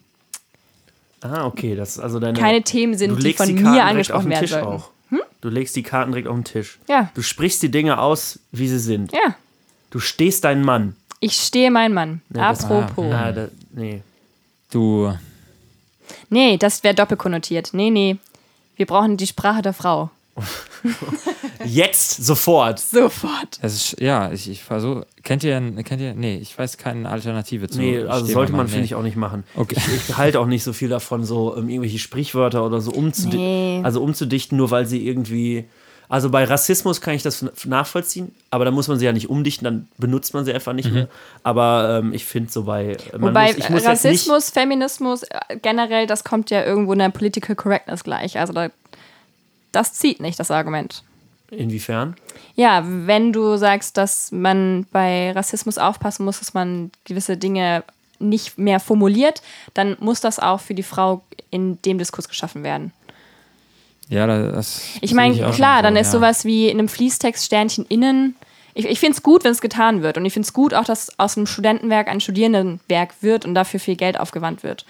Ah, 1.22 1.46
okay, 1.46 1.76
das 1.76 1.96
ist 1.96 1.98
also 1.98 2.18
deine. 2.18 2.38
keine 2.38 2.62
Themen 2.62 2.96
sind, 2.96 3.22
die 3.22 3.32
von 3.32 3.46
die 3.46 3.54
mir 3.54 3.84
angesprochen 3.84 4.24
den 4.24 4.32
werden 4.32 4.46
sollten. 4.48 4.66
auch. 4.66 4.90
Du 5.40 5.48
legst 5.48 5.74
die 5.76 5.82
Karten 5.82 6.12
direkt 6.12 6.28
auf 6.28 6.36
den 6.36 6.44
Tisch. 6.44 6.78
Ja. 6.88 7.10
Du 7.14 7.22
sprichst 7.22 7.62
die 7.62 7.70
Dinge 7.70 7.98
aus, 7.98 8.38
wie 8.52 8.68
sie 8.68 8.78
sind. 8.78 9.12
Ja, 9.12 9.34
Du 9.90 9.98
stehst 9.98 10.44
deinen 10.44 10.64
Mann. 10.64 10.94
ich 11.20 11.34
stehe 11.34 11.70
mein 11.70 11.92
Mann. 11.94 12.20
das- 12.28 12.64
Apropos. 12.64 13.12
Ah, 13.12 13.32
da, 13.32 13.48
nee. 13.72 14.02
Du, 14.70 15.12
Nee, 16.28 16.56
das 16.58 16.82
wäre 16.84 16.94
doppelkonnotiert. 16.94 17.70
Nee, 17.72 17.90
nee. 17.90 18.16
Wir 18.76 18.86
brauchen 18.86 19.16
die 19.16 19.26
Sprache 19.26 19.62
der 19.62 19.72
Frau. 19.72 20.10
Jetzt, 21.64 22.24
sofort. 22.24 22.78
Sofort. 22.78 23.58
es 23.60 23.74
ist, 23.74 24.00
ja, 24.00 24.32
ich, 24.32 24.48
ich 24.48 24.62
versuche. 24.62 25.06
Kennt 25.22 25.44
ihr, 25.44 25.60
kennt 25.84 26.00
ihr, 26.00 26.14
nee, 26.14 26.36
ich 26.36 26.58
weiß 26.58 26.78
keine 26.78 27.08
Alternative 27.08 27.68
zu. 27.68 27.78
Nee, 27.78 28.02
also 28.04 28.26
sollte 28.26 28.52
man, 28.52 28.66
finde 28.66 28.80
nee. 28.80 28.84
ich, 28.86 28.94
auch 28.94 29.02
nicht 29.02 29.16
machen. 29.16 29.44
Okay. 29.54 29.76
Ich, 29.76 30.08
ich 30.10 30.16
halte 30.16 30.40
auch 30.40 30.46
nicht 30.46 30.64
so 30.64 30.72
viel 30.72 30.88
davon, 30.88 31.24
so 31.24 31.56
ähm, 31.56 31.68
irgendwelche 31.68 31.98
Sprichwörter 31.98 32.64
oder 32.64 32.80
so 32.80 32.90
umzudi 32.90 33.36
Nee. 33.36 33.80
also 33.84 34.02
umzudichten, 34.02 34.56
nur 34.56 34.70
weil 34.70 34.86
sie 34.86 35.06
irgendwie. 35.06 35.66
Also 36.08 36.28
bei 36.28 36.42
Rassismus 36.42 37.00
kann 37.00 37.14
ich 37.14 37.22
das 37.22 37.46
nachvollziehen, 37.66 38.34
aber 38.50 38.64
da 38.64 38.72
muss 38.72 38.88
man 38.88 38.98
sie 38.98 39.04
ja 39.04 39.12
nicht 39.12 39.30
umdichten, 39.30 39.64
dann 39.64 39.88
benutzt 39.96 40.34
man 40.34 40.44
sie 40.44 40.52
einfach 40.52 40.72
nicht 40.72 40.90
mehr. 40.90 41.06
Aber 41.44 42.00
ähm, 42.02 42.12
ich 42.12 42.24
finde 42.24 42.50
so 42.50 42.64
bei. 42.64 42.96
Man 43.12 43.30
Wobei 43.30 43.52
muss, 43.52 43.58
ich 43.58 43.70
muss 43.70 43.84
Rassismus, 43.86 44.50
Feminismus, 44.50 45.22
äh, 45.22 45.56
generell, 45.62 46.08
das 46.08 46.24
kommt 46.24 46.50
ja 46.50 46.64
irgendwo 46.64 46.94
in 46.94 46.98
der 46.98 47.10
Political 47.10 47.54
Correctness 47.54 48.02
gleich. 48.02 48.40
Also 48.40 48.52
da, 48.52 48.70
das 49.72 49.92
zieht 49.94 50.20
nicht, 50.20 50.38
das 50.38 50.50
Argument. 50.50 51.02
Inwiefern? 51.50 52.14
Ja, 52.54 52.84
wenn 52.86 53.32
du 53.32 53.56
sagst, 53.56 53.96
dass 53.96 54.30
man 54.30 54.86
bei 54.92 55.32
Rassismus 55.32 55.78
aufpassen 55.78 56.24
muss, 56.24 56.38
dass 56.38 56.54
man 56.54 56.92
gewisse 57.04 57.36
Dinge 57.36 57.82
nicht 58.20 58.58
mehr 58.58 58.78
formuliert, 58.78 59.42
dann 59.74 59.96
muss 60.00 60.20
das 60.20 60.38
auch 60.38 60.60
für 60.60 60.74
die 60.74 60.82
Frau 60.82 61.22
in 61.50 61.80
dem 61.82 61.98
Diskurs 61.98 62.28
geschaffen 62.28 62.62
werden. 62.62 62.92
Ja, 64.08 64.26
das. 64.26 64.82
Ich 65.00 65.14
meine, 65.14 65.34
klar, 65.52 65.76
schon 65.76 65.84
dann 65.84 65.94
so, 65.94 66.00
ist 66.00 66.06
ja. 66.08 66.12
sowas 66.12 66.44
wie 66.44 66.68
in 66.68 66.78
einem 66.78 66.88
Fließtext 66.88 67.44
Sternchen 67.44 67.86
innen. 67.86 68.36
Ich, 68.74 68.84
ich 68.84 69.00
finde 69.00 69.16
es 69.16 69.22
gut, 69.22 69.44
wenn 69.44 69.52
es 69.52 69.60
getan 69.60 70.02
wird. 70.02 70.16
Und 70.16 70.24
ich 70.24 70.32
finde 70.32 70.46
es 70.46 70.52
gut 70.52 70.74
auch, 70.74 70.84
dass 70.84 71.18
aus 71.18 71.36
einem 71.36 71.46
Studentenwerk 71.46 72.08
ein 72.08 72.20
Studierendenwerk 72.20 73.14
wird 73.22 73.44
und 73.44 73.54
dafür 73.54 73.80
viel 73.80 73.96
Geld 73.96 74.18
aufgewandt 74.18 74.62
wird. 74.62 74.84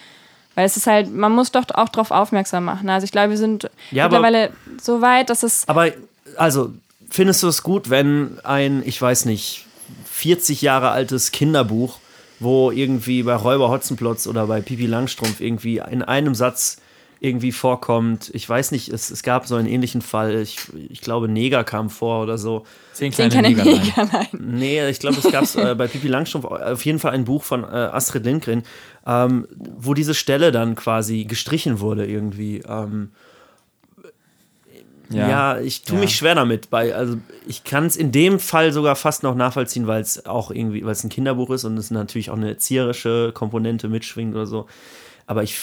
Weil 0.55 0.67
es 0.67 0.77
ist 0.77 0.87
halt, 0.87 1.15
man 1.15 1.33
muss 1.33 1.53
doch 1.53 1.65
auch 1.75 1.89
darauf 1.89 2.11
aufmerksam 2.11 2.65
machen. 2.65 2.89
Also 2.89 3.05
ich 3.05 3.13
glaube, 3.13 3.31
wir 3.31 3.37
sind 3.39 3.71
Ja, 3.91 4.07
aber- 4.07 4.21
mittlerweile 4.21 4.51
so 4.83 5.01
weit, 5.01 5.31
dass 5.31 5.43
es. 5.43 5.67
Aber, 5.69 5.89
also, 6.37 6.73
findest 7.09 7.43
du 7.43 7.49
es 7.49 7.63
gut, 7.63 7.91
wenn 7.91 8.39
ein, 8.45 8.83
ich 8.85 9.01
weiß 9.01 9.25
nicht, 9.27 9.67
40 10.11 10.63
Jahre 10.63 10.91
altes 10.91 11.31
Kinderbuch, 11.33 11.99
wo 12.41 12.71
irgendwie 12.71 13.23
bei 13.23 13.35
Räuber 13.35 13.69
Hotzenplotz 13.69 14.27
oder 14.27 14.47
bei 14.47 14.61
Pipi 14.61 14.87
Langstrumpf 14.87 15.41
irgendwie 15.41 15.79
in 15.91 16.03
einem 16.03 16.35
Satz 16.35 16.79
irgendwie 17.23 17.53
vorkommt, 17.53 18.31
ich 18.33 18.49
weiß 18.49 18.71
nicht, 18.73 18.89
es, 18.89 19.11
es 19.11 19.23
gab 19.23 19.47
so 19.47 19.55
einen 19.57 19.69
ähnlichen 19.69 20.01
Fall, 20.01 20.37
ich, 20.41 20.59
ich 20.89 21.03
glaube, 21.03 21.29
Neger 21.29 21.65
kam 21.65 21.91
vor 21.91 22.23
oder 22.23 22.39
so. 22.39 22.65
Zehn 22.95 23.13
Zehn 23.13 23.29
kleine 23.31 23.55
keine 23.55 23.65
Neger. 23.65 23.65
Neger, 23.65 24.09
nein. 24.13 24.27
Nee, 24.39 24.89
ich 24.89 25.01
glaube, 25.01 25.19
es 25.19 25.31
gab 25.31 25.55
äh, 25.57 25.75
bei 25.77 25.87
Pipi 25.87 26.09
Langstrumpf 26.09 26.47
auf 26.47 26.85
jeden 26.85 26.99
Fall 26.99 27.13
ein 27.13 27.25
Buch 27.25 27.43
von 27.45 27.63
äh, 27.65 27.67
Astrid 27.67 28.25
Lindgren, 28.25 28.63
ähm, 29.07 29.47
wo 29.79 29.93
diese 29.93 30.15
Stelle 30.15 30.51
dann 30.51 30.77
quasi 30.77 31.25
gestrichen 31.25 31.81
wurde 31.81 32.07
irgendwie. 32.07 32.63
Ähm, 32.67 33.11
ja, 35.13 35.59
ich 35.59 35.83
tue 35.83 35.97
Ja. 35.97 36.03
mich 36.03 36.15
schwer 36.17 36.37
damit. 36.37 36.71
Bei, 36.71 36.95
also 36.95 37.17
ich 37.47 37.65
kann 37.65 37.85
es 37.85 37.97
in 37.97 38.13
dem 38.13 38.39
Fall 38.39 38.73
sogar 38.73 38.95
fast 38.95 39.25
noch 39.25 39.35
nachvollziehen, 39.35 39.89
weil 39.89 40.01
es 40.01 40.25
auch 40.25 40.53
irgendwie, 40.53 40.85
weil 40.85 40.93
es 40.93 41.03
ein 41.03 41.11
Kinderbuch 41.11 41.51
ist 41.51 41.65
und 41.65 41.77
es 41.79 41.91
natürlich 41.91 42.31
auch 42.31 42.37
eine 42.37 42.49
erzieherische 42.51 43.33
Komponente 43.35 43.89
mitschwingt 43.89 44.35
oder 44.37 44.47
so. 44.47 44.67
Aber 45.27 45.43
ich 45.43 45.59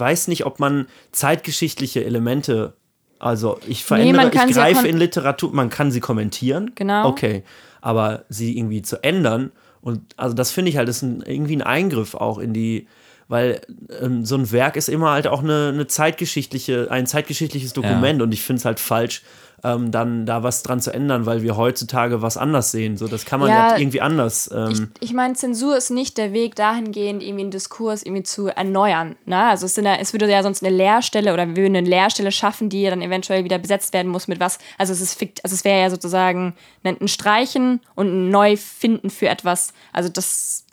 weiß 0.00 0.28
nicht, 0.28 0.46
ob 0.46 0.58
man 0.58 0.86
zeitgeschichtliche 1.12 2.04
Elemente, 2.04 2.72
also 3.18 3.60
ich 3.68 3.84
verändere, 3.84 4.30
kann 4.30 4.48
ich 4.48 4.56
ja 4.56 4.62
greife 4.62 4.88
in 4.88 4.96
Literatur, 4.96 5.52
man 5.52 5.68
kann 5.68 5.90
sie 5.90 6.00
kommentieren. 6.00 6.72
Genau. 6.74 7.08
Okay. 7.08 7.44
Aber 7.82 8.24
sie 8.28 8.56
irgendwie 8.58 8.82
zu 8.82 9.02
ändern 9.04 9.52
und 9.80 10.14
also 10.16 10.34
das 10.34 10.50
finde 10.50 10.70
ich 10.70 10.76
halt, 10.76 10.88
ist 10.88 11.02
ein, 11.02 11.22
irgendwie 11.26 11.56
ein 11.56 11.62
Eingriff 11.62 12.14
auch 12.14 12.38
in 12.38 12.52
die, 12.52 12.86
weil 13.28 13.60
ähm, 14.00 14.24
so 14.24 14.36
ein 14.36 14.50
Werk 14.52 14.76
ist 14.76 14.88
immer 14.88 15.10
halt 15.10 15.26
auch 15.26 15.42
eine, 15.42 15.70
eine 15.72 15.86
zeitgeschichtliche, 15.86 16.90
ein 16.90 17.06
zeitgeschichtliches 17.06 17.72
Dokument 17.72 18.20
und 18.22 18.32
ich 18.32 18.42
finde 18.42 18.60
es 18.60 18.64
halt 18.64 18.80
falsch, 18.80 19.22
ähm, 19.64 19.90
dann 19.90 20.26
da 20.26 20.42
was 20.42 20.62
dran 20.62 20.80
zu 20.80 20.92
ändern, 20.92 21.26
weil 21.26 21.42
wir 21.42 21.56
heutzutage 21.56 22.22
was 22.22 22.36
anders 22.36 22.70
sehen. 22.70 22.96
So, 22.96 23.06
das 23.08 23.24
kann 23.24 23.40
man 23.40 23.48
ja, 23.48 23.70
Ja, 23.70 23.78
irgendwie 23.78 24.00
anders. 24.00 24.50
Ähm, 24.52 24.90
Ich 25.00 25.12
meine, 25.12 25.34
Zensur 25.34 25.76
ist 25.76 25.90
nicht 25.90 26.18
der 26.18 26.32
Weg 26.32 26.54
dahingehend, 26.54 27.22
irgendwie 27.22 27.42
einen 27.42 27.50
Diskurs 27.50 28.02
irgendwie 28.02 28.22
zu 28.22 28.48
erneuern. 28.48 29.16
Ne? 29.26 29.36
Also 29.36 29.66
es, 29.66 29.76
ja, 29.76 29.94
es 29.96 30.12
würde 30.12 30.30
ja 30.30 30.42
sonst 30.42 30.64
eine 30.64 30.74
Leerstelle 30.74 31.32
oder 31.32 31.46
wir 31.46 31.56
würden 31.56 31.76
eine 31.76 31.88
Leerstelle 31.88 32.32
schaffen, 32.32 32.68
die 32.68 32.82
ja 32.82 32.90
dann 32.90 33.02
eventuell 33.02 33.44
wieder 33.44 33.58
besetzt 33.58 33.92
werden 33.92 34.10
muss 34.10 34.28
mit 34.28 34.40
was. 34.40 34.58
Also 34.78 34.92
es 34.92 35.00
ist 35.00 35.20
also 35.42 35.54
es 35.54 35.64
wäre 35.64 35.80
ja 35.80 35.90
sozusagen 35.90 36.54
ein 36.84 37.08
Streichen 37.08 37.80
und 37.94 38.08
ein 38.08 38.30
Neufinden 38.30 39.10
für 39.10 39.28
etwas. 39.28 39.72
Also 39.92 40.08
das 40.08 40.64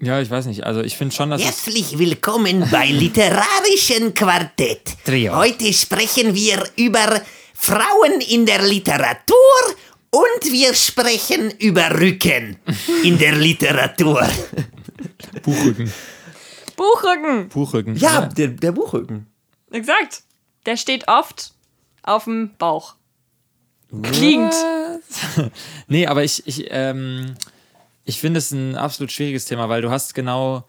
Ja, 0.00 0.20
ich 0.20 0.30
weiß 0.30 0.46
nicht. 0.46 0.62
Also 0.64 0.80
ich 0.80 0.96
finde 0.96 1.12
schon, 1.12 1.30
dass. 1.30 1.42
Herzlich 1.42 1.98
willkommen 1.98 2.64
bei 2.70 2.86
Literarischen 2.86 4.14
Quartett. 4.14 4.96
Trio. 5.04 5.34
Heute 5.34 5.72
sprechen 5.72 6.36
wir 6.36 6.62
über 6.76 7.20
Frauen 7.52 8.20
in 8.28 8.46
der 8.46 8.62
Literatur 8.62 9.34
und 10.10 10.52
wir 10.52 10.72
sprechen 10.74 11.50
über 11.58 12.00
Rücken 12.00 12.58
in 13.02 13.18
der 13.18 13.32
Literatur. 13.34 14.24
Buchrücken. 15.42 15.92
Buchrücken. 16.76 17.48
Buchrücken. 17.48 17.96
ja, 17.96 18.26
der, 18.26 18.48
der 18.48 18.70
Buchrücken. 18.70 19.26
Exakt. 19.72 20.22
Der 20.64 20.76
steht 20.76 21.08
oft 21.08 21.54
auf 22.04 22.22
dem 22.24 22.54
Bauch. 22.56 22.94
Klingt. 24.02 24.54
Nee, 25.88 26.06
aber 26.06 26.22
ich, 26.22 26.46
ich, 26.46 26.66
ähm, 26.70 27.34
ich 28.08 28.20
finde 28.20 28.38
es 28.38 28.52
ein 28.52 28.74
absolut 28.74 29.12
schwieriges 29.12 29.44
Thema, 29.44 29.68
weil 29.68 29.82
du 29.82 29.90
hast 29.90 30.14
genau, 30.14 30.64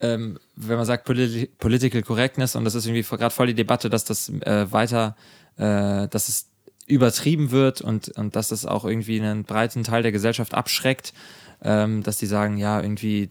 ähm, 0.00 0.36
wenn 0.56 0.76
man 0.76 0.84
sagt 0.84 1.04
Poli 1.04 1.48
Political 1.58 2.02
Correctness, 2.02 2.56
und 2.56 2.64
das 2.64 2.74
ist 2.74 2.86
irgendwie 2.86 3.04
gerade 3.04 3.32
voll 3.32 3.46
die 3.46 3.54
Debatte, 3.54 3.88
dass 3.88 4.04
das 4.04 4.28
äh, 4.28 4.66
weiter, 4.72 5.14
äh, 5.58 6.08
dass 6.08 6.28
es 6.28 6.48
übertrieben 6.88 7.52
wird 7.52 7.82
und, 7.82 8.08
und 8.18 8.34
dass 8.34 8.50
es 8.50 8.66
auch 8.66 8.84
irgendwie 8.84 9.20
einen 9.20 9.44
breiten 9.44 9.84
Teil 9.84 10.02
der 10.02 10.10
Gesellschaft 10.10 10.54
abschreckt, 10.54 11.12
ähm, 11.62 12.02
dass 12.02 12.16
die 12.16 12.26
sagen, 12.26 12.56
ja, 12.56 12.80
irgendwie 12.80 13.30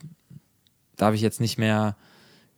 darf 0.96 1.14
ich 1.14 1.20
jetzt 1.20 1.42
nicht 1.42 1.58
mehr 1.58 1.98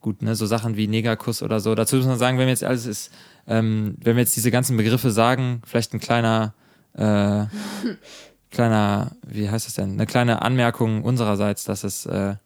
gut, 0.00 0.22
ne, 0.22 0.36
so 0.36 0.46
Sachen 0.46 0.76
wie 0.76 0.86
Negerkuss 0.86 1.42
oder 1.42 1.58
so. 1.58 1.74
Dazu 1.74 1.96
muss 1.96 2.06
man 2.06 2.18
sagen, 2.18 2.38
wenn 2.38 2.46
wir 2.46 2.52
jetzt 2.52 2.62
alles 2.62 2.86
ist, 2.86 3.12
ähm, 3.48 3.96
wenn 4.00 4.14
wir 4.14 4.22
jetzt 4.22 4.36
diese 4.36 4.52
ganzen 4.52 4.76
Begriffe 4.76 5.10
sagen, 5.10 5.60
vielleicht 5.66 5.92
ein 5.92 5.98
kleiner, 5.98 6.54
äh, 6.92 7.46
kleiner, 8.54 9.12
wie 9.26 9.50
heißt 9.50 9.66
das 9.66 9.74
denn, 9.74 9.92
eine 9.92 10.06
kleine 10.06 10.40
Anmerkung 10.42 11.02
unsererseits, 11.02 11.64
dass 11.64 11.84
es, 11.84 12.06
äh, 12.06 12.36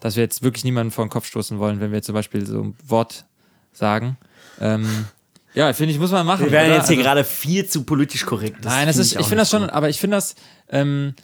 dass 0.00 0.14
wir 0.16 0.22
jetzt 0.22 0.42
wirklich 0.42 0.62
niemanden 0.64 0.92
vor 0.92 1.04
den 1.04 1.10
Kopf 1.10 1.26
stoßen 1.26 1.58
wollen, 1.58 1.80
wenn 1.80 1.90
wir 1.90 2.02
zum 2.02 2.14
Beispiel 2.14 2.46
so 2.46 2.62
ein 2.62 2.76
Wort 2.86 3.24
sagen. 3.72 4.16
Ähm, 4.60 4.86
ja, 5.54 5.72
finde 5.72 5.92
ich, 5.92 5.98
muss 5.98 6.12
man 6.12 6.24
machen. 6.26 6.44
Wir 6.46 6.52
werden 6.52 6.66
oder? 6.68 6.76
jetzt 6.76 6.88
hier 6.88 6.98
Also- 6.98 7.08
gerade 7.08 7.24
viel 7.24 7.66
zu 7.66 7.82
politisch 7.84 8.24
korrekt. 8.24 8.58
Das 8.64 8.72
Nein, 8.72 8.86
das 8.86 8.96
ist, 8.98 9.12
ich, 9.12 9.18
auch 9.18 9.26
finde 9.26 9.42
das 9.42 9.50
schon, 9.50 9.68
aber 9.70 9.88
ich 9.88 9.98
finde 9.98 10.16
das 10.18 10.36
ähm, 10.68 11.14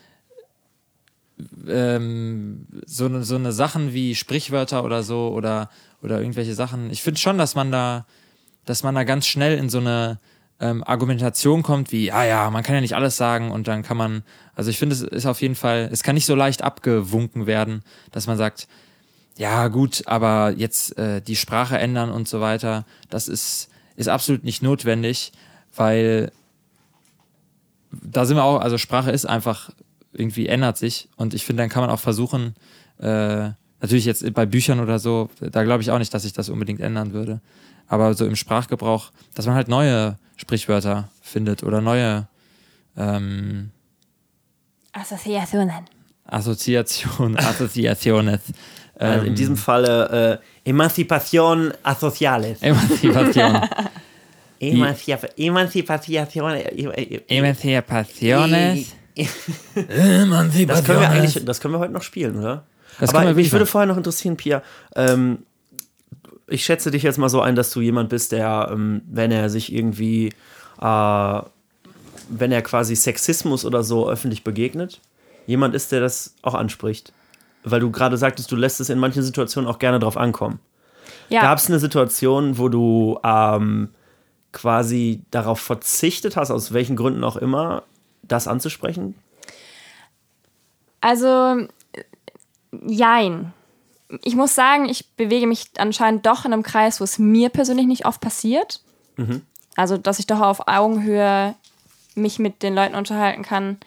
ähm, 1.66 2.66
so, 2.86 3.08
ne- 3.08 3.22
so 3.24 3.36
eine 3.36 3.52
Sachen 3.52 3.92
wie 3.94 4.14
Sprichwörter 4.14 4.84
oder 4.84 5.02
so 5.02 5.28
oder, 5.28 5.70
oder 6.02 6.20
irgendwelche 6.20 6.54
Sachen. 6.54 6.90
Ich 6.90 7.02
finde 7.02 7.20
schon, 7.20 7.38
dass 7.38 7.54
man 7.54 7.70
da, 7.70 8.06
dass 8.64 8.82
man 8.82 8.94
da 8.94 9.04
ganz 9.04 9.26
schnell 9.26 9.56
in 9.58 9.68
so 9.70 9.78
eine 9.78 10.18
ähm, 10.60 10.84
Argumentation 10.84 11.62
kommt, 11.62 11.90
wie, 11.90 12.12
ah 12.12 12.24
ja, 12.24 12.50
man 12.50 12.62
kann 12.62 12.74
ja 12.74 12.80
nicht 12.80 12.94
alles 12.94 13.16
sagen 13.16 13.50
und 13.50 13.66
dann 13.66 13.82
kann 13.82 13.96
man, 13.96 14.22
also 14.54 14.70
ich 14.70 14.78
finde, 14.78 14.94
es 14.94 15.02
ist 15.02 15.26
auf 15.26 15.40
jeden 15.40 15.54
Fall, 15.54 15.88
es 15.90 16.02
kann 16.02 16.14
nicht 16.14 16.26
so 16.26 16.34
leicht 16.34 16.62
abgewunken 16.62 17.46
werden, 17.46 17.82
dass 18.12 18.26
man 18.26 18.36
sagt, 18.36 18.68
ja 19.36 19.68
gut, 19.68 20.02
aber 20.06 20.52
jetzt 20.54 20.98
äh, 20.98 21.22
die 21.22 21.36
Sprache 21.36 21.78
ändern 21.78 22.10
und 22.10 22.28
so 22.28 22.40
weiter, 22.42 22.84
das 23.08 23.26
ist, 23.26 23.70
ist 23.96 24.08
absolut 24.08 24.44
nicht 24.44 24.62
notwendig, 24.62 25.32
weil 25.74 26.30
da 27.90 28.26
sind 28.26 28.36
wir 28.36 28.44
auch, 28.44 28.60
also 28.60 28.76
Sprache 28.76 29.10
ist 29.10 29.24
einfach 29.24 29.70
irgendwie 30.12 30.46
ändert 30.46 30.76
sich 30.76 31.08
und 31.16 31.32
ich 31.32 31.46
finde, 31.46 31.62
dann 31.62 31.70
kann 31.70 31.82
man 31.82 31.90
auch 31.90 32.00
versuchen, 32.00 32.54
äh, 32.98 33.50
natürlich 33.80 34.04
jetzt 34.04 34.34
bei 34.34 34.44
Büchern 34.44 34.80
oder 34.80 34.98
so, 34.98 35.30
da 35.40 35.64
glaube 35.64 35.82
ich 35.82 35.90
auch 35.90 35.98
nicht, 35.98 36.12
dass 36.12 36.22
sich 36.22 36.34
das 36.34 36.50
unbedingt 36.50 36.80
ändern 36.80 37.12
würde. 37.12 37.40
Aber 37.90 38.14
so 38.14 38.24
im 38.24 38.36
Sprachgebrauch, 38.36 39.10
dass 39.34 39.46
man 39.46 39.56
halt 39.56 39.66
neue 39.66 40.16
Sprichwörter 40.36 41.10
findet 41.20 41.64
oder 41.64 41.80
neue 41.80 42.28
ähm, 42.96 43.70
Assoziationen. 44.92 45.84
Assoziation, 46.24 47.36
Assoziaciones. 47.36 48.40
Also 48.94 49.26
in 49.26 49.34
diesem 49.34 49.56
Falle 49.56 50.40
äh, 50.64 50.68
Emancipación 50.70 51.72
Asociales. 51.82 52.62
Emanzipation. 52.62 53.60
Emancipa 54.60 55.26
Emancipación. 55.36 56.14
äh, 59.74 60.22
Emanzipaciones. 60.22 60.68
Das 60.68 60.84
können 60.84 61.00
wir 61.00 61.10
eigentlich, 61.10 61.44
das 61.44 61.60
können 61.60 61.74
wir 61.74 61.78
heute 61.80 61.92
noch 61.92 62.02
spielen, 62.02 62.38
oder? 62.38 62.66
Das 63.00 63.14
Aber 63.14 63.24
wirklich 63.24 63.50
würde 63.50 63.66
vorher 63.66 63.86
noch 63.86 63.96
interessieren, 63.96 64.36
Pia. 64.36 64.62
Ähm, 64.94 65.38
ich 66.50 66.64
schätze 66.64 66.90
dich 66.90 67.02
jetzt 67.02 67.18
mal 67.18 67.28
so 67.28 67.40
ein, 67.40 67.54
dass 67.54 67.70
du 67.70 67.80
jemand 67.80 68.08
bist, 68.08 68.32
der, 68.32 68.68
ähm, 68.72 69.02
wenn 69.06 69.30
er 69.30 69.48
sich 69.50 69.72
irgendwie, 69.72 70.28
äh, 70.80 71.40
wenn 72.28 72.52
er 72.52 72.62
quasi 72.62 72.94
Sexismus 72.96 73.64
oder 73.64 73.82
so 73.82 74.08
öffentlich 74.08 74.44
begegnet, 74.44 75.00
jemand 75.46 75.74
ist, 75.74 75.92
der 75.92 76.00
das 76.00 76.34
auch 76.42 76.54
anspricht. 76.54 77.12
Weil 77.64 77.80
du 77.80 77.90
gerade 77.90 78.16
sagtest, 78.16 78.50
du 78.52 78.56
lässt 78.56 78.80
es 78.80 78.88
in 78.88 78.98
manchen 78.98 79.22
Situationen 79.22 79.68
auch 79.68 79.78
gerne 79.78 79.98
drauf 79.98 80.16
ankommen. 80.16 80.60
Ja, 81.28 81.42
Gab 81.42 81.58
es 81.58 81.68
eine 81.68 81.78
Situation, 81.78 82.58
wo 82.58 82.68
du 82.68 83.18
ähm, 83.24 83.90
quasi 84.52 85.22
darauf 85.30 85.60
verzichtet 85.60 86.36
hast, 86.36 86.50
aus 86.50 86.72
welchen 86.72 86.96
Gründen 86.96 87.24
auch 87.24 87.36
immer, 87.36 87.82
das 88.22 88.48
anzusprechen? 88.48 89.14
also 91.00 91.66
jein. 92.86 93.52
Ich 94.22 94.34
muss 94.34 94.54
sagen, 94.54 94.88
ich 94.88 95.10
bewege 95.16 95.46
mich 95.46 95.70
anscheinend 95.78 96.26
doch 96.26 96.44
in 96.44 96.52
einem 96.52 96.62
Kreis, 96.62 97.00
wo 97.00 97.04
es 97.04 97.18
mir 97.18 97.48
persönlich 97.48 97.86
nicht 97.86 98.06
oft 98.06 98.20
passiert. 98.20 98.80
Also, 99.76 99.96
dass 99.96 100.18
ich 100.18 100.26
doch 100.26 100.40
auf 100.40 100.66
Augenhöhe 100.68 101.54
mich 102.14 102.38
mit 102.38 102.62
den 102.62 102.74
Leuten 102.74 102.94
unterhalten 102.94 103.42
kann. 103.42 103.78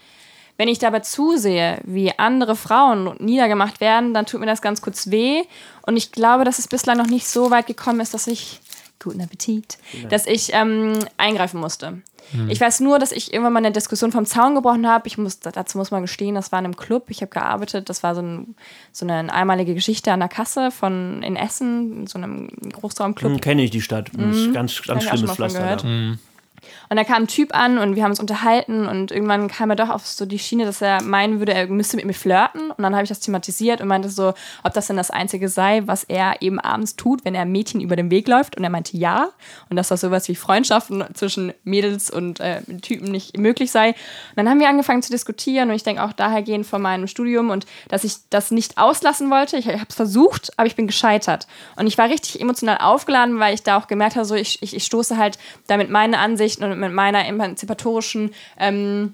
Wenn 0.58 0.68
ich 0.68 0.80
dabei 0.80 1.00
zusehe, 1.00 1.80
wie 1.84 2.18
andere 2.18 2.56
Frauen 2.56 3.16
niedergemacht 3.20 3.82
werden, 3.82 4.14
dann 4.14 4.26
tut 4.26 4.40
mir 4.40 4.46
das 4.46 4.62
ganz 4.62 4.82
kurz 4.82 5.10
weh. 5.10 5.44
Und 5.86 5.98
ich 5.98 6.12
glaube, 6.12 6.46
dass 6.46 6.60
es 6.60 6.68
bislang 6.68 6.98
noch 6.98 7.08
nicht 7.08 7.28
so 7.28 7.52
weit 7.52 7.68
gekommen 7.68 8.00
ist, 8.00 8.14
dass 8.14 8.28
ich, 8.28 8.62
guten 9.04 9.22
Appetit, 9.22 9.78
dass 10.10 10.26
ich 10.28 10.52
ähm, 10.54 11.00
eingreifen 11.18 11.60
musste. 11.60 12.02
Ich 12.50 12.60
weiß 12.60 12.80
nur, 12.80 13.00
dass 13.00 13.12
ich 13.12 13.32
irgendwann 13.32 13.54
mal 13.54 13.60
eine 13.60 13.72
Diskussion 13.72 14.12
vom 14.12 14.26
Zaun 14.26 14.56
gebrochen 14.56 14.88
habe. 14.88 15.08
Ich 15.08 15.18
muss, 15.18 15.40
dazu 15.40 15.78
muss 15.78 15.92
man 15.92 16.02
gestehen, 16.02 16.36
das 16.36 16.52
war 16.52 16.60
in 16.60 16.66
einem 16.66 16.76
Club. 16.76 17.06
Ich 17.10 17.22
habe 17.22 17.30
gearbeitet. 17.30 17.90
Das 17.90 18.04
war 18.04 18.16
so, 18.16 18.22
ein, 18.22 18.56
so 18.92 19.06
eine 19.06 19.32
einmalige 19.32 19.74
Geschichte 19.74 20.12
an 20.12 20.20
der 20.20 20.30
Kasse 20.30 20.72
von 20.72 21.22
in 21.24 21.36
Essen, 21.36 22.02
in 22.02 22.08
so 22.08 22.18
einem 22.18 22.50
Großraumclub. 22.72 23.34
Hm, 23.34 23.42
Kenne 23.42 23.64
ich 23.64 23.72
die 23.72 23.82
Stadt. 23.82 24.12
Ganz, 24.14 24.52
ganz 24.54 24.74
schon 24.74 25.02
schlimmes 25.02 25.36
Pflaster. 25.36 25.60
gehört. 25.60 25.84
Da. 25.84 26.18
Und 26.90 26.98
da 26.98 27.04
kam 27.04 27.24
ein 27.24 27.28
Typ 27.28 27.56
an 27.56 27.78
und 27.78 27.96
wir 27.96 28.04
haben 28.04 28.12
uns 28.12 28.20
unterhalten 28.20 28.88
und 28.88 29.12
irgendwann 29.12 29.48
kam 29.48 29.70
er 29.70 29.76
doch 29.76 29.90
auf 29.90 30.06
so 30.06 30.26
die 30.26 30.40
Schiene, 30.40 30.66
dass 30.66 30.82
er 30.82 31.02
meinen 31.02 31.40
würde, 31.40 31.54
er 31.54 31.68
müsste 31.68 31.96
mit 31.98 32.06
mir 32.06 32.14
flirten. 32.14 32.72
Und 32.72 32.82
dann 32.82 32.94
habe 32.94 33.04
ich 33.04 33.10
das 33.10 33.20
thematisiert 33.20 33.82
und 33.82 33.88
meinte 33.88 34.10
so, 34.10 34.34
ob 34.64 34.74
das 34.74 34.88
denn 34.88 34.98
das 34.98 35.12
Einzige 35.12 35.50
sei, 35.50 35.82
was 35.86 36.04
er 36.04 36.42
eben 36.42 36.60
abends 36.60 36.96
tut, 36.96 37.26
wenn 37.26 37.36
er 37.36 37.46
Mädchen 37.46 37.82
über 37.82 37.96
den 37.96 38.12
Weg 38.12 38.28
läuft. 38.28 38.58
Und 38.58 38.64
er 38.64 38.70
meinte 38.70 38.98
ja. 38.98 39.30
Und 39.70 39.78
dass 39.78 39.88
das 39.88 40.02
sowas 40.02 40.28
wie 40.28 40.36
Freundschaften 40.36 41.04
zwischen 41.14 41.54
Mädels 41.64 42.10
und 42.10 42.40
äh, 42.40 42.62
Typen 42.82 43.12
nicht 43.12 43.38
möglich 43.38 43.72
sei. 43.72 43.90
Und 43.90 43.96
dann 44.38 44.50
haben 44.50 44.60
wir 44.60 44.70
angefangen 44.70 45.02
zu 45.02 45.12
diskutieren 45.12 45.70
und 45.70 45.76
ich 45.76 45.84
denke 45.84 46.04
auch 46.04 46.14
dahergehend 46.14 46.66
von 46.66 46.82
meinem 46.82 47.08
Studium 47.08 47.50
und 47.50 47.66
dass 47.90 48.04
ich 48.04 48.16
das 48.30 48.52
nicht 48.52 48.78
auslassen 48.78 49.30
wollte. 49.30 49.58
Ich 49.58 49.68
habe 49.68 49.86
es 49.88 49.96
versucht, 49.96 50.52
aber 50.58 50.68
ich 50.68 50.76
bin 50.76 50.88
gescheitert. 50.88 51.48
Und 51.76 51.88
ich 51.88 51.98
war 51.98 52.10
richtig 52.10 52.42
emotional 52.42 52.78
aufgeladen, 52.80 53.40
weil 53.40 53.54
ich 53.54 53.64
da 53.64 53.78
auch 53.78 53.88
gemerkt 53.88 54.16
habe, 54.16 54.26
so 54.26 54.36
ich, 54.36 54.62
ich, 54.62 54.76
ich 54.76 54.84
stoße 54.84 55.18
halt 55.18 55.38
damit 55.68 55.90
meine 55.90 56.20
Ansichten 56.62 56.64
und 56.72 56.80
mit 56.80 56.94
meiner 56.94 57.26
emanzipatorischen 57.28 58.32
ähm, 58.58 59.14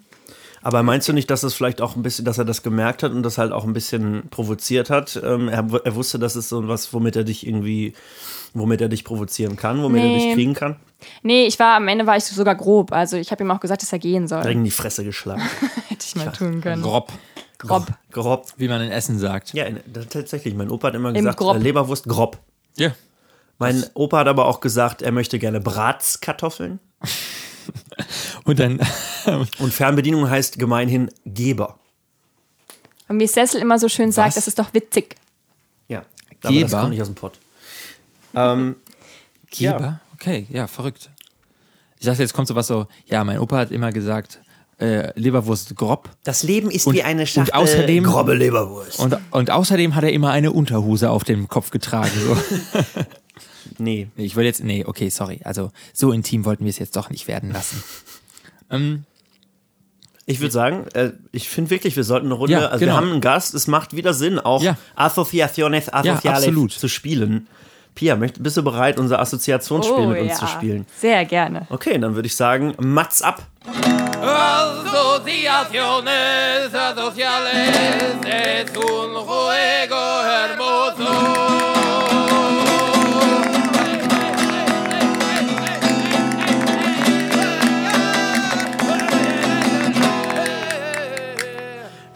Aber 0.62 0.84
meinst 0.84 1.08
du 1.08 1.14
nicht, 1.14 1.30
dass 1.30 1.44
es 1.44 1.54
vielleicht 1.54 1.82
auch 1.82 1.96
ein 1.96 2.02
bisschen, 2.04 2.26
dass 2.26 2.38
er 2.38 2.46
das 2.46 2.64
gemerkt 2.64 3.04
hat 3.04 3.12
und 3.12 3.24
das 3.24 3.38
halt 3.38 3.52
auch 3.52 3.64
ein 3.64 3.74
bisschen 3.74 4.30
provoziert 4.30 4.90
hat? 4.90 5.20
Ähm, 5.24 5.48
er, 5.48 5.66
er 5.84 5.96
wusste, 5.96 6.20
das 6.20 6.36
ist 6.36 6.50
so 6.50 6.68
was, 6.68 6.94
womit 6.94 7.16
er 7.16 7.24
dich 7.24 7.48
irgendwie, 7.48 7.94
womit 8.54 8.82
er 8.82 8.90
dich 8.90 9.04
provozieren 9.06 9.56
kann, 9.56 9.82
womit 9.84 10.02
er 10.02 10.08
Nee. 10.10 10.26
dich 10.26 10.34
kriegen 10.36 10.54
kann? 10.54 10.76
Nee, 11.24 11.46
ich 11.46 11.58
war 11.60 11.76
am 11.78 11.88
Ende 11.88 12.06
war 12.06 12.18
ich 12.18 12.26
sogar 12.26 12.56
grob. 12.56 12.92
Also 12.92 13.16
ich 13.16 13.32
habe 13.32 13.44
ihm 13.44 13.52
auch 13.52 13.62
gesagt, 13.62 13.82
dass 13.82 13.94
er 13.94 14.00
gehen 14.00 14.28
soll. 14.28 14.42
Direkt 14.42 14.58
in 14.58 14.64
die 14.66 14.72
Fresse 14.72 15.04
geschlagen. 15.06 15.42
Hätte 15.88 16.06
ich 16.06 16.16
mal 16.18 16.32
tun 16.32 16.60
können. 16.62 16.82
Grob, 16.82 17.12
Grob. 17.58 17.88
Grob. 18.12 18.48
wie 18.58 18.68
man 18.68 18.82
in 18.82 18.92
Essen 18.92 19.18
sagt. 19.18 19.54
Ja, 19.54 19.66
tatsächlich. 20.10 20.54
Mein 20.56 20.70
Opa 20.70 20.90
hat 20.90 20.96
immer 20.96 21.14
gesagt, 21.14 21.38
Grob. 21.38 21.56
äh, 21.56 21.60
Leberwurst 21.60 22.06
grob. 22.08 22.38
Ja. 22.78 22.92
Mein 23.60 23.84
Opa 23.94 24.20
hat 24.20 24.28
aber 24.28 24.46
auch 24.46 24.60
gesagt, 24.62 25.02
er 25.02 25.12
möchte 25.12 25.38
gerne 25.40 25.60
Bratskartoffeln. 25.60 26.80
Und 28.46 28.60
dann, 28.60 28.80
Und 29.60 29.74
Fernbedienung 29.74 30.30
heißt 30.30 30.58
gemeinhin 30.60 31.10
Geber. 31.26 31.78
Und 33.08 33.20
wie 33.20 33.28
Cecil 33.28 33.60
immer 33.62 33.80
so 33.80 33.90
schön 33.90 34.12
sagt, 34.12 34.30
Was? 34.30 34.36
das 34.36 34.48
ist 34.48 34.60
doch 34.60 34.74
witzig. 34.74 35.16
Ja. 35.88 36.00
Aber 36.00 36.06
das 36.42 36.52
Geber? 36.52 36.80
kommt 36.82 36.90
nicht 36.92 37.02
aus 37.02 37.08
dem 37.08 37.16
Pott. 37.16 37.40
Ähm, 38.36 38.76
Geber? 39.52 40.00
Okay, 40.14 40.46
ja, 40.50 40.68
verrückt. 40.68 41.10
Ich 42.00 42.06
dachte, 42.06 42.22
jetzt 42.22 42.34
kommt 42.34 42.48
sowas 42.48 42.68
so, 42.68 42.88
ja, 43.08 43.24
mein 43.24 43.40
Opa 43.40 43.58
hat 43.58 43.72
immer 43.72 43.92
gesagt, 43.92 44.40
äh, 44.80 45.12
Leberwurst 45.20 45.76
grob. 45.76 46.10
das 46.24 46.44
Leben 46.44 46.72
ist 46.72 46.88
Und- 46.88 46.94
wie 46.94 47.04
eine 47.04 47.22
und 47.22 47.28
Schachtel 47.28 47.54
außerdem- 47.56 48.04
grobe 48.04 48.34
Leberwurst. 48.36 49.00
Und, 49.00 49.18
und 49.32 49.52
außerdem 49.52 49.96
hat 49.96 50.04
er 50.06 50.14
immer 50.14 50.32
eine 50.32 50.52
Unterhose 50.54 51.10
auf 51.10 51.24
dem 51.26 51.48
Kopf 51.50 51.72
getragen. 51.72 52.12
So. 52.16 52.38
nee. 53.80 54.08
Ich 54.16 54.36
will 54.36 54.46
jetzt, 54.46 54.64
nee, 54.64 54.84
okay, 54.86 55.10
sorry. 55.10 55.42
Also, 55.44 55.72
so 55.94 56.12
intim 56.12 56.46
wollten 56.46 56.64
wir 56.66 56.70
es 56.70 56.80
jetzt 56.80 56.96
doch 56.96 57.10
nicht 57.10 57.28
werden 57.28 57.52
lassen. 57.52 57.84
ähm, 58.72 59.04
Ich 60.26 60.40
würde 60.42 60.52
sagen, 60.52 60.86
äh, 60.94 61.12
ich 61.32 61.50
finde 61.50 61.72
wirklich, 61.72 61.96
wir 61.96 62.04
sollten 62.04 62.28
eine 62.28 62.36
Runde, 62.36 62.54
Ja, 62.54 62.68
also 62.68 62.80
genau. 62.80 62.92
wir 62.94 62.98
haben 62.98 63.12
einen 63.12 63.22
Gast, 63.22 63.54
es 63.56 63.68
macht 63.68 63.96
wieder 63.96 64.14
Sinn, 64.14 64.38
auch 64.40 64.62
Ja. 64.62 64.78
Asociaciones 64.96 65.92
Asociales 65.92 66.40
absolut. 66.44 66.72
zu 66.72 66.88
spielen. 66.88 67.48
Pia, 67.96 68.16
möcht, 68.16 68.42
bist 68.42 68.56
du 68.56 68.64
bereit, 68.64 69.00
unser 69.00 69.20
Assoziationsspiel 69.20 70.08
mit 70.08 70.22
uns 70.22 70.30
Oh, 70.30 70.34
ja. 70.34 70.36
zu 70.36 70.48
spielen? 70.48 70.86
Sehr 71.00 71.26
gerne. 71.26 71.66
Okay, 71.70 71.98
dann 71.98 72.16
würde 72.16 72.28
ich 72.28 72.36
sagen, 72.36 72.74
Mats 72.80 73.22
ab. 73.22 73.48
Asociaciones 75.30 76.74
asociales 76.74 78.26
es 78.26 78.70
un 78.78 79.12
juego 79.14 80.06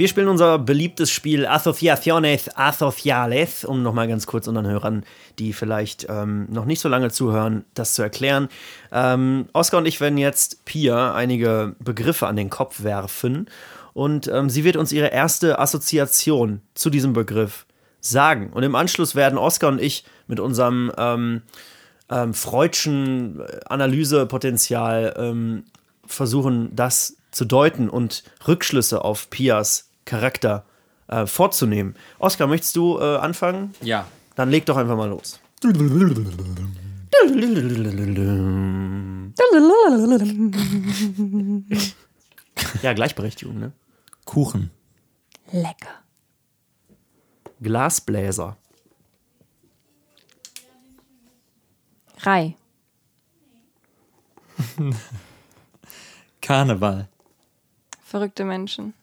Wir 0.04 0.10
spielen 0.10 0.28
unser 0.28 0.60
beliebtes 0.60 1.12
Spiel 1.12 1.46
Asociaciones 1.46 2.58
Asociales, 2.58 3.64
um 3.64 3.84
nochmal 3.84 4.10
ganz 4.10 4.28
kurz 4.28 4.50
unseren 4.50 4.68
Hörern, 4.68 5.06
die 5.40 5.54
vielleicht 5.54 6.08
ähm, 6.10 6.46
noch 6.52 6.66
nicht 6.66 6.82
so 6.82 6.90
lange 6.90 7.10
zuhören, 7.10 7.64
das 7.74 7.94
zu 7.94 8.02
erklären. 8.02 8.50
Ähm, 8.92 9.46
Oskar 9.54 9.78
und 9.78 9.86
ich 9.86 10.02
werden 10.02 10.18
jetzt 10.18 10.66
Pia 10.66 11.14
einige 11.14 11.78
Begriffe 11.80 12.28
an 12.28 12.36
den 12.36 12.50
Kopf 12.50 12.84
werfen 12.84 13.48
und 13.94 14.28
ähm, 14.28 14.50
sie 14.50 14.66
wird 14.66 14.76
uns 14.76 14.92
ihre 14.92 15.08
erste 15.08 15.58
Assoziation 15.58 16.60
zu 16.74 16.90
diesem 16.90 17.14
Begriff 17.14 17.66
sagen. 18.02 18.52
Und 18.52 18.64
im 18.64 18.76
Anschluss 18.76 19.16
werden 19.16 19.38
Oskar 19.38 19.70
und 19.70 19.80
ich 19.82 20.04
mit 20.28 20.42
unserem 20.42 20.92
ähm, 20.98 21.44
ähm, 22.10 22.34
freudschen 22.34 23.42
Analysepotenzial 23.68 25.14
ähm, 25.18 25.64
versuchen, 26.06 26.76
das 26.76 27.16
zu 27.32 27.46
deuten 27.46 27.90
und 27.90 28.26
Rückschlüsse 28.46 29.06
auf 29.06 29.30
Pias 29.30 29.92
Charakter 30.06 30.66
äh, 31.08 31.26
vorzunehmen. 31.26 31.96
Oskar, 32.20 32.48
möchtest 32.48 32.76
du 32.76 33.00
äh, 33.00 33.18
anfangen? 33.18 33.74
ja. 33.82 34.08
Dann 34.36 34.50
leg 34.50 34.66
doch 34.66 34.78
einfach 34.78 34.98
mal 34.98 35.10
los. 35.10 35.40
Ja, 42.82 42.94
Gleichberechtigung, 42.94 43.60
ne? 43.60 43.72
Kuchen. 44.26 44.72
Lecker. 45.52 46.02
Glasbläser. 47.62 48.58
Rei. 52.22 52.58
Karneval. 56.42 57.08
Verrückte 58.04 58.46
Menschen. 58.46 58.94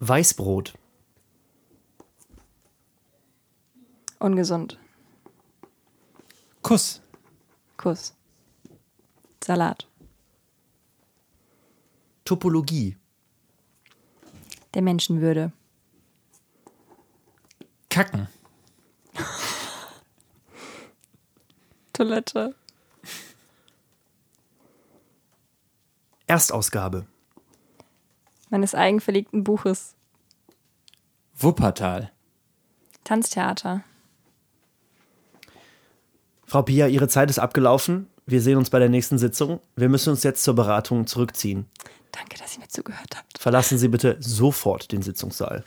Weißbrot. 0.00 0.72
Ungesund. 4.18 4.78
Kuss. 6.62 7.02
Kuss. 7.76 8.14
Salat. 9.44 9.86
Topologie. 12.24 12.96
Der 14.72 14.82
Menschenwürde. 14.82 15.52
Kacken. 17.90 18.28
Toilette. 21.92 22.54
Erstausgabe. 26.26 27.06
Meines 28.50 28.74
eigenverlegten 28.74 29.44
Buches. 29.44 29.94
Wuppertal. 31.36 32.10
Tanztheater. 33.04 33.82
Frau 36.46 36.62
Pia, 36.62 36.88
Ihre 36.88 37.08
Zeit 37.08 37.30
ist 37.30 37.38
abgelaufen. 37.38 38.08
Wir 38.26 38.42
sehen 38.42 38.58
uns 38.58 38.70
bei 38.70 38.78
der 38.78 38.88
nächsten 38.88 39.18
Sitzung. 39.18 39.60
Wir 39.76 39.88
müssen 39.88 40.10
uns 40.10 40.22
jetzt 40.22 40.42
zur 40.44 40.54
Beratung 40.54 41.06
zurückziehen. 41.06 41.66
Danke, 42.12 42.36
dass 42.38 42.54
ihr 42.54 42.60
mir 42.60 42.68
zugehört 42.68 43.16
habt. 43.16 43.38
Verlassen 43.38 43.78
Sie 43.78 43.88
bitte 43.88 44.16
sofort 44.20 44.90
den 44.92 45.02
Sitzungssaal. 45.02 45.64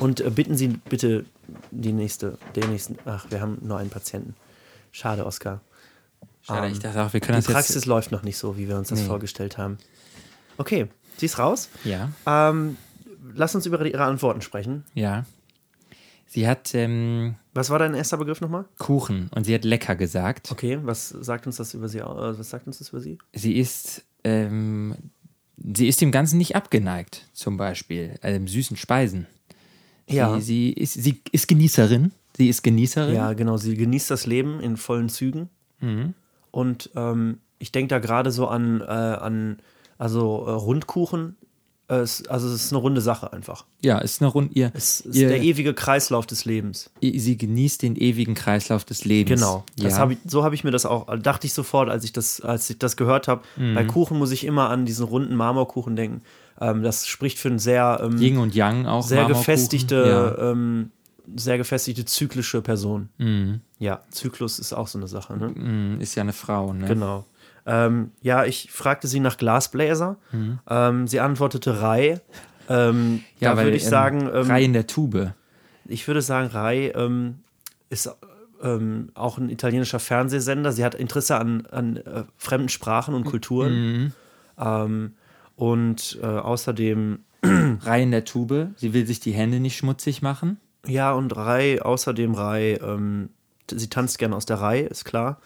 Und 0.00 0.20
äh, 0.20 0.30
bitten 0.30 0.56
Sie 0.56 0.68
bitte 0.68 1.24
die 1.70 1.92
nächste, 1.92 2.38
den 2.56 2.70
nächsten. 2.70 2.98
Ach, 3.06 3.26
wir 3.30 3.40
haben 3.40 3.58
nur 3.62 3.78
einen 3.78 3.88
Patienten. 3.88 4.34
Schade, 4.90 5.24
Oskar. 5.24 5.60
Schade, 6.42 6.66
Ähm, 6.66 6.72
ich 6.72 6.80
dachte 6.80 7.02
auch, 7.02 7.12
wir 7.12 7.20
können 7.20 7.36
Die 7.40 7.46
das 7.46 7.46
jetzt. 7.46 7.54
Praxis 7.54 7.86
läuft 7.86 8.10
noch 8.10 8.22
nicht 8.22 8.36
so, 8.36 8.56
wie 8.58 8.68
wir 8.68 8.76
uns 8.76 8.88
das 8.88 9.00
Nee. 9.00 9.06
vorgestellt 9.06 9.56
haben. 9.58 9.78
Okay, 10.58 10.88
sie 11.16 11.26
ist 11.26 11.38
raus. 11.38 11.68
Ja, 11.84 12.10
Ähm, 12.26 12.76
lass 13.34 13.54
uns 13.54 13.66
über 13.66 13.84
ihre 13.84 14.04
Antworten 14.04 14.40
sprechen. 14.42 14.84
ja. 14.94 15.24
Sie 16.28 16.48
hat 16.48 16.74
ähm, 16.74 17.36
Was 17.54 17.70
war 17.70 17.78
dein 17.78 17.94
erster 17.94 18.16
Begriff 18.16 18.40
nochmal? 18.40 18.64
Kuchen 18.78 19.30
und 19.34 19.44
sie 19.44 19.54
hat 19.54 19.64
lecker 19.64 19.94
gesagt. 19.94 20.50
Okay, 20.50 20.78
was 20.82 21.08
sagt 21.10 21.46
uns 21.46 21.56
das 21.56 21.72
über 21.72 21.88
sie? 21.88 21.98
äh, 21.98 22.04
Was 22.04 22.50
sagt 22.50 22.66
uns 22.66 22.78
das 22.78 22.88
über 22.88 23.00
sie? 23.00 23.16
Sie 23.32 23.56
ist, 23.56 24.02
ähm, 24.24 24.96
sie 25.56 25.86
ist 25.86 26.00
dem 26.00 26.10
Ganzen 26.10 26.36
nicht 26.38 26.56
abgeneigt, 26.56 27.26
zum 27.32 27.56
Beispiel, 27.56 28.18
ähm, 28.22 28.48
süßen 28.48 28.76
Speisen. 28.76 29.28
Ja. 30.08 30.34
Sie, 30.34 30.40
sie, 30.42 30.72
ist, 30.72 30.94
sie 30.94 31.22
ist 31.30 31.46
Genießerin. 31.46 32.10
Sie 32.36 32.48
ist 32.48 32.62
Genießerin. 32.62 33.14
Ja, 33.14 33.32
genau. 33.32 33.56
Sie 33.56 33.76
genießt 33.76 34.10
das 34.10 34.26
Leben 34.26 34.58
in 34.60 34.76
vollen 34.76 35.08
Zügen. 35.08 35.48
Mhm. 35.80 36.12
Und 36.50 36.90
ähm, 36.96 37.38
ich 37.60 37.70
denke 37.70 37.88
da 37.88 37.98
gerade 38.00 38.32
so 38.32 38.48
an, 38.48 38.80
äh, 38.80 38.84
an 38.84 39.58
also 39.98 40.44
äh, 40.46 40.50
Rundkuchen. 40.50 41.36
Äh, 41.88 41.96
es, 41.98 42.26
also 42.26 42.48
es 42.48 42.54
ist 42.64 42.72
eine 42.72 42.80
runde 42.80 43.00
Sache 43.00 43.32
einfach. 43.32 43.64
Ja, 43.80 43.98
ist 43.98 44.20
eine 44.20 44.30
Rund. 44.30 44.56
Ihr, 44.56 44.72
Es 44.74 45.00
ist 45.00 45.14
ihr, 45.16 45.28
der 45.28 45.40
ewige 45.42 45.72
Kreislauf 45.74 46.26
des 46.26 46.44
Lebens. 46.44 46.90
sie 47.00 47.36
genießt 47.38 47.82
den 47.82 47.94
ewigen 47.96 48.34
Kreislauf 48.34 48.84
des 48.84 49.04
Lebens. 49.04 49.40
Genau. 49.40 49.64
Ja. 49.76 49.96
hab 49.96 50.10
ich, 50.10 50.18
so 50.26 50.42
habe 50.42 50.54
ich 50.54 50.64
mir 50.64 50.72
das 50.72 50.84
auch, 50.84 51.06
dachte 51.18 51.46
ich 51.46 51.54
sofort, 51.54 51.88
als 51.88 52.02
ich 52.04 52.12
das, 52.12 52.40
als 52.40 52.68
ich 52.70 52.78
das 52.78 52.96
gehört 52.96 53.28
habe. 53.28 53.42
Mhm. 53.56 53.74
Bei 53.74 53.84
Kuchen 53.84 54.18
muss 54.18 54.32
ich 54.32 54.44
immer 54.44 54.68
an 54.70 54.84
diesen 54.84 55.06
runden 55.06 55.36
Marmorkuchen 55.36 55.94
denken. 55.94 56.22
Ähm, 56.60 56.82
das 56.82 57.06
spricht 57.06 57.38
für 57.38 57.48
ein 57.48 57.58
sehr, 57.58 58.00
ähm, 58.02 58.18
Yin 58.18 58.38
und 58.38 58.54
Yang 58.54 58.86
auch. 58.86 59.02
sehr 59.06 59.26
gefestigte, 59.26 60.34
Ja. 60.38 60.50
ähm, 60.50 60.90
sehr 61.36 61.58
gefestigte 61.58 62.04
zyklische 62.04 62.62
Person. 62.62 63.08
Mhm. 63.18 63.60
Ja, 63.78 64.00
Zyklus 64.10 64.58
ist 64.58 64.72
auch 64.72 64.88
so 64.88 64.96
eine 64.98 65.06
Sache. 65.08 65.36
Ne? 65.36 65.48
Mm, 65.48 66.00
Ist 66.00 66.14
ja 66.14 66.22
eine 66.22 66.32
Frau, 66.32 66.72
ne? 66.72 66.86
Genau. 66.86 67.26
Ähm, 67.66 68.12
ja, 68.22 68.44
ich 68.44 68.70
fragte 68.70 69.08
sie 69.08 69.20
nach 69.20 69.36
Glasbläser. 69.36 70.16
Ähm, 70.68 71.06
sie 71.08 71.20
antwortete 71.20 71.80
Rai. 71.80 72.20
Ähm, 72.68 73.12
Mhm. 73.12 73.24
Ja, 73.38 73.50
da 73.50 73.56
weil, 73.58 73.66
würde 73.66 73.76
ich 73.76 73.84
ähm, 73.84 73.90
sagen, 73.90 74.20
ähm, 74.32 74.46
Reihe 74.46 74.64
in 74.64 74.72
der 74.72 74.86
Tube. 74.86 75.32
ich 75.84 76.06
würde 76.08 76.20
sagen, 76.22 76.48
Rai 76.48 76.92
ähm, 76.94 77.40
ist 77.90 78.10
auch 79.14 79.38
ein 79.38 79.50
italienischer 79.50 80.00
Fernsehsender. 80.00 80.72
Sie 80.72 80.84
hat 80.84 80.94
Interesse 80.96 81.36
an, 81.36 81.66
an 81.66 81.98
äh, 81.98 82.24
fremden 82.38 82.68
Sprachen 82.70 83.14
und 83.14 83.24
Kulturen. 83.24 84.12
Mhm. 84.56 85.12
Und 85.54 86.18
äh, 86.22 86.26
außerdem, 86.26 87.20
Reihe 87.42 88.02
in 88.02 88.10
der 88.10 88.24
Tube. 88.24 88.68
Sie 88.76 88.92
will 88.94 89.06
sich 89.06 89.20
die 89.20 89.32
Hände 89.32 89.60
nicht 89.60 89.76
schmutzig 89.76 90.22
machen. 90.22 90.58
ja, 90.86 91.12
und 91.12 91.36
Rai, 91.36 91.80
außerdem 91.82 92.34
Rai, 92.34 92.80
sie 93.70 93.90
tanzt 93.90 94.18
gerne 94.18 94.34
aus 94.34 94.46
der 94.46 94.60
Reihe, 94.60 94.86
ist 94.86 95.04
klar. 95.04 95.40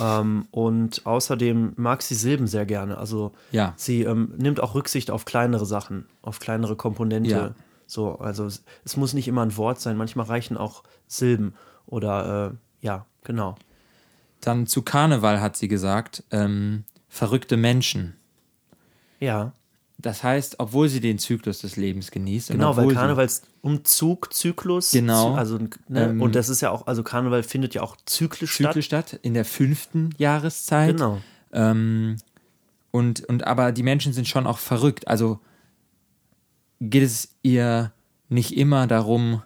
Ähm, 0.00 0.46
und 0.50 1.04
außerdem 1.06 1.74
mag 1.76 2.02
sie 2.02 2.14
Silben 2.14 2.46
sehr 2.46 2.66
gerne. 2.66 2.98
Also 2.98 3.32
Ja. 3.52 3.74
sie 3.76 4.02
ähm, 4.02 4.32
nimmt 4.36 4.60
auch 4.60 4.74
Rücksicht 4.74 5.10
auf 5.10 5.24
kleinere 5.24 5.66
Sachen, 5.66 6.06
auf 6.22 6.38
kleinere 6.40 6.76
Komponente. 6.76 7.30
Ja. 7.30 7.54
So, 7.86 8.18
also 8.18 8.46
es, 8.46 8.64
es 8.84 8.96
muss 8.96 9.12
nicht 9.12 9.28
immer 9.28 9.42
ein 9.42 9.56
Wort 9.56 9.80
sein, 9.80 9.96
manchmal 9.96 10.26
reichen 10.26 10.56
auch 10.56 10.84
Silben 11.06 11.54
oder 11.86 12.52
äh, 12.52 12.84
ja, 12.86 13.06
genau. 13.24 13.56
Dann 14.40 14.66
zu 14.66 14.82
Karneval 14.82 15.40
hat 15.40 15.56
sie 15.56 15.68
gesagt, 15.68 16.24
ähm, 16.30 16.84
verrückte 17.08 17.56
Menschen. 17.56 18.16
Ja, 19.20 19.52
Das 20.04 20.22
heißt, 20.22 20.56
obwohl 20.58 20.90
sie 20.90 21.00
den 21.00 21.18
Zyklus 21.18 21.60
des 21.60 21.76
Lebens 21.76 22.10
genießt. 22.10 22.48
genau, 22.48 22.76
weil 22.76 22.92
Karnevalsumzug, 22.92 24.34
Zyklus, 24.34 24.90
Genau. 24.90 25.32
Also 25.32 25.56
ne, 25.56 25.70
Ähm, 26.10 26.20
und 26.20 26.34
das 26.34 26.50
ist 26.50 26.60
ja 26.60 26.68
auch, 26.68 26.86
also 26.86 27.02
Karneval 27.02 27.42
findet 27.42 27.72
ja 27.72 27.80
auch 27.80 27.96
zyklisch, 28.04 28.54
Zyklus 28.54 28.84
statt, 28.84 29.18
in 29.22 29.32
der 29.32 29.46
fünften 29.46 30.10
Jahreszeit. 30.18 30.98
Genau. 30.98 31.22
Ähm, 31.52 32.18
und, 32.90 33.24
und 33.24 33.46
aber 33.46 33.72
die 33.72 33.82
Menschen 33.82 34.12
sind 34.12 34.28
schon 34.28 34.46
auch 34.46 34.58
verrückt. 34.58 35.08
Also 35.08 35.40
geht 36.80 37.02
es 37.02 37.36
ihr 37.40 37.90
nicht 38.28 38.58
immer 38.58 38.86
darum, 38.86 39.40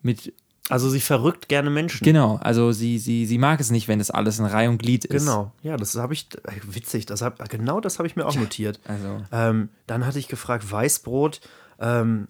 mit 0.00 0.32
Also 0.72 0.88
sie 0.88 1.00
verrückt 1.00 1.48
gerne 1.48 1.68
Menschen. 1.68 2.02
genau, 2.02 2.36
also 2.42 2.72
sie, 2.72 2.98
sie, 2.98 3.26
sie 3.26 3.36
mag 3.36 3.60
es 3.60 3.70
nicht, 3.70 3.88
wenn 3.88 3.98
das 3.98 4.10
alles 4.10 4.38
in 4.38 4.46
Reihe 4.46 4.70
und 4.70 4.78
Glied 4.78 5.04
ist. 5.04 5.24
Genau, 5.26 5.52
ja, 5.62 5.76
das 5.76 5.94
habe 5.96 6.14
ich, 6.14 6.28
äh, 6.46 6.52
witzig, 6.64 7.04
das 7.04 7.20
hab, 7.20 7.46
genau 7.50 7.80
das 7.80 7.98
habe 7.98 8.06
ich 8.08 8.16
mir 8.16 8.24
auch 8.24 8.34
notiert. 8.34 8.80
also- 8.88 9.22
Ähm, 9.32 9.68
dann 9.86 10.06
hatte 10.06 10.18
ich 10.18 10.28
gefragt, 10.28 10.70
Weißbrot, 10.70 11.40
ähm, 11.78 12.28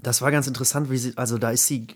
das 0.00 0.22
war 0.22 0.30
ganz 0.30 0.46
interessant, 0.46 0.90
wie 0.90 0.96
sie, 0.98 1.16
also 1.16 1.38
da 1.38 1.50
ist 1.50 1.66
sie 1.66 1.86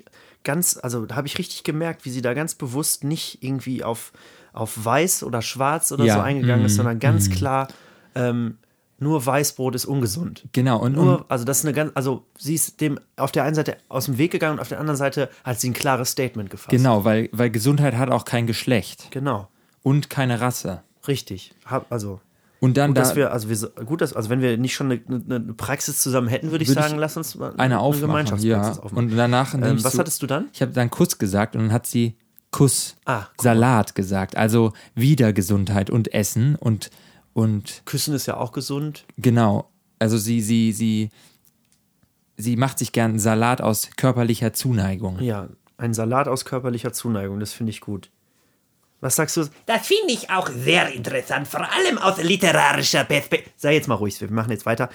ganz, 0.43 0.77
also 0.83 1.07
da 1.07 1.15
habe 1.17 1.29
ich 1.29 1.39
richtig 1.39 1.63
gemerkt, 1.63 2.05
wie 2.05 2.11
sie 2.11 2.23
da 2.23 2.35
ganz 2.35 2.57
bewusst 2.57 3.05
nicht 3.05 3.43
irgendwie 3.45 3.85
auf, 3.85 4.13
auf 4.53 4.85
weiß 4.85 5.23
oder 5.23 5.41
schwarz 5.41 5.93
oder 5.93 6.05
Ja, 6.05 6.15
so 6.15 6.21
eingegangen 6.21 6.65
ist, 6.67 6.73
mhm, 6.73 6.77
sondern 6.77 6.99
ganz 6.99 7.31
klar, 7.31 7.69
ähm, 8.17 8.59
nur 8.99 9.25
Weißbrot 9.27 9.75
ist 9.75 9.85
ungesund. 9.85 10.45
Genau, 10.53 10.79
und, 10.81 10.93
Nur, 10.95 11.27
also 11.29 11.45
das 11.45 11.59
ist 11.59 11.65
eine 11.67 11.75
ganz, 11.75 11.93
also 11.95 12.25
sie 12.39 12.55
ist 12.55 12.81
dem 12.81 12.99
auf 13.17 13.31
der 13.33 13.45
einen 13.45 13.55
Seite 13.55 13.77
aus 13.89 14.07
dem 14.07 14.17
Weg 14.19 14.31
gegangen 14.33 14.55
und 14.55 14.61
auf 14.61 14.69
der 14.69 14.81
anderen 14.81 14.97
Seite 14.97 15.29
hat 15.45 15.61
sie 15.61 15.71
ein 15.71 15.75
klares 15.75 16.11
Statement 16.11 16.49
gefasst. 16.51 16.71
genau, 16.71 17.05
weil, 17.05 17.29
weil 17.33 17.51
Gesundheit 17.51 17.95
hat 17.95 18.11
auch 18.11 18.25
kein 18.25 18.47
Geschlecht 18.47 19.09
Genau, 19.11 19.49
und 19.83 20.09
keine 20.11 20.41
Rasse. 20.41 20.83
richtig. 21.07 21.55
Hab, 21.67 21.91
also 21.93 22.21
Und 22.61 22.79
dann 22.79 22.91
Gut, 22.91 22.97
da 22.97 23.01
dass 23.03 23.17
wir, 23.17 23.33
also 23.33 23.49
wir, 23.51 23.85
gut, 23.85 24.01
dass, 24.01 24.15
also 24.15 24.31
wenn 24.31 24.41
wir 24.41 24.57
nicht 24.57 24.75
schon 24.75 24.91
eine, 24.91 25.01
eine 25.09 25.35
eine 25.37 25.53
Praxis 25.55 26.01
zusammen 26.01 26.29
hätten, 26.29 26.51
würde 26.51 26.63
ich 26.65 26.71
Würde 26.71 26.81
ich 26.81 26.87
sagen, 26.87 26.99
lass 26.99 27.17
uns 27.19 27.35
mal 27.35 27.53
eine 27.59 27.81
aufmachen. 27.81 28.07
Gemeinschaftspraxis 28.09 28.77
Ja. 28.79 28.83
aufmachen. 28.83 28.97
Und 29.11 29.17
danach 29.17 29.53
ähm, 29.55 29.85
was 29.85 29.93
du, 29.93 29.99
hattest 29.99 30.23
du 30.23 30.27
dann? 30.27 30.47
Ich 30.55 30.63
habe 30.63 30.73
dann 30.73 30.89
Kuss 30.91 31.19
gesagt 31.19 31.55
und 31.55 31.63
dann 31.65 31.73
hat 31.73 31.87
sie 31.87 32.17
Kuss, 32.51 32.97
Ah, 33.05 33.25
Salat 33.39 33.95
gesagt. 33.95 34.37
Also 34.39 34.73
wieder 34.95 35.35
Gesundheit 35.35 35.91
und 35.91 36.15
Essen 36.15 36.55
und, 36.57 36.91
und 37.37 37.83
Küssen 37.85 38.15
ist 38.15 38.25
ja 38.25 38.39
auch 38.39 38.53
gesund. 38.53 39.05
genau. 39.19 39.69
Also 39.99 40.17
sie, 40.19 40.41
sie, 40.43 40.73
sie, 40.73 41.11
sie 42.37 42.57
macht 42.57 42.79
sich 42.79 42.93
gern 42.93 43.19
Salat 43.19 43.61
aus 43.63 43.89
körperlicher 43.97 44.53
Zuneigung. 44.53 45.21
Ja, 45.21 45.49
ein 45.79 45.95
Salat 45.95 46.29
aus 46.29 46.45
körperlicher 46.45 46.93
Zuneigung, 46.93 47.41
das 47.41 47.53
finde 47.55 47.71
ich 47.71 47.81
gut. 47.81 48.11
Was 49.01 49.17
sagst 49.17 49.37
du? 49.37 49.45
Das 49.67 49.87
finde 49.87 50.13
ich 50.13 50.31
auch 50.31 50.49
sehr 50.49 50.93
interessant, 50.93 51.47
vor 51.49 51.61
allem 51.61 51.99
aus 51.99 52.23
literarischer 52.23 53.05
Perspektive. 53.05 53.51
Sei 53.57 53.75
jetzt 53.75 53.89
mal 53.89 53.95
ruhig, 53.97 54.19
wir 54.21 54.31
machen 54.31 54.51
jetzt 54.51 54.67
weiter. 54.67 54.89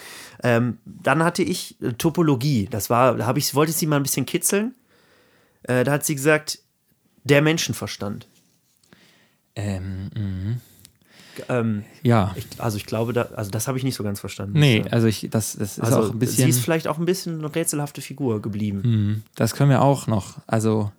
Ähm, 0.43 0.79
dann 0.85 1.23
hatte 1.23 1.43
ich 1.43 1.81
äh, 1.81 1.93
Topologie. 1.93 2.67
Das 2.69 2.89
war, 2.89 3.15
da 3.15 3.25
habe 3.27 3.37
ich, 3.39 3.53
wollte 3.53 3.71
ich 3.71 3.77
sie 3.77 3.87
mal 3.87 3.97
ein 3.97 4.03
bisschen 4.03 4.25
kitzeln. 4.25 4.73
Äh, 5.63 5.83
da 5.83 5.91
hat 5.93 6.05
sie 6.05 6.15
gesagt, 6.15 6.59
der 7.23 7.41
Menschenverstand. 7.43 8.27
Ähm, 9.55 10.09
mh. 10.15 10.55
Ähm, 11.49 11.83
ja. 12.03 12.33
ich, 12.35 12.45
also 12.57 12.77
ich 12.77 12.85
glaube, 12.85 13.13
da, 13.13 13.23
also 13.35 13.51
das 13.51 13.67
habe 13.67 13.77
ich 13.77 13.83
nicht 13.83 13.95
so 13.95 14.03
ganz 14.03 14.19
verstanden. 14.19 14.59
nee, 14.59 14.83
also 14.91 15.07
ich, 15.07 15.27
das, 15.31 15.53
das 15.57 15.77
ist 15.77 15.79
also 15.79 15.99
auch 15.99 16.11
ein 16.11 16.19
bisschen. 16.19 16.43
sie 16.43 16.49
ist 16.49 16.59
vielleicht 16.59 16.87
auch 16.87 16.97
ein 16.97 17.05
bisschen 17.05 17.39
eine 17.39 17.53
rätselhafte 17.53 18.01
Figur 18.01 18.41
geblieben. 18.41 18.81
Mh, 18.83 19.21
das 19.35 19.53
können 19.55 19.69
wir 19.69 19.81
auch 19.81 20.07
noch. 20.07 20.37
Also 20.47 20.91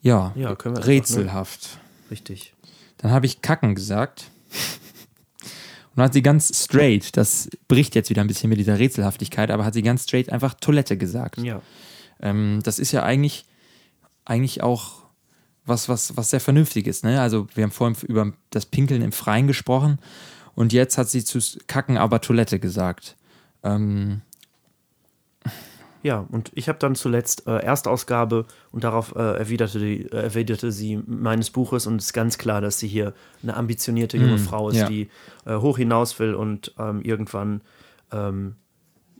ja, 0.00 0.32
Ja, 0.36 0.54
können 0.54 0.74
wir 0.74 0.78
einfach, 0.80 0.88
ne? 0.88 0.94
rätselhaft. 0.94 1.78
Richtig. 2.10 2.52
Dann 2.98 3.10
habe 3.10 3.26
ich 3.26 3.42
Kacken 3.42 3.74
gesagt. 3.74 4.30
Und 4.50 5.98
dann 5.98 6.06
hat 6.06 6.12
sie 6.12 6.22
ganz 6.22 6.50
straight, 6.64 7.16
das 7.16 7.48
bricht 7.68 7.94
jetzt 7.94 8.10
wieder 8.10 8.20
ein 8.20 8.26
bisschen 8.26 8.50
mit 8.50 8.58
dieser 8.58 8.78
Rätselhaftigkeit, 8.78 9.50
aber 9.52 9.64
hat 9.64 9.74
sie 9.74 9.82
ganz 9.82 10.02
straight 10.02 10.28
einfach 10.30 10.54
Toilette 10.54 10.96
gesagt. 10.96 11.38
Ja. 11.38 11.62
Ähm, 12.20 12.60
das 12.64 12.80
ist 12.80 12.90
ja 12.90 13.04
eigentlich, 13.04 13.44
eigentlich 14.24 14.62
auch 14.62 15.03
was, 15.66 15.88
was, 15.88 16.16
was 16.16 16.30
sehr 16.30 16.40
Vernünftiges. 16.40 17.02
Ne? 17.02 17.20
Also 17.20 17.46
wir 17.54 17.64
haben 17.64 17.70
vorhin 17.70 17.96
über 18.08 18.32
das 18.50 18.66
Pinkeln 18.66 19.02
im 19.02 19.12
Freien 19.12 19.46
gesprochen 19.46 19.98
und 20.54 20.72
jetzt 20.72 20.98
hat 20.98 21.08
sie 21.08 21.24
zu 21.24 21.38
Kacken 21.66 21.96
aber 21.98 22.20
Toilette 22.20 22.58
gesagt. 22.58 23.16
Ähm, 23.62 24.22
Ja, 26.04 26.26
und 26.30 26.52
ich 26.54 26.68
habe 26.68 26.78
dann 26.78 26.94
zuletzt 26.94 27.46
äh, 27.46 27.60
Erstausgabe 27.60 28.44
und 28.72 28.84
darauf 28.84 29.16
äh, 29.16 29.38
erwiderte, 29.38 29.78
die, 29.78 30.02
äh, 30.02 30.24
erwiderte 30.24 30.70
sie 30.70 31.02
meines 31.06 31.48
Buches 31.48 31.86
und 31.86 31.96
es 31.96 32.06
ist 32.06 32.12
ganz 32.12 32.36
klar, 32.36 32.60
dass 32.60 32.78
sie 32.78 32.88
hier 32.88 33.14
eine 33.42 33.56
ambitionierte 33.56 34.18
junge 34.18 34.36
Frau 34.36 34.68
ist, 34.68 34.76
ja. 34.76 34.86
die 34.86 35.08
äh, 35.46 35.56
hoch 35.56 35.78
hinaus 35.78 36.18
will 36.18 36.34
und 36.34 36.74
ähm, 36.78 37.00
irgendwann 37.00 37.62
ähm, 38.12 38.56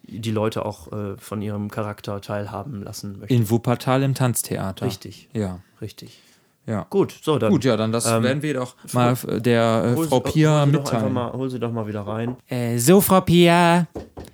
die 0.03 0.31
Leute 0.31 0.67
auch 0.67 0.93
äh, 0.93 1.17
von 1.17 1.41
ihrem 1.41 1.71
Charakter 1.71 2.21
teilhaben 2.21 2.83
lassen 2.83 3.19
möchte. 3.19 3.35
in 3.35 3.49
Wuppertal 3.49 4.03
im 4.03 4.15
Tanztheater. 4.15 4.85
Richtig, 4.85 5.31
Ja. 5.33 5.61
richtig. 5.81 6.21
Ja. 6.67 6.87
Gut, 6.89 7.15
so 7.23 7.39
dann. 7.39 7.51
Gut, 7.53 7.65
ja, 7.65 7.77
dann 7.77 7.93
das 7.93 8.07
werden 8.07 8.41
wir 8.43 8.55
doch 8.55 8.75
mal 8.95 9.15
äh, 9.29 9.41
der 9.41 9.91
äh, 9.93 9.97
Hol 9.97 10.09
Frau 10.09 10.23
sie- 10.25 10.33
Pia 10.33 10.61
hol 10.63 10.67
mitteilen. 10.67 11.13
mal, 11.13 11.33
hol 11.33 11.51
sie 11.51 11.59
doch 11.59 11.71
mal 11.71 11.87
wieder 11.87 12.07
rein. 12.07 12.37
Äh, 12.49 12.79
so, 12.79 13.01
Frau 13.03 13.21
Pia, 13.21 13.87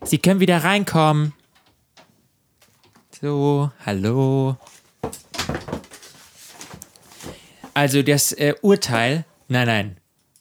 Sie 0.05 0.19
können 0.19 0.39
wieder 0.41 0.63
reinkommen. 0.63 1.33
So, 3.21 3.71
hallo. 3.85 4.57
Also 7.75 8.03
das 8.03 8.33
äh, 8.33 8.55
Urteil, 8.63 9.25
nein, 9.49 9.67
nein, 9.67 9.97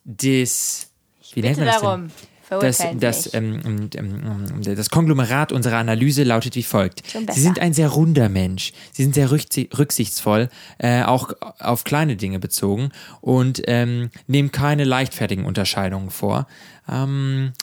das, 0.06 0.92
wie 1.34 1.42
nennt 1.42 1.56
Bitte 1.58 1.60
man 1.60 1.66
das 1.74 1.82
darum. 1.82 2.02
denn? 2.08 2.12
Das, 2.50 2.84
das, 3.00 3.24
Sie 3.26 3.38
ähm, 3.38 3.62
ähm, 3.64 3.90
ähm, 3.96 4.62
das 4.76 4.90
Konglomerat 4.90 5.52
unserer 5.52 5.78
Analyse 5.78 6.24
lautet 6.24 6.56
wie 6.56 6.64
folgt. 6.64 7.04
Sie 7.32 7.42
sind 7.42 7.60
ein 7.60 7.74
sehr 7.74 7.90
runder 7.90 8.30
Mensch. 8.30 8.74
Sie 8.92 9.04
sind 9.04 9.14
sehr 9.16 9.30
rücksi- 9.30 9.70
rücksichtsvoll, 9.78 10.50
äh, 10.80 11.04
auch 11.04 11.32
auf 11.60 11.84
kleine 11.84 12.16
Dinge 12.16 12.40
bezogen 12.40 12.90
und 13.22 13.62
ähm, 13.68 14.10
nehmen 14.28 14.52
keine 14.52 14.84
leichtfertigen 14.84 15.46
Unterscheidungen 15.46 16.10
vor. 16.10 16.48
Ähm, 16.90 17.54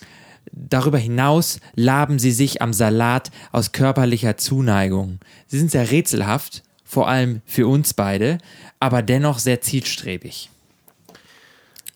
Darüber 0.52 0.96
hinaus 0.96 1.58
laben 1.74 2.18
sie 2.18 2.30
sich 2.30 2.62
am 2.62 2.72
Salat 2.72 3.30
aus 3.52 3.72
körperlicher 3.72 4.36
Zuneigung. 4.36 5.18
Sie 5.48 5.58
sind 5.58 5.70
sehr 5.70 5.90
rätselhaft, 5.90 6.62
vor 6.84 7.08
allem 7.08 7.42
für 7.46 7.66
uns 7.66 7.94
beide, 7.94 8.38
aber 8.78 9.02
dennoch 9.02 9.40
sehr 9.40 9.60
zielstrebig. 9.60 10.48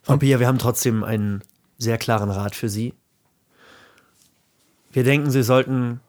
Frau 0.03 0.17
Pia, 0.17 0.41
wir 0.41 0.49
haben 0.49 0.59
trotzdem 0.59 1.05
einen 1.05 1.43
sehr 1.81 1.99
klaren 1.99 2.31
Rat 2.31 2.55
für 2.55 2.69
Sie. 2.69 2.95
Wir 4.93 5.03
denken, 5.03 5.31
Sie 5.31 5.43
sollten 5.43 6.01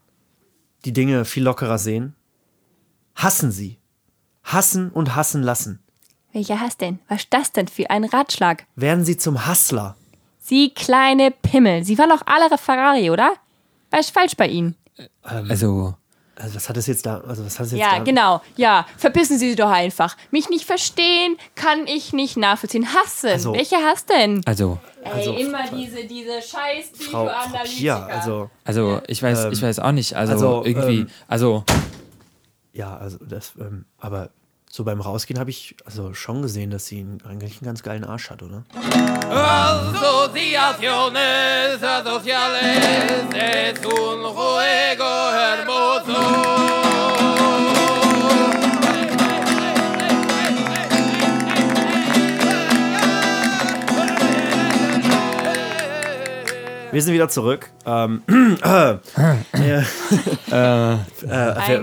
die 0.85 0.93
Dinge 0.93 1.25
viel 1.25 1.43
lockerer 1.43 1.77
sehen. 1.77 2.15
Hassen 3.15 3.51
Sie. 3.51 3.79
Hassen 4.43 4.89
und 4.89 5.15
hassen 5.15 5.43
lassen. 5.43 5.79
Welcher 6.33 6.59
hast 6.59 6.81
denn? 6.81 6.99
Was 7.07 7.21
ist 7.21 7.33
das 7.33 7.51
denn 7.51 7.67
für 7.67 7.89
ein 7.89 8.03
Ratschlag? 8.03 8.65
Werden 8.75 9.05
Sie 9.05 9.17
zum 9.17 9.45
Hassler. 9.45 9.95
Sie 10.39 10.73
kleine 10.73 11.31
Pimmel. 11.31 11.83
Sie 11.83 11.97
waren 11.97 12.09
doch 12.09 12.23
alle 12.25 12.57
Ferrari, 12.57 13.09
oder? 13.09 13.33
Was 13.91 14.07
ist 14.07 14.13
falsch 14.13 14.35
bei 14.35 14.47
Ihnen? 14.47 14.75
Also, 15.23 15.95
Also 16.35 16.55
was 16.55 16.69
hat 16.69 16.77
es 16.77 16.87
jetzt 16.87 17.05
da? 17.05 17.19
Also 17.27 17.45
was 17.45 17.59
hat 17.59 17.67
es 17.67 17.73
jetzt 17.73 17.81
Ja, 17.81 17.97
da? 17.97 18.03
genau. 18.03 18.41
Ja, 18.55 18.85
verpissen 18.97 19.37
Sie 19.37 19.49
sich 19.49 19.57
doch 19.57 19.69
einfach. 19.69 20.15
Mich 20.31 20.49
nicht 20.49 20.65
verstehen, 20.65 21.37
kann 21.55 21.85
ich 21.87 22.13
nicht 22.13 22.37
nachvollziehen. 22.37 22.87
Hassen. 22.93 23.29
Also- 23.29 23.53
Welcher 23.53 23.77
Hass 23.77 24.05
denn? 24.05 24.41
also, 24.45 24.79
Ey, 25.03 25.41
immer 25.41 25.63
diese, 25.69 26.05
diese 26.05 26.41
scheiß 26.41 26.91
Frau, 27.09 27.27
Frau 27.27 27.63
Pia, 27.65 28.05
also 28.05 28.49
also, 28.63 29.01
ich 29.07 29.21
weiß, 29.21 29.47
ich 29.51 29.61
weiß 29.61 29.79
auch 29.79 29.91
nicht. 29.91 30.15
Also, 30.15 30.33
also, 30.33 30.63
irgendwie, 30.65 30.99
ähm, 31.01 31.09
also, 31.27 31.63
ja, 32.73 32.95
also 32.97 33.17
das, 33.27 33.53
ähm, 33.59 33.85
aber 33.99 34.29
so 34.71 34.85
beim 34.85 35.01
Rausgehen 35.01 35.39
habe 35.39 35.49
ich 35.49 35.75
also 35.85 36.13
schon 36.13 36.41
gesehen, 36.41 36.71
dass 36.71 36.85
sie 36.85 37.05
eigentlich 37.27 37.61
einen 37.61 37.65
ganz 37.65 37.83
geilen 37.83 38.05
Arsch 38.05 38.29
hat, 38.29 38.41
oder? 38.41 38.63
Asociaciones 39.29 41.81
sociales 42.03 43.25
es 43.33 43.85
un 43.85 44.21
juego 44.21 45.31
hermoso. 45.33 46.60
Wir 56.91 57.01
sind 57.01 57.13
wieder 57.13 57.29
zurück. 57.29 57.69
Ähm, 57.85 58.21
äh, 58.63 58.91
äh, 59.61 59.77
äh, 59.77 60.97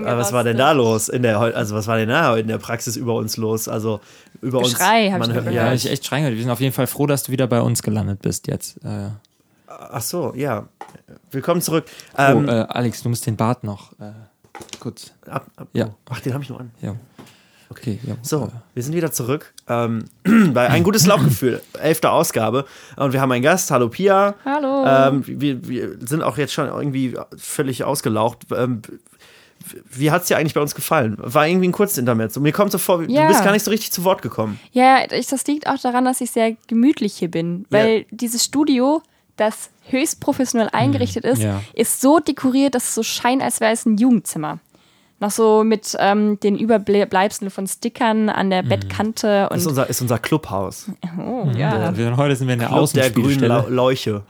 was 0.05 0.33
war 0.33 0.45
denn 0.45 0.59
da 0.59 0.73
los 0.73 1.09
in 1.09 1.23
der, 1.23 1.39
also 1.41 1.75
was 1.75 1.87
war 1.87 1.97
denn 1.97 2.11
da 2.11 2.37
in 2.37 2.47
der 2.47 2.59
Praxis 2.59 2.97
über 2.97 3.15
uns 3.15 3.39
los? 3.39 3.69
Also 3.69 4.01
über 4.43 4.59
uns. 4.59 4.75
Geschrei, 4.75 5.11
hab 5.11 5.23
ich 5.23 5.29
man 5.29 5.37
gehört. 5.37 5.55
ja, 5.55 5.73
ich 5.73 5.91
echt 5.91 6.05
schreien 6.05 6.25
gehört. 6.25 6.37
Wir 6.37 6.43
sind 6.43 6.53
auf 6.53 6.61
jeden 6.61 6.75
Fall 6.75 6.87
froh, 6.87 7.07
dass 7.07 7.23
du 7.23 7.33
wieder 7.33 7.47
bei 7.47 7.61
uns 7.63 7.83
gelandet 7.83 8.21
bist 8.21 8.49
jetzt. 8.49 8.85
Äh, 8.85 9.09
Ach 9.67 10.03
so, 10.03 10.35
ja. 10.35 10.69
Willkommen 11.31 11.63
zurück. 11.63 11.87
oh, 12.15 12.23
Ähm, 12.23 12.49
äh, 12.49 12.53
Alex, 12.69 13.03
du 13.03 13.09
musst 13.09 13.27
den 13.27 13.37
Bart 13.37 13.65
noch 13.65 13.93
äh, 14.01 14.13
kurz. 14.79 15.13
ab, 15.27 15.47
ab, 15.57 15.69
ja. 15.73 15.87
oh, 15.87 15.95
Ach, 16.11 16.21
den 16.21 16.35
habe 16.35 16.43
ich 16.45 16.51
nur 16.51 16.61
an. 16.61 16.71
Ja. 16.83 16.95
Okay, 17.71 17.99
ja. 18.07 18.15
So, 18.23 18.51
wir 18.75 18.83
sind 18.83 18.95
wieder 18.95 19.13
zurück 19.13 19.53
ähm, 19.69 20.05
bei 20.55 20.69
ein 20.69 20.85
gutes 20.85 21.07
Lauchgefühl, 21.07 21.61
elfte 21.81 22.11
Ausgabe. 22.11 22.65
Und 22.97 23.13
wir 23.13 23.21
haben 23.21 23.31
einen 23.33 23.43
Gast, 23.43 23.71
hallo 23.71 23.89
Pia. 23.89 24.35
Hallo. 24.45 24.85
Ähm, 24.87 25.23
wir, 25.27 25.69
wir 25.69 25.97
sind 26.01 26.23
auch 26.23 26.39
jetzt 26.39 26.53
schon 26.53 26.67
irgendwie 26.67 27.15
völlig 27.37 27.85
ausgelaucht. 27.85 28.47
Ähm, 28.57 28.83
wie 29.91 30.11
hat 30.11 30.23
es 30.23 30.29
dir 30.29 30.39
eigentlich 30.39 30.55
bei 30.55 30.61
uns 30.61 30.75
gefallen? 30.75 31.17
War 31.19 31.47
irgendwie 31.47 31.69
ein 31.69 31.73
Kurzintermezzo. 31.73 32.41
Mir 32.41 32.53
kommt 32.53 32.73
so 32.73 32.79
vor, 32.79 33.03
Ja. 33.03 33.23
du 33.23 33.29
bist 33.29 33.45
gar 33.45 33.53
nicht 33.53 33.65
so 33.65 33.71
richtig 33.71 33.93
zu 33.93 34.05
Wort 34.05 34.23
gekommen. 34.23 34.59
Ja, 34.73 35.01
ich, 35.11 35.27
das 35.27 35.47
liegt 35.47 35.67
auch 35.67 35.79
daran, 35.79 36.05
dass 36.05 36.21
ich 36.21 36.31
sehr 36.31 36.57
gemütlich 36.69 37.15
hier 37.17 37.31
bin. 37.31 37.67
Weil 37.69 38.07
dieses 38.11 38.45
Studio, 38.45 39.03
das 39.37 39.71
höchst 39.91 40.21
professionell 40.21 40.69
eingerichtet 40.73 41.25
ist, 41.25 41.43
ja. 41.43 41.61
ist 41.75 42.01
so 42.01 42.19
dekoriert, 42.19 42.75
dass 42.75 42.85
es 42.85 42.95
so 42.95 43.03
scheint, 43.03 43.43
als 43.43 43.61
wäre 43.61 43.73
es 43.73 43.85
ein 43.85 43.97
Jugendzimmer. 43.97 44.59
Noch 45.21 45.31
so 45.33 45.65
mit 45.65 45.97
ähm, 45.99 46.39
den 46.41 46.57
Überbleibseln 46.57 47.51
von 47.51 47.67
Stickern 47.67 48.29
an 48.29 48.51
der 48.51 48.63
Bettkante 48.63 49.49
Das 49.51 49.59
ist 49.59 49.67
und 49.67 49.71
unser, 49.71 49.91
ist 49.91 50.01
unser 50.01 50.19
Clubhaus. 50.19 50.91
oh, 51.19 51.49
ja, 51.57 51.97
Wir, 51.97 52.17
heute 52.17 52.37
sind 52.37 52.47
wir 52.47 52.55
in 52.55 52.61
der 52.61 52.69
Club 52.69 52.93
der 52.93 53.11
grünen 53.11 53.75
Leuche. 53.75 54.23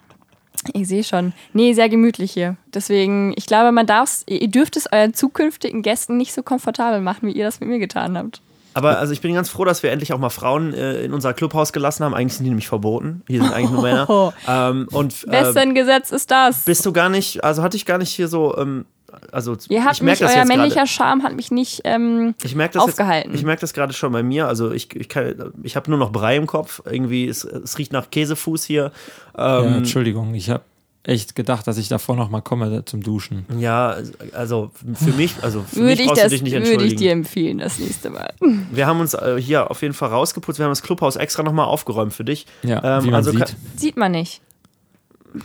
ich 0.73 0.89
sehe 0.89 1.05
schon. 1.05 1.35
Nee, 1.53 1.75
sehr 1.75 1.91
gemütlich 1.91 2.33
hier. 2.33 2.57
Deswegen, 2.73 3.35
ich 3.37 3.47
glaube, 3.47 3.71
man 3.71 3.87
darf 3.87 4.23
ihr 4.27 4.49
dürft 4.49 4.79
es 4.79 4.91
euren 4.91 5.13
zukünftigen 5.13 5.83
Gästen 5.83 6.17
nicht 6.17 6.33
so 6.33 6.43
komfortabel 6.43 7.03
machen, 7.03 7.29
wie 7.29 7.33
ihr 7.33 7.45
das 7.45 7.61
mit 7.61 7.69
mir 7.69 7.79
getan 7.79 8.17
habt. 8.17 8.41
Aber 8.75 8.99
also 8.99 9.13
ich 9.13 9.21
bin 9.21 9.35
ganz 9.35 9.49
froh, 9.49 9.65
dass 9.65 9.83
wir 9.83 9.91
endlich 9.91 10.13
auch 10.13 10.19
mal 10.19 10.31
Frauen 10.31 10.73
äh, 10.73 11.03
in 11.03 11.13
unser 11.13 11.35
Clubhaus 11.35 11.73
gelassen 11.73 12.05
haben. 12.05 12.15
Eigentlich 12.15 12.35
sind 12.35 12.45
die 12.45 12.51
nämlich 12.51 12.69
verboten. 12.69 13.23
Hier 13.27 13.43
sind 13.43 13.53
eigentlich 13.53 13.71
nur 13.73 13.83
Männer. 13.83 14.07
Ähm, 14.49 14.89
und 14.93 15.25
äh, 15.25 15.33
Wessen 15.33 15.75
Gesetz 15.75 16.13
ist 16.13 16.31
das? 16.31 16.61
bist 16.65 16.87
du 16.87 16.93
gar 16.93 17.09
nicht, 17.09 17.45
also 17.45 17.63
hatte 17.63 17.77
ich 17.77 17.85
gar 17.85 17.99
nicht 17.99 18.11
hier 18.11 18.29
so, 18.29 18.57
ähm, 18.57 18.87
also 19.33 19.57
Ihr 19.69 19.85
habt 19.85 19.97
ich 19.97 20.03
merke 20.03 20.03
mich, 20.03 20.19
das 20.21 20.31
euer 20.33 20.39
jetzt 20.39 20.49
männlicher 20.49 20.75
gerade. 20.77 20.89
Charme 20.89 21.23
hat 21.23 21.35
mich 21.35 21.51
nicht 21.51 21.81
ähm, 21.85 22.35
Ich 22.45 22.55
merke 22.55 22.75
das 22.75 22.83
aufgehalten. 22.85 23.31
Jetzt, 23.31 23.41
ich 23.41 23.47
merke 23.47 23.61
das 23.61 23.73
gerade 23.73 23.93
schon 23.93 24.13
bei 24.13 24.23
mir. 24.23 24.47
Also 24.49 24.71
ich, 24.73 24.95
ich, 24.95 25.09
kann- 25.09 25.53
ich 25.63 25.77
habe 25.77 25.91
nur 25.91 25.99
noch 25.99 26.11
Brei 26.13 26.37
im 26.37 26.47
Kopf. 26.47 26.83
Irgendwie, 26.85 27.27
es, 27.27 27.45
es 27.45 27.79
riecht 27.79 27.93
nach 27.93 28.11
Käsefuß 28.11 28.65
hier. 28.65 28.93
Ja, 29.37 29.63
Ähm, 29.65 29.75
Entschuldigung, 29.79 30.35
ich 30.35 30.51
habe 30.51 30.63
echt 31.05 31.35
gedacht, 31.35 31.67
dass 31.67 31.79
ich 31.79 31.89
davor 31.89 32.17
noch 32.17 32.29
mal 32.29 32.43
komme 32.43 32.85
zum 32.85 33.03
Duschen. 33.03 33.47
ja, 33.59 33.97
also 34.35 34.73
für 34.93 35.13
mich, 35.13 35.37
also 35.41 35.63
für 35.63 35.77
würde 35.77 35.87
mich 35.91 36.01
ich, 36.01 36.07
brauchst 36.07 36.19
du 36.21 36.25
das, 36.25 36.33
dich 36.33 36.43
nicht 36.43 36.53
würde 36.53 36.65
ich 36.67 36.71
entschuldigen. 36.73 37.01
dir 37.01 37.13
empfehlen, 37.13 37.59
das 37.59 37.79
nächste 37.79 38.11
Mal. 38.11 38.35
Wir 38.73 38.87
haben 38.87 39.01
uns 39.01 39.15
äh, 39.15 39.41
hier 39.41 39.71
auf 39.71 39.81
jeden 39.81 39.95
Fall 39.95 40.11
rausgeputzt. 40.11 40.59
Wir 40.59 40.65
haben 40.65 40.73
das 40.73 40.83
Clubhaus 40.83 41.17
extra 41.17 41.43
nochmal 41.43 41.65
aufgeräumt 41.67 42.13
für 42.13 42.25
dich. 42.25 42.45
Ja, 42.63 42.99
Ähm, 42.99 43.05
wie 43.05 43.07
man 43.07 43.15
also 43.15 43.31
sieht. 43.31 43.57
Sieht 43.77 43.97
man 43.97 44.13
nicht. 44.13 44.43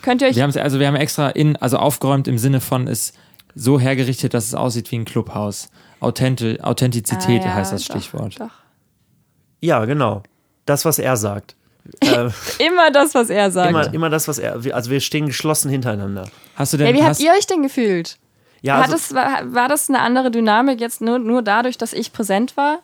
Könnt 0.02 0.22
ihr 0.22 0.28
euch. 0.30 0.36
Wir 0.36 0.44
haben 0.44 0.58
also 0.58 0.80
wir 0.80 0.88
haben 0.88 0.96
extra 0.96 1.30
in, 1.30 1.56
also 1.58 1.78
aufgeräumt 1.78 2.28
im 2.28 2.38
Sinne 2.38 2.60
von 2.60 2.88
ist 2.88 3.16
so 3.56 3.80
hergerichtet, 3.80 4.34
dass 4.34 4.46
es 4.46 4.54
aussieht 4.56 4.92
wie 4.92 4.98
ein 5.00 5.06
Clubhaus. 5.06 5.70
Authenti 6.00 6.60
Authentizität 6.62 7.42
Ah, 7.44 7.46
ja, 7.48 7.54
heißt 7.56 7.72
das 7.74 7.86
doch, 7.86 7.96
Stichwort. 7.96 8.40
Doch. 8.40 8.50
Ja, 9.62 9.86
genau. 9.86 10.24
Das, 10.66 10.86
was 10.86 11.00
er 11.00 11.16
sagt. 11.18 11.56
äh, 12.02 12.30
Immer 12.60 12.92
das, 12.92 13.14
was 13.14 13.30
er 13.30 13.52
sagt. 13.52 13.70
immer, 13.70 13.94
immer 13.94 14.10
das, 14.10 14.28
was 14.28 14.38
er. 14.40 14.64
wir- 14.64 14.76
Also 14.76 14.90
wir 14.90 15.00
stehen 15.02 15.26
geschlossen 15.28 15.70
hintereinander. 15.70 16.30
Hast 16.56 16.74
du 16.74 16.78
denn 16.78 16.88
ja, 16.88 16.94
wie 16.94 17.00
habt 17.02 17.10
hast, 17.12 17.20
ihr 17.22 17.32
euch 17.32 17.46
denn 17.48 17.62
gefühlt? 17.62 18.18
Ja, 18.62 18.76
Hat 18.78 18.84
also, 18.86 18.96
es, 18.96 19.14
war, 19.14 19.54
war 19.54 19.68
das 19.68 19.90
eine 19.90 20.00
andere 20.00 20.32
Dynamik 20.32 20.80
jetzt 20.80 21.02
nur, 21.02 21.20
nur 21.20 21.42
dadurch, 21.42 21.78
dass 21.78 21.92
ich 21.92 22.14
präsent 22.14 22.56
war? 22.56 22.80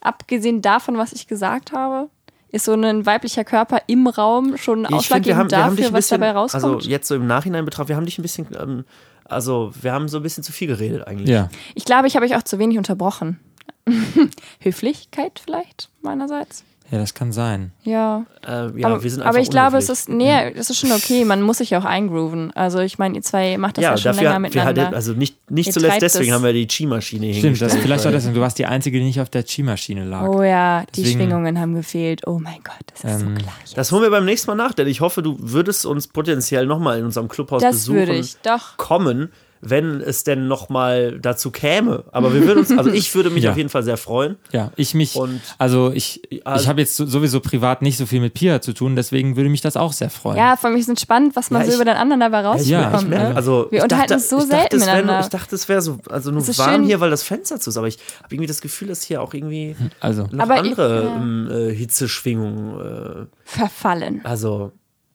Abgesehen 0.00 0.62
davon, 0.62 0.96
was 0.98 1.12
ich 1.12 1.26
gesagt 1.26 1.72
habe? 1.72 2.08
Ist 2.54 2.66
so 2.66 2.72
ein 2.72 3.04
weiblicher 3.04 3.42
Körper 3.42 3.82
im 3.88 4.06
Raum 4.06 4.56
schon 4.56 4.86
ausschlaggebend 4.86 5.50
dafür, 5.50 5.76
dich 5.76 5.86
ein 5.86 5.92
was 5.92 6.04
bisschen, 6.04 6.20
dabei 6.20 6.38
rauskommt? 6.38 6.64
also 6.64 6.88
jetzt 6.88 7.08
so 7.08 7.16
im 7.16 7.26
Nachhinein 7.26 7.64
betrachtet, 7.64 7.88
wir 7.88 7.96
haben 7.96 8.06
dich 8.06 8.16
ein 8.16 8.22
bisschen, 8.22 8.46
ähm, 8.56 8.84
also 9.24 9.72
wir 9.80 9.92
haben 9.92 10.06
so 10.06 10.18
ein 10.18 10.22
bisschen 10.22 10.44
zu 10.44 10.52
viel 10.52 10.68
geredet 10.68 11.04
eigentlich. 11.04 11.28
ja. 11.28 11.48
ich 11.74 11.84
glaube, 11.84 12.06
ich 12.06 12.14
habe 12.14 12.24
euch 12.24 12.36
auch 12.36 12.44
zu 12.44 12.60
wenig 12.60 12.78
unterbrochen. 12.78 13.40
Höflichkeit 14.60 15.40
vielleicht 15.44 15.90
meinerseits. 16.00 16.62
Ja, 16.94 17.00
das 17.00 17.12
kann 17.14 17.32
sein. 17.32 17.72
Ja. 17.82 18.24
Äh, 18.46 18.78
ja 18.78 18.86
aber, 18.86 19.02
wir 19.02 19.10
sind 19.10 19.22
aber 19.22 19.38
ich 19.40 19.50
glaube, 19.50 19.78
es 19.78 19.88
ist, 19.88 20.08
nee, 20.08 20.32
es 20.54 20.70
ist 20.70 20.78
schon 20.78 20.92
okay. 20.92 21.24
Man 21.24 21.42
muss 21.42 21.58
sich 21.58 21.74
auch 21.74 21.84
eingrooven. 21.84 22.52
Also 22.54 22.78
ich 22.78 22.98
meine, 22.98 23.16
ihr 23.16 23.22
zwei 23.22 23.58
macht 23.58 23.78
das 23.78 23.82
ja, 23.82 23.90
Ja, 23.90 23.96
schon 23.96 24.12
dafür 24.12 24.22
länger 24.22 24.34
wir 24.36 24.38
miteinander. 24.40 24.84
halt, 24.86 24.94
also 24.94 25.12
nicht, 25.12 25.50
nicht 25.50 25.66
Ihr 25.66 25.72
zuletzt 25.72 26.02
deswegen 26.02 26.28
es. 26.30 26.34
haben 26.36 26.44
wir 26.44 26.52
die 26.52 26.66
Chi-Maschine 26.68 27.34
Stimmt, 27.34 27.60
das 27.60 27.74
vielleicht 27.74 28.02
auch 28.02 28.04
weil- 28.06 28.12
deswegen. 28.12 28.34
Du 28.34 28.40
warst 28.40 28.58
die 28.58 28.66
Einzige, 28.66 28.98
die 29.00 29.04
nicht 29.04 29.20
auf 29.20 29.28
der 29.30 29.42
Chi-Maschine 29.42 30.04
lag. 30.04 30.28
oh 30.28 30.42
ja, 30.42 30.84
die 30.94 31.02
Deswegen- 31.02 31.18
Schwingungen 31.20 31.58
haben 31.58 31.74
gefehlt. 31.74 32.26
Oh 32.26 32.38
mein 32.38 32.58
Gott, 32.62 32.74
das 32.92 33.04
ist 33.04 33.22
Ähm, 33.22 33.28
so 33.28 33.34
gleich. 33.42 33.74
Das 33.74 33.90
holen 33.90 34.02
wir 34.02 34.10
beim 34.10 34.24
nächsten 34.24 34.50
Mal 34.50 34.54
nach, 34.56 34.72
denn 34.74 34.86
ich 34.86 35.00
hoffe, 35.00 35.20
du 35.22 35.36
würdest 35.40 35.84
uns 35.86 36.06
potenziell 36.06 36.66
nochmal 36.66 36.98
in 37.00 37.04
unserem 37.06 37.26
Clubhaus 37.28 37.60
Das 37.60 37.74
besuchen 37.76 37.96
würde 37.96 38.14
ich, 38.14 38.36
doch. 38.42 38.76
kommen, 38.76 39.32
wenn 39.66 40.00
es 40.00 40.24
denn 40.24 40.46
nochmal 40.48 41.18
dazu 41.20 41.50
käme. 41.50 42.04
Aber 42.12 42.32
wir 42.34 42.46
würden 42.46 42.60
uns, 42.60 42.70
also 42.76 42.90
ich 42.90 43.14
würde 43.14 43.30
mich 43.30 43.44
Ja. 43.44 43.50
auf 43.52 43.56
jeden 43.56 43.68
Fall 43.68 43.82
sehr 43.82 43.96
freuen. 43.96 44.36
Ja, 44.52 44.70
ich 44.76 44.94
mich, 44.94 45.16
Und- 45.16 45.40
also 45.58 45.90
ich, 45.92 46.22
ich 46.30 46.46
Also- 46.46 46.68
habe 46.68 46.80
jetzt 46.80 46.96
so- 46.96 47.06
sowieso 47.06 47.40
privat 47.40 47.82
nicht 47.82 47.96
so 47.96 48.06
viel 48.06 48.20
mit 48.20 48.34
Pia 48.34 48.60
zu 48.60 48.72
tun, 48.72 48.96
deswegen 48.96 49.36
würde 49.36 49.50
mich 49.50 49.60
das 49.60 49.76
auch 49.76 49.92
sehr 49.92 50.10
freuen. 50.10 50.36
Ja, 50.38 50.56
vor 50.56 50.70
allem 50.70 50.78
ist 50.78 50.88
es 50.88 51.00
spannend, 51.00 51.36
was 51.36 51.50
man 51.50 51.62
Ja, 51.62 51.66
so 51.66 51.70
ich- 51.72 51.76
über 51.76 51.84
den 51.84 51.96
anderen 51.96 52.20
dabei 52.20 52.40
Ich, 52.60 52.68
Ja, 52.68 52.82
rausbekommt. 52.82 53.02
ich 53.04 53.08
merke, 53.10 53.28
ne? 53.30 53.36
also 53.36 53.66
Wir 53.70 53.78
ich 53.78 53.82
unterhalten 53.84 54.08
dachte, 54.10 54.14
uns 54.14 54.28
so 54.30 54.38
ich 54.38 54.42
dachte, 54.44 54.56
selten 54.60 54.76
es 54.76 54.86
wär 54.86 54.92
nur, 54.94 55.02
miteinander. 55.02 55.24
Ich 55.26 55.30
dachte, 55.30 55.54
es 55.54 55.68
wäre 55.68 55.82
so, 55.82 55.98
also 56.10 56.30
nur 56.30 56.46
warm 56.58 56.74
schön- 56.74 56.84
hier, 56.84 57.00
weil 57.00 57.10
das 57.10 57.22
Fenster 57.22 57.58
zu 57.60 57.70
ist. 57.70 57.76
Aber 57.76 57.88
ich 57.88 57.98
habe 58.22 58.34
irgendwie 58.34 58.46
das 58.48 58.60
Gefühl, 58.60 58.88
dass 58.88 59.02
hier 59.02 59.22
auch 59.22 59.34
irgendwie 59.34 59.76
Also, 60.00 60.26
noch 60.30 60.44
Aber 60.44 60.54
ich- 60.62 60.70
andere 60.70 61.04
ja. 61.04 61.16
ähm, 61.16 61.48
äh, 61.50 61.74
Hitzeschwingungen. 61.74 62.80
Äh, 62.80 63.26
Verfallen. 63.44 64.20
also 64.24 64.72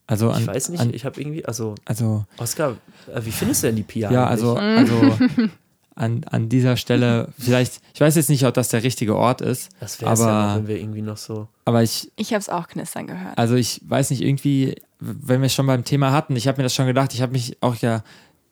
also 0.10 0.32
an, 0.32 0.42
ich 0.42 0.48
weiß 0.48 0.70
nicht, 0.70 0.80
An, 0.80 0.94
ich 0.94 1.06
habe 1.06 1.22
irgendwie, 1.22 1.46
also 1.46 1.76
also, 1.86 2.26
Oscar, 2.38 2.78
äh, 3.14 3.24
wie 3.24 3.32
findest 3.32 3.64
du 3.64 3.68
denn 3.68 3.76
die 3.76 3.84
Pia? 3.84 4.12
ja, 4.12 4.28
eigentlich? 4.28 4.44
also, 4.44 4.56
also 4.56 5.20
an, 5.96 6.24
an 6.30 6.50
dieser 6.50 6.78
Stelle, 6.78 7.30
vielleicht, 7.38 7.80
ich 7.94 8.02
weiß 8.02 8.16
jetzt 8.16 8.30
nicht, 8.30 8.46
ob 8.46 8.54
das 8.54 8.70
der 8.70 8.84
richtige 8.84 9.16
Ort 9.16 9.42
ist, 9.42 9.70
das 9.80 10.02
wäre 10.02 10.14
es 10.14 10.20
ja 10.20 10.48
noch, 10.48 10.56
wenn 10.58 10.68
wir 10.68 10.80
irgendwie 10.80 11.02
noch 11.04 11.18
so. 11.18 11.48
aber 11.66 11.84
ich, 11.84 12.12
Ich 12.16 12.34
habe 12.34 12.40
es 12.40 12.50
auch 12.50 12.68
knistern 12.68 13.06
gehört. 13.08 13.38
also 13.38 13.56
ich 13.56 13.82
weiß 13.86 14.10
nicht, 14.10 14.22
irgendwie, 14.22 14.76
wenn 15.00 15.42
wir 15.42 15.48
es 15.48 15.54
schon 15.54 15.68
beim 15.68 15.84
Thema 15.84 16.12
hatten, 16.12 16.36
ich 16.36 16.48
habe 16.48 16.58
mir 16.58 16.64
das 16.64 16.74
schon 16.74 16.88
gedacht, 16.88 17.14
ich 17.14 17.22
habe 17.22 17.34
mich 17.34 17.58
auch 17.62 17.76
ja 17.76 18.04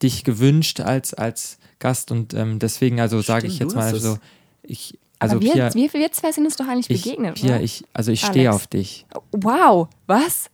dich 0.03 0.23
gewünscht 0.23 0.79
als, 0.79 1.13
als 1.13 1.57
Gast 1.79 2.11
und 2.11 2.33
ähm, 2.33 2.59
deswegen, 2.59 2.99
also 2.99 3.21
sage 3.21 3.47
ich 3.47 3.59
jetzt 3.59 3.75
mal 3.75 3.95
so, 3.95 4.19
ich, 4.61 4.97
also 5.19 5.37
Aber 5.37 5.45
wir, 5.45 5.53
Pia, 5.53 5.73
wir, 5.73 5.93
wir 5.93 6.11
zwei 6.11 6.31
sind 6.31 6.45
uns 6.45 6.55
doch 6.55 6.67
eigentlich 6.67 6.89
ich, 6.89 7.03
begegnet, 7.03 7.35
Pia, 7.35 7.55
oder? 7.55 7.61
ich, 7.63 7.83
also 7.93 8.11
ich 8.11 8.21
stehe 8.21 8.51
auf 8.51 8.67
dich. 8.67 9.05
Wow, 9.31 9.87
was? 10.05 10.49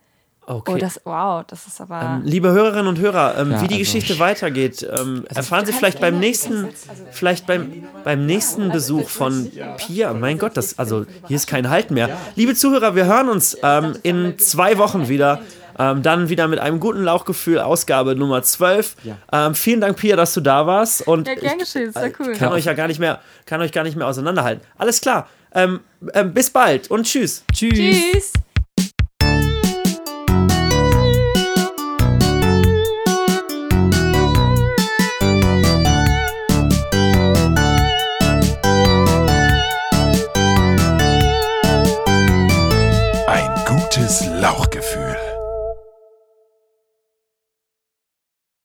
Okay. 0.46 0.74
Oh, 0.76 0.78
das, 0.78 1.00
wow, 1.06 1.44
das 1.48 1.68
ist 1.68 1.80
aber... 1.80 2.02
Ähm, 2.02 2.22
liebe 2.26 2.52
Hörerinnen 2.52 2.88
und 2.88 3.00
Hörer, 3.00 3.38
ähm, 3.38 3.52
Ja, 3.52 3.62
wie 3.62 3.68
die 3.68 3.76
also- 3.76 3.80
Geschichte 3.94 4.20
weitergeht, 4.20 4.86
ähm, 4.92 5.26
erfahren 5.34 5.66
Sie 5.66 5.72
vielleicht 5.72 6.02
beim 6.02 6.20
nächsten, 6.20 6.70
vielleicht 7.12 7.48
beim, 7.48 7.84
beim 8.04 8.26
nächsten 8.26 8.70
Besuch 8.72 9.08
von 9.10 9.52
Pia. 9.78 10.14
Mein 10.14 10.38
Gott, 10.38 10.58
das, 10.58 10.78
also 10.78 11.06
hier 11.28 11.38
ist 11.38 11.48
kein 11.48 11.70
Halt 11.70 11.92
mehr. 11.92 12.18
Liebe 12.36 12.56
Zuhörer, 12.56 12.96
wir 12.96 13.06
hören 13.06 13.30
uns 13.30 13.58
ähm, 13.64 13.96
in 14.04 14.38
zwei 14.38 14.78
Wochen 14.78 15.08
wieder. 15.08 15.40
Ähm, 15.80 16.04
dann 16.04 16.30
wieder 16.30 16.48
mit 16.48 16.60
einem 16.60 16.80
guten 16.80 17.04
Lauchgefühl, 17.04 17.58
Ausgabe 17.58 18.16
Nummer 18.16 18.44
12. 18.44 18.96
Ähm, 19.32 19.56
vielen 19.56 19.82
Dank, 19.82 19.98
Pia, 19.98 20.16
dass 20.16 20.34
du 20.36 20.42
da 20.42 20.68
warst. 20.68 21.08
Und 21.08 21.28
ja, 21.28 21.34
gern 21.34 21.54
ich 21.54 21.60
geschehen, 21.64 21.90
ist 21.90 21.96
ja 21.96 22.10
cool. 22.20 22.34
kann 22.34 22.52
euch 22.52 22.66
ja 22.66 22.74
gar 22.74 22.88
nicht 22.88 23.00
mehr, 23.00 23.22
kann 23.48 23.60
euch 23.60 23.72
gar 23.72 23.84
nicht 23.84 23.98
mehr 23.98 24.06
auseinanderhalten. 24.08 24.64
Alles 24.78 25.02
klar. 25.02 25.28
Ähm, 25.56 25.80
ähm, 26.14 26.32
bis 26.34 26.52
bald 26.52 26.92
und 26.92 27.06
tschüss. 27.06 27.44
Tschüss. 27.52 27.74
Tschüss. 27.74 28.34